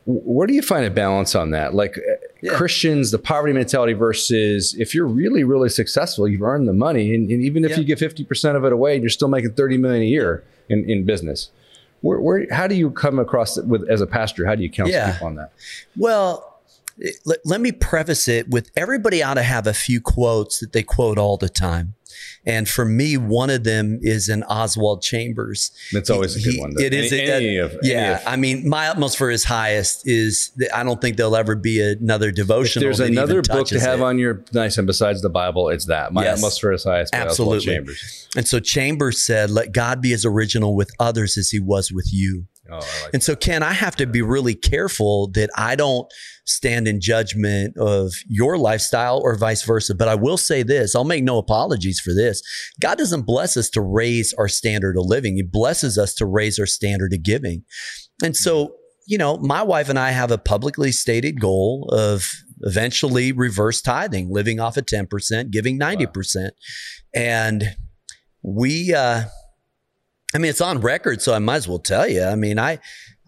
where 0.07 0.47
do 0.47 0.53
you 0.53 0.61
find 0.63 0.85
a 0.85 0.91
balance 0.91 1.35
on 1.35 1.51
that? 1.53 1.75
Like 1.75 1.97
uh, 1.99 2.01
Yeah. 2.43 2.53
Christians, 2.57 3.11
the 3.11 3.19
poverty 3.19 3.55
mentality 3.55 3.95
versus 3.95 4.75
if 4.79 4.95
you're 4.95 5.07
really, 5.07 5.45
really 5.45 5.69
successful, 5.71 6.29
you've 6.29 6.43
earned 6.43 6.69
the 6.69 6.75
money. 6.75 7.15
And, 7.15 7.31
and 7.31 7.43
even 7.43 7.65
if 7.65 7.71
Yeah. 7.73 7.79
you 7.79 7.85
give 7.85 7.99
50% 8.01 8.55
of 8.57 8.65
it 8.65 8.73
away 8.73 8.95
and 8.95 9.03
you're 9.03 9.09
still 9.11 9.29
making 9.29 9.53
30 9.53 9.79
million 9.79 10.03
a 10.03 10.07
year 10.07 10.45
in, 10.69 10.89
in 10.89 11.05
business, 11.05 11.51
where, 12.03 12.21
where, 12.21 12.47
how 12.53 12.67
do 12.67 12.75
you 12.75 12.91
come 12.91 13.19
across 13.19 13.57
it 13.57 13.67
with, 13.67 13.89
as 13.89 14.03
a 14.03 14.07
pastor? 14.07 14.45
How 14.47 14.55
do 14.55 14.63
you 14.63 14.71
counsel 14.71 14.93
Yeah. 14.95 15.13
people 15.13 15.29
on 15.29 15.37
that? 15.37 15.53
Well, 15.97 16.54
let, 17.25 17.39
let 17.45 17.61
me 17.61 17.73
preface 17.73 18.29
it 18.29 18.49
with 18.49 18.71
everybody 18.77 19.23
ought 19.23 19.35
to 19.35 19.43
have 19.43 19.67
a 19.67 19.75
few 19.75 20.01
quotes 20.01 20.61
that 20.61 20.73
they 20.73 20.83
quote 20.83 21.19
all 21.19 21.37
the 21.37 21.49
time. 21.49 21.95
And 22.47 22.69
for 22.69 22.85
me, 22.85 23.17
one 23.17 23.51
of 23.51 23.65
them 23.65 23.99
is 24.03 24.29
in 24.29 24.45
Oswald 24.45 25.03
Chambers. 25.03 25.73
That's 25.93 26.11
always 26.11 26.37
a 26.37 26.49
good 26.49 26.61
one. 26.61 26.75
though. 26.75 26.83
It 26.85 26.95
is. 26.95 27.13
Any, 27.13 27.23
any 27.31 27.57
of, 27.57 27.73
any 27.73 27.91
yeah, 27.91 28.19
of- 28.19 28.23
I 28.27 28.37
mean, 28.37 28.69
my 28.69 28.89
utmost 28.89 29.17
for 29.19 29.31
his 29.31 29.45
highest 29.45 30.07
is 30.07 30.51
that 30.57 30.75
I 30.77 30.85
don't 30.85 31.01
think 31.01 31.17
there'll 31.17 31.37
ever 31.37 31.57
be 31.57 31.81
another 31.81 32.29
if 32.29 32.75
there's 32.75 33.01
another 33.01 33.43
book 33.43 33.67
to 33.69 33.81
have 33.81 34.01
it. 34.01 34.03
on 34.05 34.19
your 34.19 34.45
nice 34.53 34.79
and 34.79 34.87
besides 34.87 35.23
the 35.23 35.31
Bible, 35.31 35.71
it's 35.71 35.87
that. 35.87 36.13
My 36.13 36.25
Yes. 36.25 36.39
utmost 36.39 36.61
for 36.61 36.71
his 36.71 36.85
highest. 36.85 37.15
Absolutely. 37.15 37.61
Chambers. 37.67 38.29
And 38.37 38.47
so 38.47 38.61
Chambers 38.61 39.25
said, 39.25 39.51
"Let 39.51 39.73
God 39.73 40.01
be 40.01 40.13
as 40.13 40.25
original 40.25 40.77
with 40.77 40.91
others 41.01 41.37
as 41.37 41.51
He 41.51 41.59
was 41.61 41.91
with 41.91 42.11
you." 42.13 42.47
Oh, 42.71 42.77
I 42.77 43.03
like 43.03 43.11
And 43.13 43.23
so, 43.23 43.37
Ken, 43.37 43.63
I 43.63 43.73
have 43.73 43.95
to 43.97 44.07
be 44.07 44.23
really 44.23 44.55
careful 44.55 45.29
that 45.33 45.51
I 45.57 45.77
don't 45.77 46.11
stand 46.47 46.89
in 46.89 47.01
judgment 47.01 47.77
of 47.77 48.13
your 48.27 48.57
lifestyle 48.57 49.21
or 49.23 49.37
vice 49.37 49.63
versa. 49.63 49.95
But 49.95 50.09
I 50.09 50.15
will 50.15 50.39
say 50.39 50.63
this 50.63 50.95
I'll 50.95 51.05
make 51.05 51.25
no 51.25 51.39
apologies 51.39 52.01
for 52.01 52.15
this. 52.15 52.43
God 52.81 52.97
doesn't 52.97 53.23
bless 53.23 53.57
us 53.57 53.69
to 53.71 53.83
raise 53.83 54.33
our 54.35 54.49
standard 54.49 54.97
of 54.97 55.05
living, 55.05 55.37
He 55.37 55.43
blesses 55.43 55.99
us 55.99 56.15
to 56.15 56.27
raise 56.27 56.59
our 56.59 56.67
standard 56.67 57.13
of 57.13 57.23
giving. 57.23 57.65
And 58.23 58.37
so, 58.37 58.75
you 59.07 59.19
know, 59.19 59.37
my 59.37 59.63
wife 59.63 59.89
and 59.89 59.99
I 59.99 60.11
have 60.13 60.31
a 60.31 60.39
publicly 60.39 60.93
stated 60.93 61.41
goal 61.41 61.91
of 61.93 62.31
eventually 62.61 63.33
reverse 63.33 63.83
tithing, 63.83 64.33
living 64.33 64.61
off 64.61 64.77
of 64.79 64.87
10%, 64.87 65.51
giving 65.51 65.79
90%. 65.79 66.51
And 67.15 67.77
we, 68.43 68.95
uh, 68.95 69.25
I 70.35 70.39
mean, 70.39 70.51
it's 70.51 70.61
on 70.61 70.81
record, 70.81 71.23
so 71.23 71.33
I 71.33 71.39
might 71.39 71.57
as 71.57 71.69
well 71.69 71.79
tell 71.79 72.09
you. 72.09 72.25
I 72.25 72.35
mean, 72.35 72.59
I, 72.59 72.81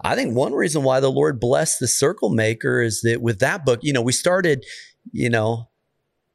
I 0.02 0.16
think 0.16 0.34
one 0.34 0.52
reason 0.52 0.82
why 0.82 0.98
the 1.00 1.10
Lord 1.10 1.38
blessed 1.38 1.78
the 1.80 1.86
circle 1.86 2.30
maker 2.30 2.80
is 2.82 3.02
that 3.02 3.22
with 3.22 3.38
that 3.38 3.64
book, 3.64 3.80
you 3.82 3.92
know, 3.92 4.02
we 4.02 4.12
started, 4.12 4.64
you 5.12 5.30
know, 5.30 5.68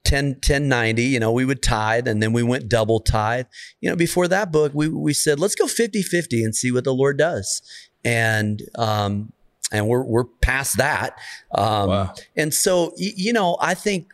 10, 0.06 0.26
1090, 0.30 1.04
you 1.04 1.20
know, 1.20 1.32
we 1.32 1.46
would 1.46 1.62
tithe 1.62 2.08
and 2.08 2.24
then 2.24 2.34
we 2.34 2.42
went 2.42 2.70
double 2.70 3.00
tithe. 3.00 3.46
You 3.82 3.90
know, 3.90 3.96
before 3.96 4.28
that 4.30 4.52
book, 4.52 4.72
we, 4.74 4.88
we 4.88 5.14
said, 5.14 5.40
let's 5.40 5.56
go 5.56 5.68
50 5.68 6.02
50 6.02 6.44
and 6.44 6.56
see 6.56 6.72
what 6.72 6.86
the 6.86 6.94
Lord 6.94 7.18
does. 7.18 7.62
And, 8.04 8.64
um, 8.78 9.32
and 9.72 9.88
we're, 9.88 10.04
we're 10.04 10.24
past 10.26 10.78
that. 10.78 11.18
Um, 11.54 11.90
Wow. 11.90 12.14
and 12.36 12.54
so, 12.54 12.94
you 12.98 13.32
know, 13.34 13.58
I 13.62 13.74
think 13.74 14.08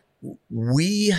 we, 0.50 1.14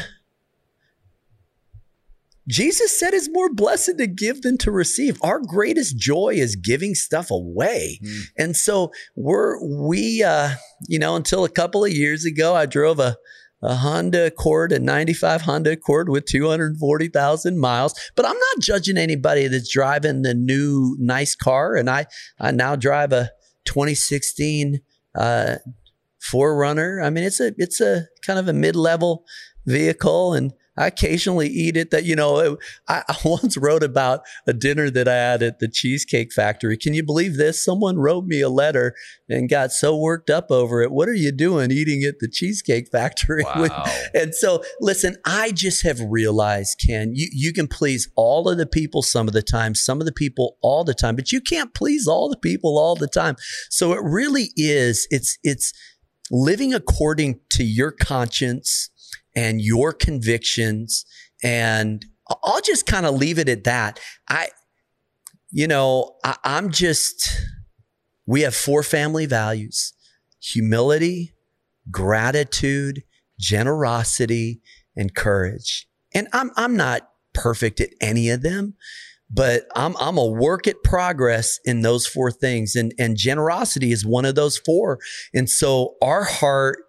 Jesus 2.50 2.98
said 3.00 3.14
it's 3.14 3.30
more 3.30 3.54
blessed 3.54 4.00
to 4.00 4.08
give 4.08 4.42
than 4.42 4.58
to 4.58 4.72
receive. 4.72 5.20
Our 5.22 5.40
greatest 5.40 5.98
joy 5.98 6.34
is 6.36 6.56
giving 6.56 6.96
stuff 6.96 7.30
away. 7.30 8.00
Mm. 8.04 8.22
And 8.38 8.56
so 8.56 8.92
we're, 9.16 9.64
we, 9.64 10.24
uh, 10.24 10.50
you 10.88 10.98
know, 10.98 11.16
until 11.16 11.46
a 11.46 11.50
couple 11.50 11.86
of 11.86 11.92
years 11.92 12.26
ago, 12.26 12.56
I 12.56 12.66
drove 12.66 13.00
a, 13.00 13.18
a 13.62 13.76
Honda 13.76 14.26
Accord, 14.26 14.72
a 14.72 14.80
95 14.80 15.44
Honda 15.44 15.74
Accord 15.74 16.10
with 16.10 16.26
240,000 16.26 17.60
miles. 17.60 17.94
But 18.16 18.26
I'm 18.26 18.34
not 18.34 18.62
judging 18.62 18.98
anybody 18.98 19.48
that's 19.48 19.72
driving 19.72 20.24
the 20.24 20.34
new 20.34 20.98
nice 21.00 21.36
car. 21.36 21.76
And 21.76 21.88
I, 21.88 22.08
I 22.40 22.50
now 22.50 22.76
drive 22.76 23.14
a 23.14 23.30
2016, 23.66 24.80
uh, 25.14 25.56
4Runner. 26.32 27.06
I 27.06 27.12
mean, 27.12 27.24
it's 27.24 27.40
a, 27.40 27.54
it's 27.58 27.80
a 27.80 28.08
kind 28.26 28.40
of 28.40 28.48
a 28.48 28.54
mid-level 28.54 29.24
vehicle 29.68 30.34
and 30.34 30.52
I 30.80 30.88
occasionally 30.88 31.48
eat 31.50 31.76
it 31.76 31.92
that, 31.92 32.06
you 32.06 32.16
know, 32.16 32.58
I, 32.88 33.04
I 33.08 33.16
once 33.26 33.58
wrote 33.58 33.84
about 33.84 34.22
a 34.48 34.54
dinner 34.54 34.90
that 34.90 35.08
I 35.08 35.16
had 35.16 35.44
at 35.44 35.60
the 35.60 35.68
Cheesecake 35.68 36.32
Factory. 36.32 36.78
Can 36.78 36.94
you 36.94 37.04
believe 37.04 37.36
this? 37.36 37.64
Someone 37.64 37.98
wrote 37.98 38.26
me 38.26 38.40
a 38.40 38.50
letter 38.50 38.96
and 39.28 39.50
got 39.50 39.74
so 39.74 39.98
worked 39.98 40.30
up 40.30 40.50
over 40.50 40.82
it. 40.82 40.92
What 40.92 41.10
are 41.10 41.14
you 41.14 41.34
doing 41.34 41.70
eating 41.70 42.04
at 42.04 42.20
the 42.20 42.30
Cheesecake 42.30 42.90
Factory? 42.90 43.44
Wow. 43.60 43.84
and 44.14 44.34
so, 44.34 44.64
listen, 44.80 45.18
I 45.26 45.52
just 45.52 45.84
have 45.84 46.00
realized, 46.00 46.82
Ken, 46.88 47.12
you, 47.14 47.28
you 47.34 47.52
can 47.52 47.68
please 47.68 48.10
all 48.16 48.48
of 48.48 48.58
the 48.58 48.66
people 48.66 49.02
some 49.02 49.28
of 49.28 49.34
the 49.34 49.42
time, 49.42 49.76
some 49.76 50.00
of 50.00 50.06
the 50.06 50.14
people 50.14 50.58
all 50.62 50.86
the 50.86 50.94
time, 50.94 51.16
but 51.18 51.32
you 51.32 51.42
can't 51.42 51.74
please 51.74 52.08
all 52.08 52.30
the 52.30 52.38
people 52.38 52.78
all 52.78 52.96
the 52.96 53.08
time. 53.08 53.36
So 53.70 53.92
it 53.92 54.00
really 54.02 54.52
is, 54.56 55.08
it's, 55.10 55.38
it's 55.44 55.74
living 56.32 56.74
according 56.74 57.42
to 57.52 57.64
your 57.66 57.92
conscience 57.92 58.92
and 59.36 59.62
your 59.62 59.94
convictions. 59.94 61.06
And 61.44 62.06
I'll 62.44 62.62
just 62.62 62.86
kind 62.86 63.06
of 63.06 63.16
leave 63.16 63.40
it 63.40 63.50
at 63.50 63.64
that. 63.64 64.00
I, 64.28 64.50
you 65.52 65.68
know, 65.68 66.16
I, 66.24 66.36
I'm 66.44 66.72
just, 66.72 67.30
we 68.26 68.42
have 68.42 68.56
four 68.56 68.84
family 68.84 69.26
values 69.26 69.94
humility, 70.42 71.34
gratitude, 71.92 73.04
generosity, 73.40 74.62
and 74.96 75.14
courage. 75.14 75.88
And 76.14 76.28
I'm, 76.34 76.52
I'm 76.56 76.76
not 76.78 77.10
perfect 77.34 77.80
at 77.82 77.90
any 78.02 78.30
of 78.30 78.42
them, 78.42 78.76
but 79.30 79.64
I'm, 79.76 79.96
I'm 79.98 80.18
a 80.18 80.26
work 80.26 80.68
at 80.68 80.82
progress 80.84 81.60
in 81.66 81.82
those 81.82 82.08
four 82.08 82.32
things. 82.32 82.76
And, 82.76 82.94
and 82.98 83.18
generosity 83.18 83.92
is 83.92 84.06
one 84.06 84.26
of 84.26 84.36
those 84.36 84.58
four. 84.58 85.00
And 85.34 85.50
so 85.50 85.96
our 86.02 86.24
heart, 86.24 86.80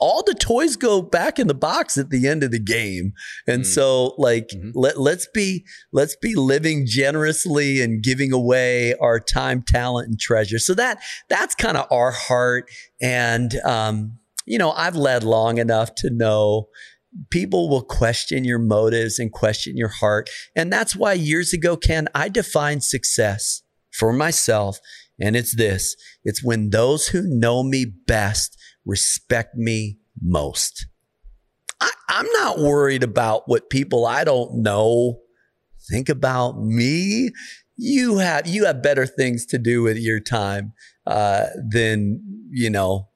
all 0.00 0.22
the 0.24 0.34
toys 0.34 0.76
go 0.76 1.02
back 1.02 1.38
in 1.38 1.46
the 1.46 1.54
box 1.54 1.96
at 1.98 2.10
the 2.10 2.26
end 2.26 2.42
of 2.42 2.50
the 2.50 2.58
game. 2.58 3.12
And 3.46 3.62
Mm. 3.62 3.66
so 3.66 4.14
like, 4.18 4.48
Mhm. 4.48 4.72
let, 4.74 4.98
let's 5.00 5.28
be, 5.32 5.64
let's 5.92 6.16
be 6.16 6.34
living 6.34 6.86
generously 6.86 7.80
and 7.80 8.02
giving 8.02 8.32
away 8.32 8.94
our 8.94 9.20
time, 9.20 9.62
talent, 9.66 10.08
and 10.08 10.18
treasure. 10.18 10.58
So 10.58 10.74
that, 10.74 10.98
that's 11.28 11.54
kind 11.54 11.76
of 11.76 11.86
our 11.90 12.10
heart. 12.10 12.70
And, 13.00 13.54
um, 13.64 14.18
you 14.46 14.58
know, 14.58 14.72
I've 14.72 14.96
led 14.96 15.22
long 15.22 15.58
enough 15.58 15.94
to 15.96 16.10
know 16.10 16.68
people 17.30 17.68
will 17.68 17.82
question 17.82 18.44
your 18.44 18.58
motives 18.58 19.18
and 19.18 19.32
question 19.32 19.76
your 19.76 19.88
heart. 19.88 20.30
And 20.56 20.72
that's 20.72 20.94
why 20.96 21.12
years 21.12 21.52
ago, 21.52 21.76
Ken, 21.76 22.08
I 22.14 22.28
defined 22.28 22.84
success 22.84 23.62
for 23.92 24.12
myself. 24.12 24.78
And 25.20 25.36
it's 25.36 25.54
this 25.54 25.96
it's 26.24 26.42
when 26.42 26.70
those 26.70 27.08
who 27.08 27.22
know 27.26 27.62
me 27.62 27.84
best 28.06 28.56
respect 28.90 29.54
me 29.54 29.98
most. 30.20 30.86
I, 31.80 31.90
I'm 32.08 32.26
not 32.32 32.58
worried 32.58 33.04
about 33.04 33.44
what 33.46 33.70
people 33.70 34.04
I 34.04 34.24
don't 34.24 34.62
know 34.62 35.20
think 35.88 36.08
about 36.08 36.60
me. 36.60 37.30
You 37.76 38.18
have 38.18 38.46
you 38.46 38.66
have 38.66 38.82
better 38.82 39.06
things 39.06 39.46
to 39.46 39.58
do 39.58 39.82
with 39.82 39.96
your 39.96 40.20
time 40.20 40.72
uh, 41.06 41.46
than 41.66 42.20
you 42.50 42.68
know 42.68 43.08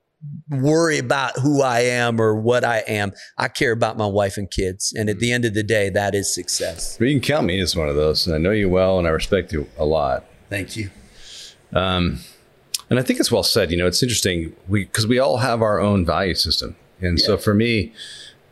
worry 0.48 0.96
about 0.96 1.38
who 1.38 1.60
I 1.60 1.80
am 1.80 2.18
or 2.18 2.34
what 2.34 2.64
I 2.64 2.78
am. 2.88 3.12
I 3.36 3.48
care 3.48 3.72
about 3.72 3.98
my 3.98 4.06
wife 4.06 4.38
and 4.38 4.50
kids, 4.50 4.94
and 4.96 5.10
at 5.10 5.18
the 5.18 5.32
end 5.32 5.44
of 5.44 5.52
the 5.52 5.62
day, 5.62 5.90
that 5.90 6.14
is 6.14 6.34
success. 6.34 6.96
You 6.98 7.12
can 7.12 7.20
count 7.20 7.46
me 7.46 7.60
as 7.60 7.76
one 7.76 7.90
of 7.90 7.96
those. 7.96 8.26
And 8.26 8.34
I 8.34 8.38
know 8.38 8.52
you 8.52 8.70
well, 8.70 8.98
and 8.98 9.06
I 9.06 9.10
respect 9.10 9.52
you 9.52 9.66
a 9.76 9.84
lot. 9.84 10.24
Thank 10.48 10.76
you. 10.76 10.90
Um, 11.74 12.20
and 12.94 13.00
I 13.00 13.02
think 13.02 13.18
it's 13.18 13.32
well 13.32 13.42
said. 13.42 13.72
You 13.72 13.76
know, 13.76 13.88
it's 13.88 14.04
interesting 14.04 14.54
we 14.68 14.84
because 14.84 15.04
we 15.04 15.18
all 15.18 15.38
have 15.38 15.62
our 15.62 15.80
own 15.80 16.06
value 16.06 16.34
system, 16.34 16.76
and 17.00 17.18
yeah. 17.18 17.26
so 17.26 17.36
for 17.36 17.52
me, 17.52 17.92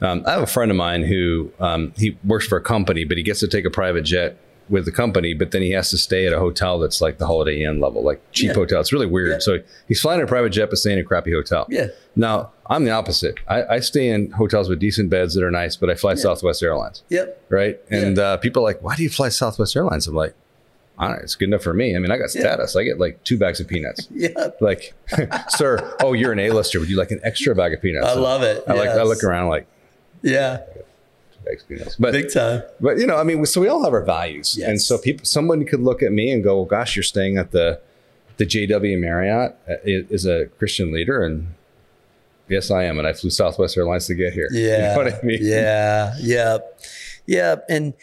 um, 0.00 0.24
I 0.26 0.32
have 0.32 0.42
a 0.42 0.48
friend 0.48 0.68
of 0.68 0.76
mine 0.76 1.04
who 1.04 1.52
um, 1.60 1.92
he 1.96 2.18
works 2.24 2.46
for 2.48 2.58
a 2.58 2.60
company, 2.60 3.04
but 3.04 3.16
he 3.16 3.22
gets 3.22 3.38
to 3.40 3.46
take 3.46 3.64
a 3.64 3.70
private 3.70 4.02
jet 4.02 4.36
with 4.68 4.84
the 4.84 4.90
company, 4.90 5.32
but 5.32 5.52
then 5.52 5.62
he 5.62 5.70
has 5.70 5.90
to 5.90 5.98
stay 5.98 6.26
at 6.26 6.32
a 6.32 6.40
hotel 6.40 6.80
that's 6.80 7.00
like 7.00 7.18
the 7.18 7.26
Holiday 7.26 7.62
Inn 7.62 7.78
level, 7.78 8.02
like 8.02 8.20
cheap 8.32 8.48
yeah. 8.48 8.54
hotel. 8.54 8.80
It's 8.80 8.92
really 8.92 9.06
weird. 9.06 9.30
Yeah. 9.30 9.38
So 9.38 9.58
he's 9.86 10.00
flying 10.00 10.18
in 10.18 10.24
a 10.24 10.28
private 10.28 10.50
jet, 10.50 10.70
but 10.70 10.78
staying 10.78 10.98
in 10.98 11.04
a 11.04 11.06
crappy 11.06 11.32
hotel. 11.32 11.66
Yeah. 11.68 11.88
Now 12.16 12.50
I'm 12.66 12.84
the 12.84 12.90
opposite. 12.90 13.38
I, 13.46 13.64
I 13.64 13.80
stay 13.80 14.08
in 14.08 14.32
hotels 14.32 14.68
with 14.68 14.80
decent 14.80 15.08
beds 15.08 15.34
that 15.34 15.44
are 15.44 15.50
nice, 15.52 15.76
but 15.76 15.88
I 15.88 15.94
fly 15.94 16.12
yeah. 16.12 16.16
Southwest 16.16 16.64
Airlines. 16.64 17.04
Yep. 17.10 17.46
Right. 17.48 17.78
And 17.90 18.18
uh, 18.18 18.38
people 18.38 18.62
are 18.62 18.64
like, 18.64 18.82
why 18.82 18.96
do 18.96 19.04
you 19.04 19.10
fly 19.10 19.28
Southwest 19.28 19.76
Airlines? 19.76 20.08
I'm 20.08 20.14
like, 20.14 20.34
Don't 21.00 21.10
know, 21.12 21.18
it's 21.22 21.34
good 21.34 21.48
enough 21.48 21.62
for 21.62 21.74
me. 21.74 21.96
I 21.96 21.98
mean, 21.98 22.10
I 22.12 22.18
got 22.18 22.30
status. 22.30 22.76
I 22.76 22.84
get 22.84 23.00
like 23.00 23.22
two 23.24 23.38
bags 23.38 23.60
of 23.60 23.66
peanuts. 23.66 24.08
yeah. 24.14 24.28
Like, 24.60 24.94
sir, 25.48 25.96
oh, 26.00 26.12
you're 26.12 26.32
an 26.32 26.38
A-lister. 26.38 26.78
Would 26.78 26.90
you 26.90 26.96
like 26.96 27.10
an 27.10 27.20
extra 27.24 27.54
bag 27.54 27.72
of 27.72 27.82
peanuts? 27.82 28.06
I 28.06 28.14
love 28.14 28.42
it. 28.42 28.62
I 28.68 28.74
yes. 28.74 28.86
like. 28.86 28.90
I 28.90 29.02
look 29.02 29.24
around 29.24 29.48
like, 29.48 29.66
yeah 30.22 30.60
experience. 31.46 31.96
But 31.98 32.12
big 32.12 32.32
time. 32.32 32.62
But 32.80 32.98
you 32.98 33.06
know, 33.06 33.16
I 33.16 33.24
mean, 33.24 33.44
so 33.46 33.60
we 33.60 33.68
all 33.68 33.82
have 33.84 33.92
our 33.92 34.04
values, 34.04 34.56
yes. 34.58 34.68
and 34.68 34.80
so 34.80 34.98
people, 34.98 35.24
someone 35.24 35.64
could 35.64 35.80
look 35.80 36.02
at 36.02 36.12
me 36.12 36.30
and 36.30 36.42
go, 36.42 36.56
well, 36.56 36.64
"Gosh, 36.64 36.96
you're 36.96 37.02
staying 37.02 37.38
at 37.38 37.50
the 37.50 37.80
the 38.36 38.46
JW 38.46 38.98
Marriott 38.98 39.56
uh, 39.68 39.74
is 39.84 40.26
a 40.26 40.46
Christian 40.58 40.92
leader," 40.92 41.24
and 41.24 41.54
yes, 42.48 42.70
I 42.70 42.84
am, 42.84 42.98
and 42.98 43.06
I 43.06 43.12
flew 43.12 43.30
Southwest 43.30 43.76
Airlines 43.76 44.06
to 44.06 44.14
get 44.14 44.32
here. 44.32 44.48
Yeah, 44.52 44.96
you 44.96 45.04
know 45.04 45.16
I 45.16 45.24
mean? 45.24 45.38
Yeah, 45.40 46.14
yeah, 46.20 46.58
yeah, 47.26 47.56
and 47.68 47.94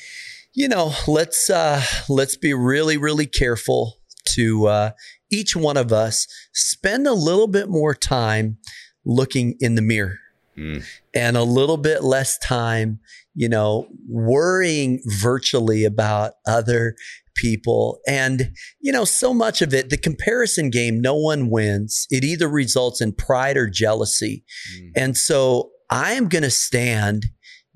you 0.59 0.67
know, 0.67 0.93
let's 1.07 1.49
uh, 1.49 1.81
let's 2.09 2.35
be 2.35 2.53
really, 2.53 2.97
really 2.97 3.25
careful 3.25 3.95
to 4.35 4.67
uh, 4.67 4.91
each 5.31 5.55
one 5.55 5.77
of 5.77 5.93
us 5.93 6.27
spend 6.53 7.07
a 7.07 7.13
little 7.13 7.47
bit 7.47 7.69
more 7.69 7.95
time 7.95 8.57
looking 9.05 9.55
in 9.61 9.75
the 9.75 9.81
mirror 9.81 10.17
mm. 10.57 10.83
and 11.15 11.37
a 11.37 11.43
little 11.43 11.77
bit 11.77 12.03
less 12.03 12.37
time 12.39 12.99
you 13.39 13.47
know, 13.47 13.87
worrying 14.09 15.01
virtually 15.05 15.85
about 15.85 16.33
other 16.45 16.95
people. 17.35 18.01
And, 18.05 18.51
you 18.81 18.91
know, 18.91 19.05
so 19.05 19.33
much 19.33 19.61
of 19.61 19.73
it, 19.73 19.89
the 19.89 19.97
comparison 19.97 20.69
game, 20.69 20.99
no 20.99 21.15
one 21.15 21.49
wins. 21.49 22.05
It 22.09 22.25
either 22.25 22.49
results 22.49 22.99
in 22.99 23.13
pride 23.13 23.55
or 23.55 23.69
jealousy. 23.69 24.43
Mm. 24.75 24.91
And 24.97 25.17
so 25.17 25.69
I 25.89 26.13
am 26.13 26.27
going 26.27 26.43
to 26.43 26.49
stand 26.49 27.27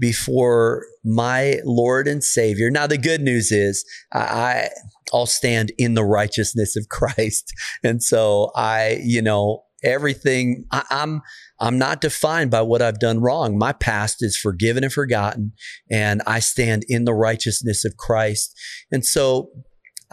before 0.03 0.85
my 1.05 1.59
Lord 1.63 2.09
and 2.09 2.21
Savior. 2.21 2.69
Now, 2.69 2.87
the 2.87 2.97
good 2.97 3.21
news 3.21 3.53
is 3.53 3.85
I, 4.11 4.67
I'll 5.13 5.25
stand 5.25 5.71
in 5.77 5.93
the 5.93 6.03
righteousness 6.03 6.75
of 6.75 6.89
Christ. 6.89 7.53
And 7.85 8.03
so 8.03 8.51
I, 8.53 8.99
you 9.01 9.21
know, 9.21 9.63
everything 9.81 10.65
I, 10.71 10.83
I'm 10.89 11.21
I'm 11.57 11.77
not 11.77 12.01
defined 12.01 12.51
by 12.51 12.63
what 12.63 12.81
I've 12.81 12.99
done 12.99 13.21
wrong. 13.21 13.57
My 13.57 13.71
past 13.71 14.17
is 14.19 14.35
forgiven 14.37 14.83
and 14.83 14.91
forgotten, 14.91 15.53
and 15.89 16.21
I 16.27 16.39
stand 16.39 16.83
in 16.89 17.05
the 17.05 17.13
righteousness 17.13 17.85
of 17.85 17.95
Christ. 17.95 18.53
And 18.91 19.05
so 19.05 19.51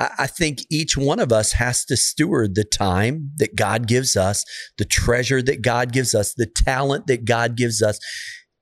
I 0.00 0.26
think 0.26 0.60
each 0.70 0.96
one 0.96 1.20
of 1.20 1.30
us 1.30 1.52
has 1.52 1.84
to 1.86 1.96
steward 1.96 2.54
the 2.54 2.64
time 2.64 3.32
that 3.36 3.54
God 3.54 3.86
gives 3.86 4.16
us, 4.16 4.44
the 4.78 4.86
treasure 4.86 5.42
that 5.42 5.60
God 5.60 5.92
gives 5.92 6.14
us, 6.14 6.32
the 6.32 6.46
talent 6.46 7.06
that 7.08 7.26
God 7.26 7.54
gives 7.54 7.82
us. 7.82 7.98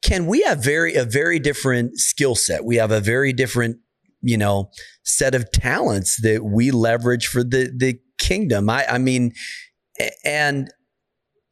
Can 0.03 0.27
we 0.27 0.43
have 0.43 0.63
very 0.63 0.95
a 0.95 1.05
very 1.05 1.39
different 1.39 1.99
skill 1.99 2.35
set? 2.35 2.65
We 2.65 2.77
have 2.77 2.91
a 2.91 3.01
very 3.01 3.33
different, 3.33 3.79
you 4.21 4.37
know, 4.37 4.71
set 5.05 5.35
of 5.35 5.51
talents 5.51 6.21
that 6.23 6.45
we 6.45 6.71
leverage 6.71 7.27
for 7.27 7.43
the 7.43 7.73
the 7.77 7.99
kingdom. 8.19 8.71
I 8.71 8.87
I 8.87 8.99
mean, 8.99 9.33
and 10.25 10.71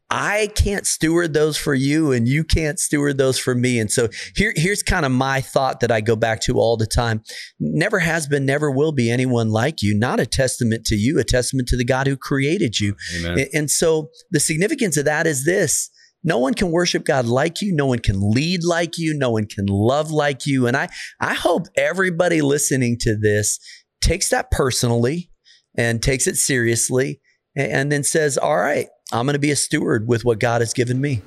I 0.08 0.50
can't 0.54 0.86
steward 0.86 1.34
those 1.34 1.56
for 1.56 1.74
you 1.74 2.12
and 2.12 2.28
you 2.28 2.44
can't 2.44 2.78
steward 2.78 3.18
those 3.18 3.38
for 3.38 3.54
me. 3.54 3.80
And 3.80 3.90
so 3.90 4.08
here, 4.36 4.52
here's 4.54 4.82
kind 4.82 5.04
of 5.04 5.10
my 5.10 5.40
thought 5.40 5.80
that 5.80 5.90
I 5.90 6.00
go 6.00 6.14
back 6.14 6.40
to 6.42 6.60
all 6.60 6.76
the 6.76 6.86
time. 6.86 7.22
Never 7.58 7.98
has 7.98 8.28
been, 8.28 8.46
never 8.46 8.70
will 8.70 8.92
be 8.92 9.10
anyone 9.10 9.50
like 9.50 9.82
you, 9.82 9.98
not 9.98 10.20
a 10.20 10.26
testament 10.26 10.86
to 10.86 10.94
you, 10.94 11.18
a 11.18 11.24
testament 11.24 11.66
to 11.68 11.76
the 11.76 11.84
God 11.84 12.06
who 12.06 12.16
created 12.16 12.78
you. 12.78 12.94
Amen. 13.16 13.46
And 13.52 13.70
so 13.70 14.10
the 14.30 14.38
significance 14.38 14.96
of 14.96 15.06
that 15.06 15.26
is 15.26 15.44
this. 15.44 15.90
No 16.26 16.38
one 16.38 16.52
can 16.54 16.72
worship 16.72 17.04
God 17.04 17.26
like 17.26 17.62
you. 17.62 17.74
No 17.74 17.86
one 17.86 18.00
can 18.00 18.16
lead 18.20 18.64
like 18.64 18.98
you. 18.98 19.14
No 19.14 19.30
one 19.30 19.46
can 19.46 19.64
love 19.66 20.10
like 20.10 20.44
you. 20.44 20.66
And 20.66 20.76
I, 20.76 20.88
I 21.20 21.34
hope 21.34 21.68
everybody 21.76 22.42
listening 22.42 22.98
to 23.00 23.16
this 23.16 23.58
takes 24.02 24.28
that 24.30 24.50
personally 24.50 25.30
and 25.76 26.02
takes 26.02 26.26
it 26.26 26.36
seriously 26.36 27.20
and 27.54 27.92
then 27.92 28.02
says, 28.02 28.36
all 28.36 28.58
right, 28.58 28.88
I'm 29.12 29.24
going 29.24 29.34
to 29.34 29.38
be 29.38 29.52
a 29.52 29.56
steward 29.56 30.08
with 30.08 30.24
what 30.24 30.40
God 30.40 30.60
has 30.60 30.72
given 30.72 31.00
me. 31.00 31.22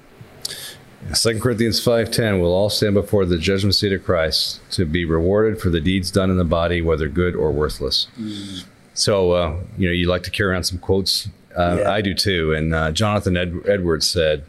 Second 1.14 1.42
Corinthians 1.42 1.80
5:10 1.80 2.42
We'll 2.42 2.52
all 2.52 2.70
stand 2.70 2.94
before 2.94 3.26
the 3.26 3.38
judgment 3.38 3.74
seat 3.74 3.94
of 3.94 4.04
Christ 4.04 4.60
to 4.72 4.86
be 4.86 5.06
rewarded 5.06 5.62
for 5.62 5.70
the 5.70 5.80
deeds 5.80 6.12
done 6.12 6.30
in 6.30 6.38
the 6.38 6.44
body 6.44 6.82
whether 6.82 7.08
good 7.08 7.36
or 7.36 7.52
worthless. 7.54 8.08
Mm. 8.20 8.66
So 8.94 9.32
uh, 9.32 9.56
you 9.78 9.88
know 9.88 9.94
you 9.94 10.10
like 10.10 10.24
to 10.24 10.30
carry 10.30 10.58
on 10.58 10.64
some 10.66 10.78
quotes. 10.78 11.30
Uh, 11.58 11.78
yeah. 11.80 11.92
I 11.92 12.02
do 12.02 12.14
too. 12.14 12.54
And 12.54 12.76
uh, 12.76 12.92
Jonathan 12.92 13.38
Ed- 13.38 13.62
Edwards 13.66 14.08
said, 14.08 14.44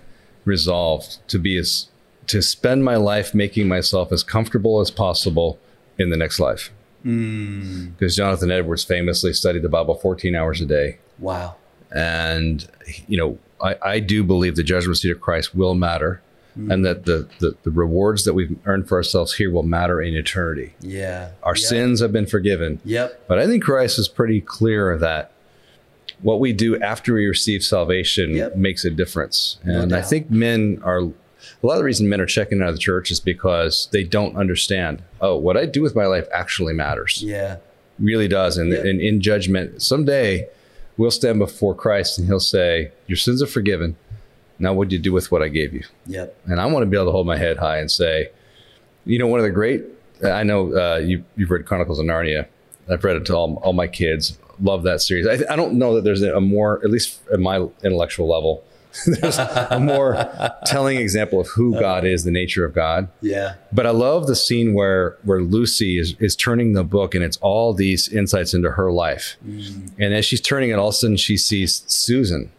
"Resolved 0.51 1.19
to 1.29 1.39
be 1.39 1.57
as 1.57 1.89
to 2.27 2.43
spend 2.43 2.85
my 2.85 2.97
life 2.97 3.35
making 3.35 3.69
myself 3.69 4.13
as 4.13 4.23
comfortable 4.23 4.81
as 4.81 4.91
possible 4.91 5.59
in 5.99 6.11
the 6.11 6.17
next 6.17 6.41
life." 6.41 6.71
Mm. 7.05 7.97
Because 7.97 8.17
Jonathan 8.17 8.51
Edwards 8.51 8.85
famously 8.85 9.33
studied 9.33 9.63
the 9.63 9.69
Bible 9.69 9.95
14 9.95 10.35
hours 10.35 10.61
a 10.61 10.67
day. 10.67 10.99
Wow. 11.19 11.57
And, 11.95 12.69
you 13.09 13.17
know, 13.17 13.39
I, 13.61 13.77
I 13.83 14.01
do 14.01 14.23
believe 14.23 14.57
the 14.57 14.63
judgment 14.63 14.99
seat 14.99 15.11
of 15.11 15.21
Christ 15.21 15.55
will 15.55 15.75
matter 15.75 16.21
mm. 16.59 16.73
and 16.73 16.85
that 16.85 17.05
the, 17.05 17.29
the, 17.39 17.57
the, 17.63 17.71
rewards 17.71 18.25
that 18.25 18.35
we've 18.35 18.57
earned 18.65 18.89
for 18.89 18.97
ourselves 18.97 19.35
here 19.35 19.51
will 19.51 19.63
matter 19.63 20.01
in 20.01 20.15
eternity. 20.15 20.75
Yeah. 20.81 21.31
Our 21.43 21.57
yep. 21.57 21.65
sins 21.69 22.01
have 22.01 22.13
been 22.13 22.27
forgiven. 22.27 22.81
Yep. 22.85 23.25
But 23.27 23.39
I 23.39 23.47
think 23.47 23.65
Christ 23.65 23.99
is 23.99 24.09
pretty 24.09 24.41
clear 24.41 24.97
that 24.99 25.33
what 26.23 26.41
we 26.41 26.53
do 26.53 26.81
after 26.81 27.15
we 27.15 27.27
receive 27.27 27.63
salvation 27.63 28.35
yep. 28.35 28.57
makes 28.57 28.85
a 28.85 28.91
difference. 28.91 29.59
And 29.63 29.91
no 29.91 29.99
I 29.99 30.03
think 30.03 30.31
men 30.31 30.81
are 30.85 31.01
a 31.01 31.67
lot 31.67 31.75
of 31.75 31.79
the 31.79 31.85
reason 31.85 32.09
men 32.09 32.21
are 32.21 32.27
checking 32.27 32.63
out 32.63 32.69
of 32.69 32.75
the 32.75 32.81
church 32.81 33.11
is 33.11 33.21
because 33.21 33.89
they 33.93 34.05
don't 34.05 34.37
understand. 34.37 35.03
Oh, 35.21 35.37
what 35.37 35.57
I 35.57 35.67
do 35.67 35.83
with 35.83 35.95
my 35.95 36.07
life 36.07 36.27
actually 36.33 36.75
matters. 36.75 37.23
Yeah, 37.23 37.57
really 37.99 38.29
does. 38.29 38.57
And, 38.57 38.73
and 38.73 39.01
in 39.01 39.21
judgment, 39.21 39.83
someday 39.83 40.49
we'll 40.97 41.11
stand 41.11 41.39
before 41.39 41.75
Christ 41.75 42.19
and 42.19 42.27
he'll 42.27 42.41
say, 42.41 42.93
Your 43.07 43.17
sins 43.17 43.43
are 43.43 43.47
forgiven. 43.47 43.97
Now, 44.59 44.75
what 44.75 44.89
do 44.89 44.97
you 44.97 45.03
do 45.03 45.13
with 45.13 45.33
what 45.33 45.43
I 45.43 45.49
gave 45.49 45.73
you? 45.73 45.85
Yep. 46.07 46.37
And 46.45 46.61
I 46.61 46.67
want 46.67 46.83
to 46.83 46.87
be 46.87 46.97
able 46.97 47.07
to 47.07 47.13
hold 47.13 47.27
my 47.27 47.39
head 47.39 47.57
high 47.57 47.79
and 47.79 47.91
say, 47.91 48.31
you 49.07 49.19
know, 49.19 49.27
one 49.27 49.41
of 49.41 49.45
the 49.45 49.51
great, 49.51 49.85
I 50.23 50.43
know 50.43 50.75
uh, 50.77 50.99
you, 50.99 51.25
you've 51.35 51.51
read 51.51 51.65
Chronicles 51.65 51.99
of 51.99 52.05
Narnia. 52.05 52.47
I've 52.91 53.03
read 53.03 53.17
it 53.17 53.25
to 53.27 53.37
all, 53.37 53.55
all 53.63 53.73
my 53.73 53.87
kids. 53.87 54.39
Love 54.61 54.83
that 54.85 55.01
series. 55.01 55.27
I, 55.27 55.53
I 55.53 55.57
don't 55.57 55.75
know 55.75 55.95
that 55.95 56.05
there's 56.05 56.23
a 56.23 56.41
more, 56.41 56.81
at 56.85 56.91
least 56.91 57.21
at 57.33 57.41
my 57.41 57.67
intellectual 57.83 58.29
level, 58.29 58.65
There's 59.07 59.39
a 59.39 59.79
more 59.81 60.29
telling 60.67 60.99
example 60.99 61.41
of 61.41 61.49
who 61.49 61.79
God 61.79 62.05
is, 62.05 62.25
the 62.25 62.31
nature 62.31 62.65
of 62.65 62.75
God. 62.75 63.09
Yeah. 63.21 63.55
But 63.73 63.87
I 63.87 63.91
love 63.91 64.27
the 64.27 64.35
scene 64.35 64.75
where 64.75 65.17
where 65.23 65.43
Lucy 65.43 65.99
is 65.99 66.17
is 66.19 66.35
turning 66.35 66.73
the 66.73 66.83
book 66.83 67.15
and 67.15 67.23
it's 67.23 67.37
all 67.39 67.73
these 67.73 68.09
insights 68.09 68.53
into 68.53 68.73
her 68.73 68.91
life. 68.91 69.37
Mm. 69.47 69.93
And 69.99 70.15
as 70.15 70.25
she's 70.25 70.41
turning 70.41 70.71
it, 70.71 70.79
all 70.79 70.89
of 70.89 70.95
a 70.95 70.97
sudden 70.97 71.17
she 71.17 71.37
sees 71.37 71.85
Susan, 71.87 72.51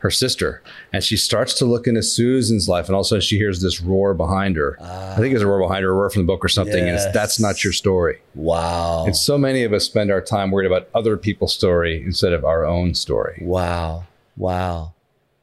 her 0.00 0.10
sister, 0.10 0.62
and 0.92 1.02
she 1.04 1.16
starts 1.16 1.54
to 1.54 1.64
look 1.64 1.86
into 1.86 2.02
Susan's 2.02 2.68
life, 2.68 2.86
and 2.86 2.94
all 2.94 3.02
of 3.02 3.06
a 3.06 3.08
sudden 3.08 3.22
she 3.22 3.36
hears 3.36 3.60
this 3.62 3.80
roar 3.80 4.14
behind 4.14 4.56
her. 4.56 4.76
I 4.80 5.16
think 5.16 5.34
it's 5.34 5.42
a 5.42 5.46
roar 5.46 5.60
behind 5.60 5.84
her, 5.84 5.90
a 5.90 5.94
roar 5.94 6.10
from 6.10 6.22
the 6.22 6.26
book 6.26 6.44
or 6.44 6.48
something, 6.48 6.86
yes. 6.86 7.04
and 7.04 7.14
that's 7.14 7.38
not 7.38 7.62
your 7.62 7.72
story. 7.72 8.20
Wow. 8.34 9.04
And 9.04 9.16
so 9.16 9.38
many 9.38 9.62
of 9.62 9.72
us 9.72 9.84
spend 9.84 10.10
our 10.10 10.20
time 10.20 10.50
worried 10.50 10.66
about 10.66 10.88
other 10.94 11.16
people's 11.16 11.54
story 11.54 12.02
instead 12.02 12.32
of 12.32 12.44
our 12.44 12.64
own 12.64 12.94
story. 12.94 13.40
Wow. 13.42 14.04
Wow. 14.36 14.94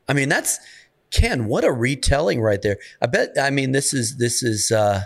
I 0.07 0.13
mean, 0.13 0.29
that's 0.29 0.59
Ken. 1.11 1.45
What 1.45 1.63
a 1.63 1.71
retelling 1.71 2.41
right 2.41 2.61
there. 2.61 2.77
I 3.01 3.05
bet. 3.05 3.35
I 3.39 3.49
mean, 3.49 3.71
this 3.71 3.93
is 3.93 4.17
this 4.17 4.43
is. 4.43 4.71
uh 4.71 5.03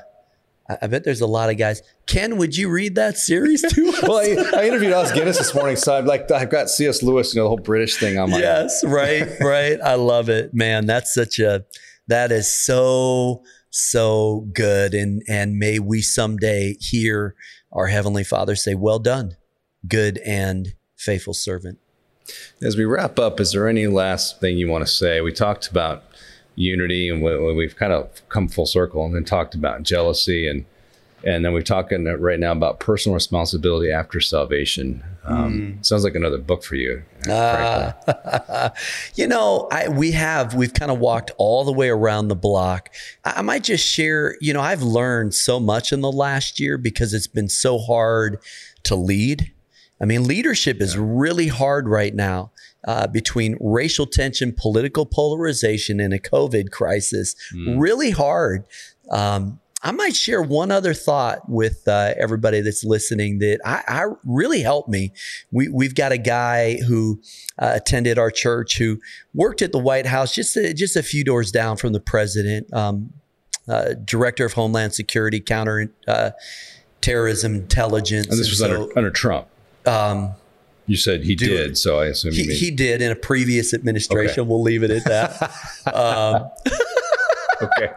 I 0.69 0.87
bet 0.87 1.03
there's 1.03 1.21
a 1.21 1.27
lot 1.27 1.49
of 1.49 1.57
guys. 1.57 1.81
Ken, 2.05 2.37
would 2.37 2.55
you 2.55 2.69
read 2.69 2.95
that 2.95 3.17
series 3.17 3.61
too? 3.73 3.93
well, 4.03 4.17
I, 4.17 4.59
I, 4.59 4.67
interviewed 4.67 4.93
Os 4.93 5.11
Guinness 5.11 5.37
this 5.37 5.53
morning, 5.53 5.75
so 5.75 5.95
I've 5.95 6.05
like 6.05 6.29
I've 6.31 6.49
got 6.49 6.69
C.S. 6.69 7.03
Lewis, 7.03 7.33
you 7.33 7.39
know, 7.39 7.45
the 7.45 7.49
whole 7.49 7.57
British 7.57 7.97
thing 7.97 8.17
on 8.17 8.29
my. 8.29 8.39
Yes, 8.39 8.83
right, 8.83 9.27
right. 9.41 9.79
I 9.81 9.95
love 9.95 10.29
it, 10.29 10.53
man. 10.53 10.85
That's 10.85 11.13
such 11.13 11.39
a 11.39 11.65
that 12.07 12.31
is 12.31 12.51
so 12.51 13.43
so 13.69 14.47
good, 14.53 14.93
and 14.93 15.23
and 15.27 15.57
may 15.57 15.79
we 15.79 16.01
someday 16.01 16.75
hear 16.79 17.35
our 17.71 17.87
heavenly 17.87 18.23
Father 18.23 18.55
say, 18.55 18.75
"Well 18.75 18.99
done, 18.99 19.35
good 19.87 20.19
and 20.19 20.75
faithful 20.95 21.33
servant." 21.33 21.79
As 22.61 22.77
we 22.77 22.85
wrap 22.85 23.19
up, 23.19 23.39
is 23.39 23.51
there 23.51 23.67
any 23.67 23.87
last 23.87 24.39
thing 24.39 24.57
you 24.57 24.69
want 24.69 24.85
to 24.85 24.91
say? 24.91 25.21
We 25.21 25.33
talked 25.33 25.67
about 25.67 26.03
unity 26.55 27.09
and 27.09 27.21
we've 27.23 27.75
kind 27.75 27.93
of 27.93 28.27
come 28.29 28.47
full 28.47 28.65
circle 28.65 29.05
and 29.05 29.15
then 29.15 29.23
talked 29.23 29.55
about 29.55 29.83
jealousy 29.83 30.47
and 30.47 30.65
And 31.23 31.45
then 31.45 31.53
we're 31.53 31.61
talking 31.61 32.05
right 32.05 32.39
now 32.39 32.51
about 32.51 32.79
personal 32.79 33.13
responsibility 33.13 33.91
after 33.91 34.19
salvation. 34.19 35.03
Um, 35.23 35.51
Mm. 35.51 35.85
Sounds 35.85 36.03
like 36.03 36.15
another 36.15 36.39
book 36.39 36.63
for 36.63 36.75
you. 36.75 37.03
Uh, 37.29 37.91
you 39.15 39.27
know, 39.27 39.67
I, 39.71 39.87
we 39.89 40.11
have, 40.13 40.55
we've 40.55 40.73
kind 40.73 40.89
of 40.91 40.97
walked 40.97 41.29
all 41.37 41.63
the 41.63 41.71
way 41.71 41.89
around 41.89 42.29
the 42.29 42.35
block. 42.35 42.89
I, 43.23 43.33
I 43.37 43.41
might 43.43 43.63
just 43.63 43.85
share, 43.85 44.35
you 44.41 44.51
know, 44.51 44.61
I've 44.61 44.81
learned 44.81 45.35
so 45.35 45.59
much 45.59 45.93
in 45.93 46.01
the 46.01 46.11
last 46.11 46.59
year 46.59 46.77
because 46.79 47.13
it's 47.13 47.27
been 47.27 47.49
so 47.49 47.77
hard 47.77 48.39
to 48.83 48.95
lead. 48.95 49.51
I 50.01 50.05
mean, 50.05 50.23
leadership 50.23 50.81
is 50.81 50.97
really 50.97 51.49
hard 51.49 51.87
right 51.87 52.15
now 52.15 52.51
uh, 52.87 53.07
between 53.07 53.57
racial 53.59 54.05
tension, 54.05 54.53
political 54.57 55.05
polarization, 55.05 55.99
and 55.99 56.13
a 56.13 56.19
COVID 56.19 56.71
crisis. 56.71 57.35
Really 57.77 58.11
hard. 58.11 58.65
Um, 59.11 59.59
I 59.83 59.91
might 59.91 60.15
share 60.15 60.43
one 60.43 60.69
other 60.69 60.93
thought 60.93 61.49
with 61.49 61.87
uh, 61.87 62.13
everybody 62.15 62.61
that's 62.61 62.83
listening 62.83 63.39
that 63.39 63.59
I, 63.65 63.81
I 63.87 64.05
really 64.23 64.61
helped 64.61 64.89
me. 64.89 65.11
We, 65.51 65.69
we've 65.69 65.95
got 65.95 66.11
a 66.11 66.19
guy 66.19 66.77
who 66.87 67.19
uh, 67.57 67.73
attended 67.77 68.19
our 68.19 68.29
church 68.29 68.77
who 68.77 68.99
worked 69.33 69.63
at 69.63 69.71
the 69.71 69.79
White 69.79 70.05
House 70.05 70.35
just 70.35 70.55
a, 70.55 70.71
just 70.73 70.95
a 70.95 71.01
few 71.01 71.23
doors 71.23 71.51
down 71.51 71.77
from 71.77 71.93
the 71.93 71.99
president, 71.99 72.71
um, 72.71 73.11
uh, 73.67 73.93
director 74.05 74.45
of 74.45 74.53
Homeland 74.53 74.93
Security, 74.93 75.39
counter 75.39 75.91
uh, 76.07 76.31
terrorism 77.01 77.55
intelligence. 77.55 78.27
And 78.27 78.39
this 78.39 78.51
was 78.51 78.61
And 78.61 78.73
under, 78.73 78.97
under 78.97 79.09
Trump. 79.09 79.47
um, 79.87 80.35
You 80.87 80.97
said 80.97 81.23
he 81.23 81.35
did, 81.35 81.71
it. 81.71 81.77
so 81.77 81.99
I 81.99 82.07
assume 82.07 82.33
he, 82.33 82.53
he 82.53 82.71
did 82.71 83.01
in 83.01 83.11
a 83.11 83.15
previous 83.15 83.73
administration. 83.73 84.41
Okay. 84.41 84.49
We'll 84.49 84.61
leave 84.61 84.83
it 84.83 84.91
at 84.91 85.03
that. 85.05 85.51
um, 85.93 86.49
okay. 87.61 87.93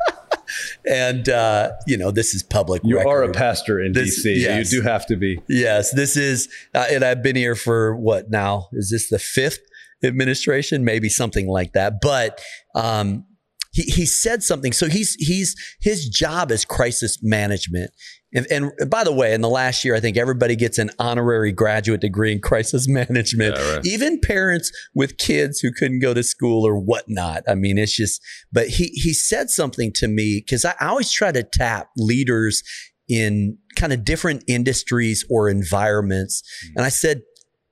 and 0.87 1.29
uh, 1.29 1.73
you 1.87 1.97
know, 1.97 2.11
this 2.11 2.35
is 2.35 2.43
public. 2.43 2.83
You 2.85 2.99
are 2.99 3.23
a 3.23 3.33
pastor 3.33 3.81
in 3.81 3.93
This- 3.93 4.25
DC. 4.25 4.41
yes. 4.41 4.73
You 4.73 4.83
do 4.83 4.89
have 4.89 5.07
to 5.07 5.17
be. 5.17 5.41
Yes, 5.49 5.93
this 5.93 6.17
is, 6.17 6.49
uh, 6.75 6.87
and 6.91 7.05
I've 7.05 7.23
been 7.23 7.37
here 7.37 7.55
for 7.55 7.97
what 7.97 8.31
now? 8.31 8.69
Is 8.73 8.91
this 8.91 9.09
the 9.09 9.19
fifth 9.19 9.61
administration? 10.03 10.85
Maybe 10.85 11.09
something 11.09 11.49
like 11.49 11.73
that. 11.73 12.01
But 12.01 12.41
um, 12.75 13.25
he 13.73 13.83
he 13.83 14.07
said 14.07 14.43
something. 14.43 14.73
So 14.73 14.89
he's 14.89 15.15
he's 15.15 15.57
his 15.81 16.09
job 16.09 16.53
is 16.53 16.65
crisis 16.65 17.19
management. 17.23 17.91
And, 18.35 18.47
and 18.51 18.91
by 18.91 19.05
the 19.05 19.13
way, 19.13 19.33
in 19.33 19.41
the 19.41 19.49
last 19.49 19.85
year, 19.85 19.95
I 19.95 20.01
think 20.01 20.17
everybody 20.17 20.57
gets 20.57 20.79
an 20.79 20.91
honorary 20.99 21.53
graduate 21.53 22.01
degree 22.01 22.33
in 22.33 22.41
crisis 22.41 22.89
management. 22.89 23.57
Yeah, 23.57 23.75
right. 23.77 23.87
Even 23.87 24.21
parents 24.21 24.71
with 24.95 25.19
kids 25.19 25.61
who 25.61 25.73
couldn't 25.73 26.01
go 26.01 26.15
to 26.15 26.23
school 26.23 26.67
or 26.67 26.79
whatnot. 26.79 27.45
I 27.49 27.55
mean, 27.55 27.79
it's 27.79 27.97
just. 27.97 28.21
But 28.53 28.69
he 28.69 28.87
he 28.95 29.13
said 29.13 29.51
something 29.51 29.93
to 29.97 30.09
me 30.09 30.43
because 30.45 30.65
I, 30.65 30.75
I 30.81 30.87
always 30.87 31.13
try 31.13 31.33
to 31.33 31.43
tap 31.43 31.89
leaders 31.97 32.63
in 33.09 33.59
kind 33.77 33.93
of 33.93 34.05
different 34.05 34.45
industries 34.49 35.25
or 35.31 35.49
environments. 35.49 36.43
Hmm. 36.63 36.73
And 36.77 36.87
I 36.87 36.89
said, 36.89 37.23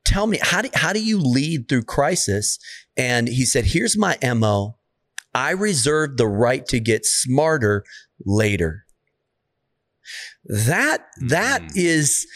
tell 0.04 0.26
me, 0.26 0.38
how 0.40 0.62
do, 0.62 0.68
how 0.74 0.92
do 0.92 1.02
you 1.02 1.18
lead 1.18 1.68
through 1.68 1.84
crisis? 1.84 2.58
And 2.96 3.28
he 3.28 3.44
said, 3.44 3.66
here's 3.66 3.96
my 3.96 4.18
MO. 4.34 4.76
I 5.34 5.52
reserve 5.52 6.18
the 6.18 6.28
right 6.28 6.66
to 6.66 6.78
get 6.80 7.06
smarter 7.06 7.84
later. 8.24 8.84
That, 10.44 11.06
that 11.28 11.62
Mhm. 11.62 11.70
is, 11.76 12.26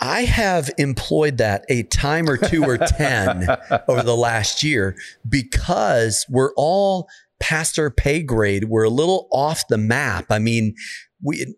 I 0.00 0.22
have 0.22 0.70
employed 0.78 1.38
that 1.38 1.64
a 1.68 1.82
time 1.84 2.28
or 2.28 2.36
two 2.36 2.64
or 2.64 2.78
10 2.78 3.46
over 3.88 4.02
the 4.02 4.16
last 4.16 4.62
year 4.62 4.96
because 5.28 6.26
we're 6.28 6.52
all 6.56 7.08
past 7.40 7.78
our 7.78 7.90
pay 7.90 8.22
grade. 8.22 8.64
We're 8.64 8.84
a 8.84 8.90
little 8.90 9.28
off 9.32 9.66
the 9.68 9.78
map. 9.78 10.26
I 10.30 10.38
mean, 10.38 10.74
we 11.22 11.54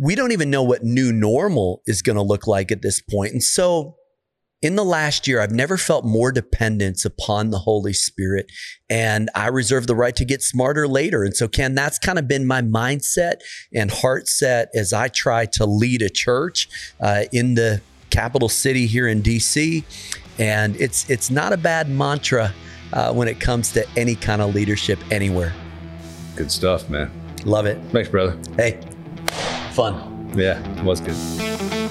we 0.00 0.14
don't 0.14 0.32
even 0.32 0.50
know 0.50 0.62
what 0.62 0.82
new 0.84 1.12
normal 1.12 1.82
is 1.86 2.02
going 2.02 2.16
to 2.16 2.22
look 2.22 2.46
like 2.46 2.70
at 2.72 2.82
this 2.82 3.00
point. 3.00 3.32
And 3.32 3.42
so 3.42 3.96
in 4.62 4.76
the 4.76 4.84
last 4.84 5.26
year, 5.26 5.40
I've 5.40 5.50
never 5.50 5.76
felt 5.76 6.04
more 6.04 6.30
dependence 6.30 7.04
upon 7.04 7.50
the 7.50 7.58
Holy 7.58 7.92
Spirit, 7.92 8.46
and 8.88 9.28
I 9.34 9.48
reserve 9.48 9.88
the 9.88 9.96
right 9.96 10.14
to 10.14 10.24
get 10.24 10.40
smarter 10.40 10.86
later. 10.86 11.24
And 11.24 11.36
so, 11.36 11.48
Ken, 11.48 11.74
that's 11.74 11.98
kind 11.98 12.18
of 12.18 12.28
been 12.28 12.46
my 12.46 12.62
mindset 12.62 13.40
and 13.74 13.90
heart 13.90 14.28
set 14.28 14.68
as 14.72 14.92
I 14.92 15.08
try 15.08 15.46
to 15.46 15.66
lead 15.66 16.00
a 16.00 16.08
church 16.08 16.68
uh, 17.00 17.24
in 17.32 17.54
the 17.54 17.82
capital 18.10 18.48
city 18.48 18.86
here 18.86 19.08
in 19.08 19.20
DC. 19.20 19.82
And 20.38 20.76
it's 20.76 21.10
it's 21.10 21.30
not 21.30 21.52
a 21.52 21.56
bad 21.56 21.90
mantra 21.90 22.54
uh, 22.92 23.12
when 23.12 23.26
it 23.26 23.40
comes 23.40 23.72
to 23.72 23.86
any 23.96 24.14
kind 24.14 24.40
of 24.40 24.54
leadership 24.54 24.98
anywhere. 25.10 25.52
Good 26.36 26.50
stuff, 26.50 26.88
man. 26.88 27.10
Love 27.44 27.66
it. 27.66 27.78
Thanks, 27.90 28.08
brother. 28.08 28.38
Hey, 28.56 28.80
fun. 29.72 30.32
Yeah, 30.36 30.58
it 30.78 30.84
was 30.84 31.00
good. 31.00 31.81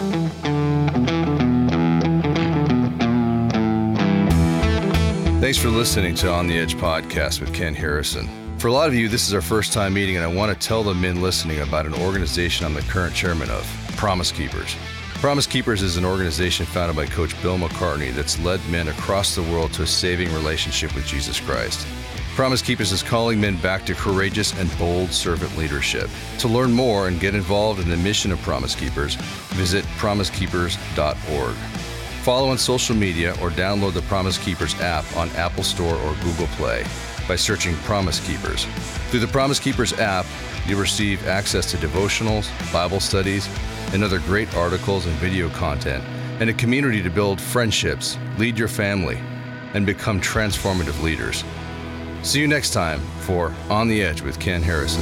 Thanks 5.51 5.61
for 5.61 5.69
listening 5.69 6.15
to 6.15 6.31
On 6.31 6.47
the 6.47 6.57
Edge 6.57 6.77
podcast 6.77 7.41
with 7.41 7.53
Ken 7.53 7.75
Harrison. 7.75 8.29
For 8.57 8.69
a 8.69 8.71
lot 8.71 8.87
of 8.87 8.95
you, 8.95 9.09
this 9.09 9.27
is 9.27 9.33
our 9.33 9.41
first 9.41 9.73
time 9.73 9.93
meeting, 9.93 10.15
and 10.15 10.23
I 10.23 10.33
want 10.33 10.49
to 10.49 10.67
tell 10.67 10.81
the 10.81 10.93
men 10.93 11.21
listening 11.21 11.59
about 11.59 11.85
an 11.85 11.93
organization 11.93 12.65
I'm 12.65 12.73
the 12.73 12.79
current 12.83 13.13
chairman 13.13 13.49
of 13.49 13.65
Promise 13.97 14.31
Keepers. 14.31 14.77
Promise 15.15 15.47
Keepers 15.47 15.81
is 15.81 15.97
an 15.97 16.05
organization 16.05 16.65
founded 16.65 16.95
by 16.95 17.05
Coach 17.05 17.35
Bill 17.41 17.57
McCartney 17.57 18.13
that's 18.13 18.39
led 18.39 18.65
men 18.69 18.87
across 18.87 19.35
the 19.35 19.43
world 19.43 19.73
to 19.73 19.81
a 19.81 19.85
saving 19.85 20.31
relationship 20.33 20.95
with 20.95 21.05
Jesus 21.05 21.41
Christ. 21.41 21.85
Promise 22.33 22.61
Keepers 22.61 22.93
is 22.93 23.03
calling 23.03 23.41
men 23.41 23.57
back 23.57 23.85
to 23.87 23.93
courageous 23.93 24.57
and 24.57 24.71
bold 24.79 25.11
servant 25.11 25.57
leadership. 25.57 26.09
To 26.37 26.47
learn 26.47 26.71
more 26.71 27.09
and 27.09 27.19
get 27.19 27.35
involved 27.35 27.81
in 27.81 27.89
the 27.89 27.97
mission 27.97 28.31
of 28.31 28.41
Promise 28.43 28.75
Keepers, 28.75 29.15
visit 29.15 29.83
promisekeepers.org. 29.97 31.57
Follow 32.21 32.49
on 32.49 32.57
social 32.59 32.95
media 32.95 33.31
or 33.41 33.49
download 33.49 33.93
the 33.93 34.03
Promise 34.03 34.37
Keepers 34.37 34.79
app 34.79 35.05
on 35.17 35.27
Apple 35.31 35.63
Store 35.63 35.95
or 35.95 36.13
Google 36.21 36.45
Play 36.55 36.85
by 37.27 37.35
searching 37.35 37.75
Promise 37.77 38.25
Keepers. 38.27 38.65
Through 39.09 39.21
the 39.21 39.27
Promise 39.27 39.59
Keepers 39.59 39.93
app, 39.93 40.27
you'll 40.67 40.79
receive 40.79 41.27
access 41.27 41.71
to 41.71 41.77
devotionals, 41.77 42.47
Bible 42.71 42.99
studies, 42.99 43.49
and 43.91 44.03
other 44.03 44.19
great 44.19 44.53
articles 44.55 45.07
and 45.07 45.15
video 45.15 45.49
content, 45.49 46.03
and 46.39 46.47
a 46.47 46.53
community 46.53 47.01
to 47.01 47.09
build 47.09 47.41
friendships, 47.41 48.19
lead 48.37 48.55
your 48.55 48.67
family, 48.67 49.17
and 49.73 49.87
become 49.87 50.21
transformative 50.21 51.01
leaders. 51.01 51.43
See 52.21 52.39
you 52.39 52.47
next 52.47 52.71
time 52.71 52.99
for 53.21 53.51
On 53.71 53.87
the 53.87 54.03
Edge 54.03 54.21
with 54.21 54.39
Ken 54.39 54.61
Harrison. 54.61 55.01